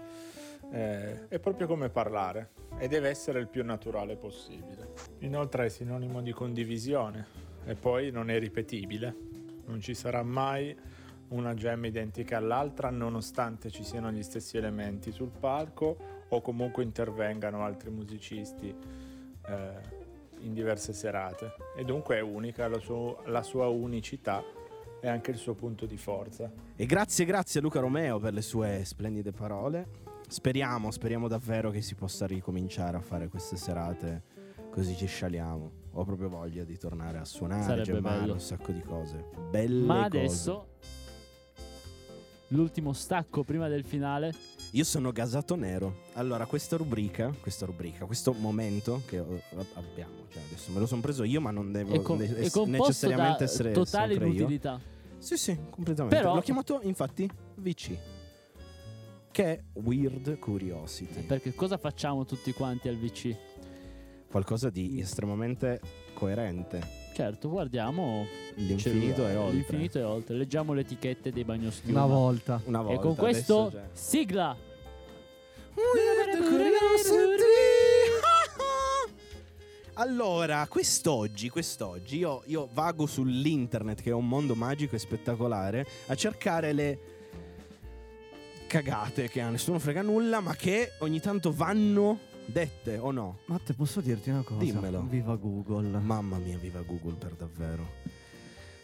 Eh, 0.71 1.29
è 1.29 1.39
proprio 1.39 1.67
come 1.67 1.89
parlare 1.89 2.51
e 2.79 2.89
deve 2.89 3.09
essere 3.09 3.39
il 3.39 3.49
più 3.49 3.65
naturale 3.65 4.17
possibile. 4.17 4.93
Inoltre 5.21 5.67
è 5.67 5.69
sinonimo 5.69 6.21
di 6.21 6.33
condivisione 6.33 7.27
e 7.65 7.75
poi 7.75 8.11
non 8.11 8.31
è 8.31 8.39
ripetibile. 8.39 9.15
Non 9.67 9.81
ci 9.81 9.95
sarà 9.95 10.23
mai 10.23 10.77
una 11.29 11.55
gem 11.55 11.85
identica 11.85 12.37
all'altra 12.37 12.91
nonostante 12.91 13.71
ci 13.71 13.83
siano 13.83 14.11
gli 14.11 14.23
stessi 14.23 14.57
elementi 14.57 15.11
sul 15.11 15.31
palco 15.31 15.97
o 16.29 16.41
comunque 16.41 16.83
intervengano 16.83 17.65
altri 17.65 17.91
musicisti 17.91 18.75
eh, 19.47 20.03
in 20.41 20.53
diverse 20.53 20.93
serate. 20.93 21.55
E 21.77 21.85
dunque 21.85 22.17
è 22.17 22.21
unica, 22.21 22.69
la, 22.69 22.79
suo- 22.79 23.23
la 23.27 23.43
sua 23.43 23.67
unicità 23.69 24.43
e 25.01 25.09
anche 25.09 25.31
il 25.31 25.37
suo 25.37 25.55
punto 25.55 25.87
di 25.87 25.97
forza. 25.97 26.51
E 26.77 26.87
grazie, 26.87 27.25
grazie 27.25 27.61
a 27.61 27.63
Luca 27.63 27.81
Romeo 27.81 28.19
per 28.19 28.33
le 28.33 28.43
sue 28.43 28.83
splendide 28.85 29.33
parole. 29.33 30.04
Speriamo, 30.29 30.91
speriamo 30.91 31.29
davvero 31.29 31.71
che 31.71 31.81
si 31.81 31.95
possa 31.95 32.27
ricominciare 32.27 32.97
a 32.97 33.01
fare 33.01 33.29
queste 33.29 33.57
serate 33.57 34.23
così 34.71 34.97
ci 34.97 35.07
scialiamo. 35.07 35.71
Ho 35.93 36.05
proprio 36.05 36.29
voglia 36.29 36.65
di 36.65 36.77
tornare 36.77 37.19
a 37.19 37.25
suonare, 37.25 37.83
gemmare 37.83 38.31
un 38.33 38.41
sacco 38.41 38.73
di 38.73 38.81
cose. 38.83 39.25
Belle 39.51 39.85
Ma 39.87 40.09
cose. 40.09 40.19
adesso 40.19 40.67
l'ultimo 42.49 42.93
stacco 42.93 43.45
prima 43.45 43.69
del 43.69 43.85
finale. 43.85 44.35
Io 44.73 44.83
sono 44.83 45.13
gasato 45.13 45.55
nero. 45.55 46.01
Allora, 46.15 46.47
questa 46.47 46.77
rubrica, 46.77 47.33
questa 47.41 47.65
rubrica, 47.67 48.07
questo 48.07 48.33
momento 48.33 49.03
che 49.07 49.19
abbiamo, 49.19 50.25
cioè 50.31 50.43
adesso 50.45 50.73
me 50.73 50.81
lo 50.81 50.87
sono 50.87 51.01
preso 51.01 51.23
io, 51.23 51.41
ma 51.41 51.53
non 51.53 51.71
devo 51.71 51.95
È, 51.95 52.03
co- 52.03 52.17
ne- 52.17 52.27
necessariamente 52.67 53.45
essere 53.45 53.71
totale 53.71 54.13
sempre 54.15 54.29
io. 54.31 54.35
inutilità. 54.35 54.81
Sì, 55.19 55.37
sì, 55.37 55.57
completamente. 55.71 56.17
Però- 56.17 56.35
L'ho 56.35 56.41
chiamato 56.41 56.81
infatti 56.83 57.31
VC. 57.55 57.97
Che 59.35 59.45
è 59.45 59.61
Weird 59.73 60.39
Curiosity. 60.39 61.23
Perché 61.23 61.57
cosa 61.57 61.77
facciamo 61.77 62.25
tutti 62.25 62.53
quanti 62.53 62.87
al 62.87 62.97
VC? 62.97 63.35
Qualcosa 64.31 64.71
di 64.71 65.01
estremamente 65.01 65.81
coerente. 66.13 66.81
Certo, 67.15 67.49
guardiamo 67.49 68.29
L'infinito 68.55 69.27
è 69.27 69.37
oltre. 69.37 69.57
L'infinito 69.57 69.99
è 69.99 70.07
oltre. 70.07 70.37
Leggiamo 70.37 70.73
le 70.73 70.83
etichette 70.83 71.33
dei 71.33 71.43
bagnoschiuma. 71.43 72.05
Una 72.05 72.15
volta. 72.15 72.61
Una 72.67 72.81
volta. 72.83 73.01
E 73.01 73.03
con 73.03 73.17
questo 73.17 73.71
c'è- 73.73 73.89
sigla. 73.91 74.57
Allora, 79.97 80.67
quest'oggi, 80.69 81.49
quest'oggi 81.49 82.19
io, 82.19 82.43
io 82.47 82.69
vago 82.73 83.07
sull'internet, 83.07 84.03
che 84.03 84.11
è 84.11 84.13
un 84.13 84.27
mondo 84.27 84.57
magico 84.57 84.97
e 84.97 84.99
spettacolare, 84.99 85.87
a 86.07 86.17
cercare 86.17 86.73
le 86.73 86.99
cagate 88.67 89.29
che 89.29 89.41
a 89.41 89.51
nessuno 89.51 89.79
frega 89.79 90.03
nulla, 90.03 90.41
ma 90.41 90.55
che 90.55 90.93
ogni 90.99 91.21
tanto 91.21 91.53
vanno 91.53 92.19
dette 92.47 92.99
o 92.99 93.11
no. 93.11 93.39
Matte, 93.47 93.75
posso 93.75 94.01
dirti 94.01 94.31
una 94.31 94.43
cosa? 94.43 94.61
Dimmelo. 94.61 95.03
Viva 95.09 95.37
Google. 95.37 95.99
Mamma 95.99 96.39
mia, 96.39 96.59
viva 96.59 96.81
Google 96.81 97.15
per 97.15 97.33
davvero. 97.33 98.03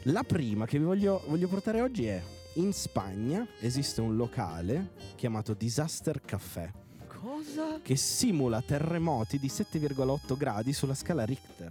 La 0.04 0.22
prima 0.22 0.66
che 0.66 0.78
vi 0.78 0.84
voglio, 0.84 1.22
voglio 1.26 1.48
portare 1.48 1.80
oggi 1.80 2.06
è 2.06 2.22
in 2.54 2.72
Spagna 2.72 3.46
esiste 3.60 4.00
un 4.00 4.16
locale 4.16 4.94
chiamato 5.14 5.54
Disaster 5.54 6.20
Café 6.20 6.72
Cosa? 7.06 7.78
che 7.80 7.94
simula 7.94 8.60
terremoti 8.60 9.38
di 9.38 9.46
7,8 9.46 10.36
gradi 10.36 10.72
sulla 10.72 10.94
scala 10.94 11.24
Richter. 11.24 11.70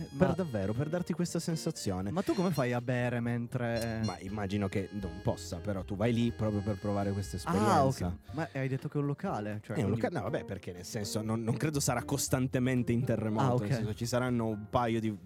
Eh, 0.00 0.06
Per 0.16 0.34
davvero, 0.34 0.72
per 0.72 0.88
darti 0.88 1.12
questa 1.12 1.40
sensazione. 1.40 2.10
ma 2.12 2.22
tu 2.22 2.32
come 2.34 2.50
fai 2.52 2.72
a 2.72 2.80
bere 2.80 3.18
mentre... 3.20 4.00
Ma 4.04 4.16
immagino 4.20 4.68
che 4.68 4.88
non 4.92 5.20
possa, 5.22 5.56
però 5.58 5.82
tu 5.82 5.96
vai 5.96 6.12
lì 6.12 6.30
proprio 6.30 6.60
per 6.60 6.78
provare 6.78 7.10
questa 7.12 7.36
Ah, 7.44 7.84
ok. 7.84 7.90
esperienza. 7.90 8.16
Ma 8.32 8.48
hai 8.52 8.68
detto 8.68 8.88
che 8.88 8.96
è 8.98 9.00
un 9.00 9.06
locale? 9.06 9.60
Cioè, 9.64 9.76
È 9.76 9.82
un 9.82 9.90
locale, 9.90 10.14
no, 10.14 10.22
vabbè, 10.22 10.44
perché 10.44 10.72
nel 10.72 10.84
senso 10.84 11.20
non, 11.22 11.42
non 11.42 11.56
credo 11.56 11.80
sarà 11.80 12.04
costantemente 12.04 12.92
in 12.92 13.04
terremoto. 13.04 13.44
Ah, 13.44 13.54
ok. 13.54 13.60
Nel 13.62 13.72
senso, 13.74 13.94
ci 13.94 14.06
saranno 14.06 14.46
un 14.46 14.66
paio 14.70 15.00
di 15.00 15.16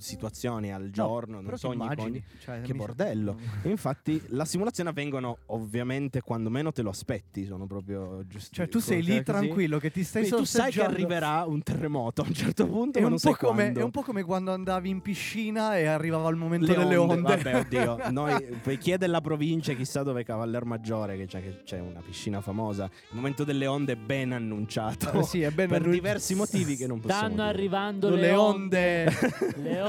situazioni 0.00 0.72
al 0.72 0.90
giorno, 0.90 1.34
non 1.36 1.44
Però 1.44 1.56
so, 1.56 1.68
ogni- 1.68 1.76
immagini. 1.82 2.06
ogni- 2.08 2.24
Cioè, 2.40 2.60
Che 2.62 2.74
bordello. 2.74 3.36
E 3.62 3.68
infatti 3.70 4.20
la 4.28 4.44
simulazione 4.44 4.90
avvengono 4.90 5.38
ovviamente 5.46 6.20
quando 6.20 6.50
meno 6.50 6.72
te 6.72 6.82
lo 6.82 6.90
aspetti, 6.90 7.44
sono 7.44 7.66
proprio 7.66 8.24
giusti. 8.26 8.54
Cioè, 8.54 8.68
tu 8.68 8.78
sei 8.80 9.02
lì 9.02 9.10
così. 9.12 9.22
tranquillo 9.24 9.78
che 9.78 9.90
ti 9.90 10.02
stai 10.04 10.22
Quindi 10.22 10.40
tu 10.40 10.44
sai 10.46 10.70
che 10.72 10.82
arriverà 10.82 11.44
un 11.46 11.62
terremoto 11.62 12.22
a 12.22 12.26
un 12.26 12.34
certo 12.34 12.66
punto, 12.66 12.98
È 12.98 13.00
ma 13.02 13.06
un, 13.08 13.12
non 13.14 13.20
po 13.20 13.28
sai 13.28 13.34
come, 13.38 13.62
quando. 13.62 13.80
è 13.80 13.82
un 13.84 13.90
po' 13.90 14.02
come 14.02 14.22
quando 14.24 14.52
andavi 14.52 14.88
in 14.88 15.00
piscina 15.02 15.76
e 15.76 15.86
arrivava 15.86 16.28
il 16.30 16.36
momento 16.36 16.66
Le 16.66 16.76
delle 16.76 16.96
onde. 16.96 17.20
Vabbè, 17.20 17.56
oddio, 17.60 17.98
noi 18.10 18.42
per 18.62 18.78
chi 18.78 18.92
è 18.92 18.98
della 18.98 19.20
provincia, 19.20 19.72
chissà 19.74 20.02
dove 20.02 20.22
è 20.22 20.24
Cavaller 20.24 20.64
Maggiore, 20.64 21.16
che 21.16 21.26
c'è, 21.26 21.42
che 21.42 21.62
c'è 21.64 21.78
una 21.80 22.00
piscina 22.00 22.40
famosa. 22.40 22.84
Il 22.84 23.16
momento 23.16 23.44
delle 23.44 23.66
onde 23.66 23.92
è 23.92 23.96
ben 23.96 24.32
annunciato. 24.32 25.12
Eh, 25.12 25.22
sì, 25.24 25.42
è 25.42 25.50
ben 25.50 25.68
per 25.68 25.88
diversi 25.88 26.34
motivi 26.34 26.76
che 26.76 26.86
non 26.86 27.00
possiamo 27.00 27.26
Stanno 27.28 27.34
dire. 27.42 27.48
arrivando 27.48 28.08
Le 28.10 28.16
le 28.20 28.32
onde. 28.34 29.06
onde. 29.06 29.58
le 29.62 29.80
onde. 29.80 29.80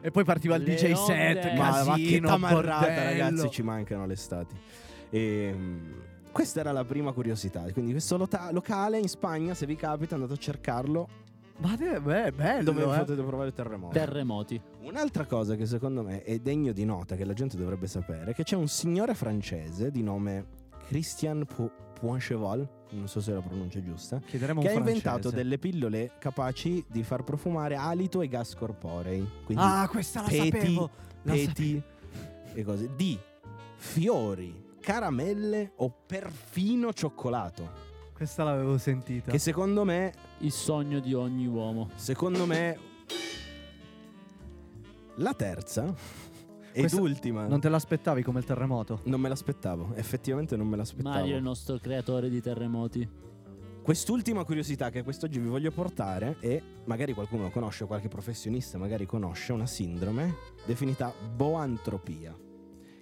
E 0.00 0.10
poi 0.10 0.24
partiva 0.24 0.56
il 0.56 0.62
Le 0.62 0.74
DJ 0.74 0.92
set, 0.92 1.44
onde. 1.44 1.54
Ma, 1.56 1.70
ma 1.70 1.94
che 1.94 2.02
casino, 2.02 2.28
tamarrata, 2.28 2.86
bordello. 2.86 3.04
ragazzi, 3.04 3.50
ci 3.50 3.62
mancano 3.62 4.06
l'estate. 4.06 4.54
E, 5.10 5.54
questa 6.32 6.60
era 6.60 6.72
la 6.72 6.84
prima 6.84 7.12
curiosità. 7.12 7.64
Quindi, 7.72 7.92
questo 7.92 8.16
lota- 8.16 8.50
locale 8.52 8.98
in 8.98 9.08
Spagna, 9.08 9.54
se 9.54 9.66
vi 9.66 9.76
capita, 9.76 10.14
andate 10.14 10.34
a 10.34 10.36
cercarlo. 10.36 11.08
Ma 11.58 11.74
è 11.74 12.32
bello, 12.32 12.62
Dove 12.64 12.82
eh. 12.82 12.98
potete 12.98 13.22
provare 13.22 13.48
il 13.48 13.54
terremoto. 13.54 13.94
Terremoti. 13.94 14.60
Un'altra 14.82 15.24
cosa 15.24 15.54
che 15.54 15.64
secondo 15.64 16.02
me 16.02 16.22
è 16.22 16.38
degno 16.38 16.72
di 16.72 16.84
nota, 16.84 17.16
che 17.16 17.24
la 17.24 17.32
gente 17.32 17.56
dovrebbe 17.56 17.86
sapere, 17.86 18.32
è 18.32 18.34
che 18.34 18.42
c'è 18.42 18.56
un 18.56 18.68
signore 18.68 19.14
francese 19.14 19.90
di 19.90 20.02
nome 20.02 20.44
Christian 20.86 21.46
Pu- 21.46 21.70
Poincheval, 21.98 22.68
non 22.90 23.08
so 23.08 23.20
se 23.20 23.32
la 23.32 23.40
pronuncia 23.40 23.78
è 23.78 23.82
giusta, 23.82 24.20
Chiederemo 24.24 24.60
che 24.60 24.68
ha 24.68 24.72
inventato 24.72 25.10
francese. 25.30 25.34
delle 25.36 25.58
pillole 25.58 26.12
capaci 26.18 26.84
di 26.88 27.02
far 27.02 27.24
profumare 27.24 27.74
alito 27.76 28.20
e 28.22 28.28
gas 28.28 28.54
corporei. 28.54 29.26
Quindi 29.44 29.62
Ah, 29.64 29.88
questa 29.88 30.20
la 30.22 30.28
peti, 30.28 30.50
sapevo. 30.50 30.90
La 31.22 31.32
peti 31.32 31.82
e 32.54 32.62
cose 32.64 32.90
di 32.94 33.18
fiori, 33.76 34.64
caramelle 34.80 35.72
o 35.76 35.90
perfino 36.06 36.92
cioccolato. 36.92 37.62
sapevo. 37.64 37.84
Questa 38.12 38.44
l'avevo 38.44 38.78
sentita. 38.78 39.30
Che 39.30 39.38
secondo 39.38 39.84
me, 39.84 40.12
Il 40.38 40.52
sogno 40.52 41.00
di 41.00 41.12
ogni 41.14 41.46
uomo. 41.46 41.90
secondo 41.96 42.46
me, 42.46 42.78
la 45.16 45.32
terza 45.34 45.94
ed 46.76 46.82
Questa- 46.82 47.00
ultima. 47.00 47.46
Non 47.46 47.58
te 47.58 47.70
l'aspettavi 47.70 48.22
come 48.22 48.40
il 48.40 48.44
terremoto? 48.44 49.00
Non 49.04 49.18
me 49.18 49.30
l'aspettavo, 49.30 49.94
effettivamente 49.94 50.56
non 50.56 50.68
me 50.68 50.76
l'aspettavo. 50.76 51.14
Mario 51.16 51.32
è 51.32 51.38
il 51.38 51.42
nostro 51.42 51.78
creatore 51.78 52.28
di 52.28 52.42
terremoti. 52.42 53.08
Quest'ultima 53.80 54.44
curiosità 54.44 54.90
che 54.90 55.02
quest'oggi 55.02 55.38
vi 55.38 55.48
voglio 55.48 55.70
portare 55.70 56.36
è, 56.38 56.60
magari 56.84 57.14
qualcuno 57.14 57.44
lo 57.44 57.50
conosce, 57.50 57.86
qualche 57.86 58.08
professionista 58.08 58.76
magari 58.76 59.06
conosce, 59.06 59.54
una 59.54 59.64
sindrome 59.64 60.34
definita 60.66 61.14
boantropia, 61.34 62.36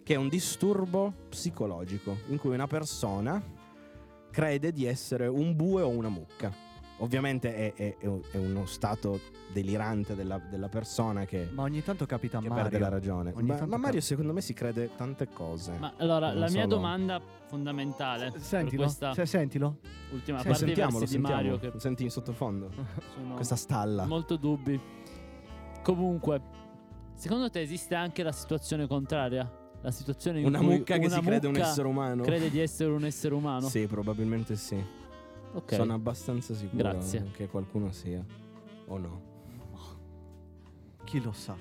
che 0.05 0.15
è 0.15 0.17
un 0.17 0.29
disturbo 0.29 1.13
psicologico 1.29 2.19
in 2.29 2.39
cui 2.39 2.55
una 2.55 2.69
persona 2.69 3.43
crede 4.31 4.71
di 4.71 4.85
essere 4.85 5.27
un 5.27 5.57
bue 5.57 5.83
o 5.83 5.89
una 5.89 6.11
mucca. 6.11 6.53
Ovviamente 6.99 7.73
è, 7.75 7.75
è- 7.75 7.97
è 8.31 8.37
uno 8.37 8.67
stato 8.67 9.19
delirante 9.53 10.15
della, 10.15 10.39
della 10.39 10.69
persona 10.69 11.25
che, 11.25 11.49
Ma 11.53 11.63
ogni 11.63 11.83
tanto 11.83 12.07
capita 12.07 12.39
a 12.39 12.41
che 12.41 12.49
Mario. 12.49 12.63
perde 12.65 12.79
la 12.79 12.89
ragione. 12.89 13.33
Ogni 13.35 13.49
Ma, 13.49 13.67
ma 13.67 13.77
Mario 13.77 13.99
cap- 13.99 14.09
secondo 14.09 14.33
me 14.33 14.41
si 14.41 14.53
crede 14.55 14.91
tante 14.97 15.29
cose. 15.29 15.73
Ma 15.79 15.93
allora, 15.97 16.29
Non 16.29 16.39
la 16.39 16.51
mia 16.51 16.63
solo- 16.63 16.67
domanda 16.77 17.21
fondamentale 17.47 18.31
per 18.31 18.41
Sentilo. 18.41 18.83
questa 18.83 19.13
Se- 19.13 19.27
sentilo. 19.27 19.79
ultima 20.13 20.39
Sì, 20.39 20.47
parte 20.47 20.67
sentiamolo, 20.67 20.99
di 21.05 21.07
sentiamo. 21.11 21.35
Mario 21.43 21.59
che 21.59 21.73
Senti 21.81 22.05
in 22.05 22.11
sottofondo 22.11 22.71
sono 23.15 23.35
questa 23.35 23.57
stalla. 23.57 24.07
molto 24.07 24.37
dubbi. 24.37 24.81
Comunque, 25.83 26.41
secondo 27.15 27.51
te 27.51 27.61
esiste 27.61 27.95
anche 27.95 28.23
la 28.23 28.33
situazione 28.33 28.87
contraria? 28.87 29.51
La 29.83 29.91
situazione 29.91 30.41
in 30.41 30.47
Una 30.47 30.59
cui 30.59 30.69
mucca 30.79 30.97
che 30.97 31.07
una 31.07 31.17
si 31.17 31.21
crede 31.21 31.47
un 31.47 31.57
essere 31.57 31.87
umano? 31.89 32.23
crede 32.23 32.49
di 32.51 32.59
essere 32.61 32.91
un 32.91 33.05
essere 33.05 33.35
umano? 33.35 33.69
Sì, 33.69 33.87
probabilmente 33.87 34.57
sì. 34.57 34.83
Ok. 35.55 35.75
Sono 35.75 35.95
abbastanza 35.95 36.55
sicuro 36.55 36.83
Grazie. 36.83 37.31
che 37.33 37.49
qualcuno 37.49 37.93
sia. 37.93 38.25
O 38.87 38.99
no? 38.99 39.33
Chi 41.05 41.23
lo 41.23 41.33
sa? 41.33 41.57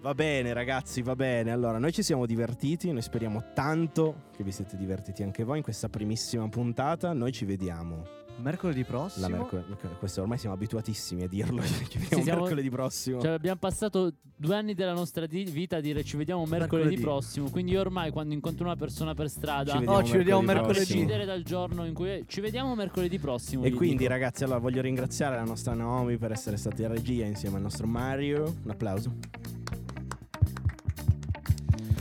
Va 0.00 0.14
bene, 0.14 0.52
ragazzi, 0.52 1.02
va 1.02 1.14
bene. 1.14 1.50
Allora, 1.50 1.78
noi 1.78 1.92
ci 1.92 2.02
siamo 2.02 2.26
divertiti. 2.26 2.90
Noi 2.90 3.02
speriamo 3.02 3.52
tanto 3.54 4.28
che 4.34 4.42
vi 4.42 4.50
siete 4.50 4.76
divertiti 4.76 5.22
anche 5.22 5.44
voi 5.44 5.58
in 5.58 5.62
questa 5.62 5.88
primissima 5.88 6.48
puntata. 6.48 7.12
Noi 7.12 7.32
ci 7.32 7.44
vediamo 7.44 8.04
Mercoledì 8.42 8.84
prossimo. 8.84 9.28
la 9.28 9.36
mercoledì. 9.36 9.74
Questo 9.98 10.20
ormai 10.22 10.38
siamo 10.38 10.54
abituatissimi 10.54 11.22
a 11.22 11.28
dirlo. 11.28 11.62
ci 11.88 11.98
vediamo 11.98 12.16
Sì, 12.16 12.22
siamo- 12.22 12.40
mercoledì 12.42 12.70
prossimo. 12.70 13.20
Cioè, 13.20 13.30
abbiamo 13.32 13.58
passato 13.58 14.12
due 14.36 14.54
anni 14.56 14.74
della 14.74 14.92
nostra 14.92 15.26
di- 15.26 15.44
vita 15.44 15.76
a 15.76 15.80
dire 15.80 16.02
ci 16.04 16.16
vediamo 16.16 16.40
mercoledì, 16.46 16.90
Mercoledì. 16.96 17.02
prossimo. 17.02 17.50
Quindi 17.50 17.72
io 17.72 17.80
ormai 17.80 18.10
quando 18.10 18.34
incontro 18.34 18.64
una 18.64 18.76
persona 18.76 19.14
per 19.14 19.28
strada, 19.28 19.70
Ci 19.70 19.76
a 19.76 19.80
vediamo 19.80 19.98
Oh, 19.98 20.02
ci 20.04 20.16
vediamo 20.16 20.40
mercoledì. 20.42 20.72
prescindere 20.74 21.24
dal 21.24 21.42
giorno 21.42 21.84
in 21.84 21.94
cui 21.94 22.24
ci 22.26 22.40
vediamo 22.40 22.74
mercoledì 22.74 23.18
prossimo. 23.18 23.64
E 23.64 23.70
quindi, 23.72 23.98
dico. 23.98 24.10
ragazzi, 24.10 24.44
allora 24.44 24.58
voglio 24.58 24.80
ringraziare 24.80 25.36
la 25.36 25.44
nostra 25.44 25.74
Naomi 25.74 26.16
per 26.16 26.32
essere 26.32 26.56
stata 26.56 26.82
in 26.82 26.88
regia 26.88 27.24
insieme 27.26 27.56
al 27.56 27.62
nostro 27.62 27.86
Mario. 27.86 28.54
Un 28.64 28.70
applauso. 28.70 29.12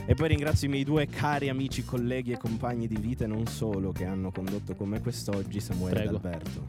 E 0.09 0.15
poi 0.15 0.29
ringrazio 0.29 0.67
i 0.67 0.71
miei 0.71 0.83
due 0.83 1.05
cari 1.05 1.49
amici, 1.49 1.85
colleghi 1.85 2.31
e 2.31 2.37
compagni 2.39 2.87
di 2.87 2.95
vita 2.95 3.25
e 3.25 3.27
non 3.27 3.45
solo 3.45 3.91
che 3.91 4.05
hanno 4.05 4.31
condotto 4.31 4.73
con 4.73 4.89
me 4.89 5.01
quest'oggi, 5.01 5.59
Samuele 5.59 5.93
Prego. 5.93 6.15
ed 6.17 6.25
Alberto. 6.25 6.67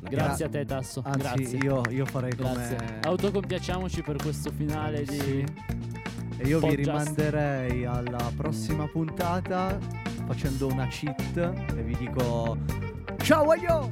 Grazie 0.00 0.46
a 0.46 0.48
te, 0.48 0.64
Tasso. 0.64 1.00
Anzi, 1.04 1.18
Grazie. 1.20 1.58
io, 1.58 1.82
io 1.90 2.04
farei 2.06 2.32
Grazie. 2.34 2.74
come. 2.74 2.98
Autocompiacciamoci 3.02 4.02
per 4.02 4.16
questo 4.16 4.50
finale 4.50 5.04
di. 5.04 5.16
Sì. 5.16 5.44
E 6.38 6.48
io 6.48 6.58
vi 6.58 6.74
Podcast. 6.74 6.78
rimanderei 6.78 7.84
alla 7.84 8.32
prossima 8.34 8.88
puntata 8.88 9.78
facendo 10.26 10.66
una 10.66 10.88
cheat 10.88 11.36
e 11.36 11.82
vi 11.84 11.96
dico 11.96 12.58
ciao 13.18 13.50
a 13.50 13.56
io! 13.58 13.88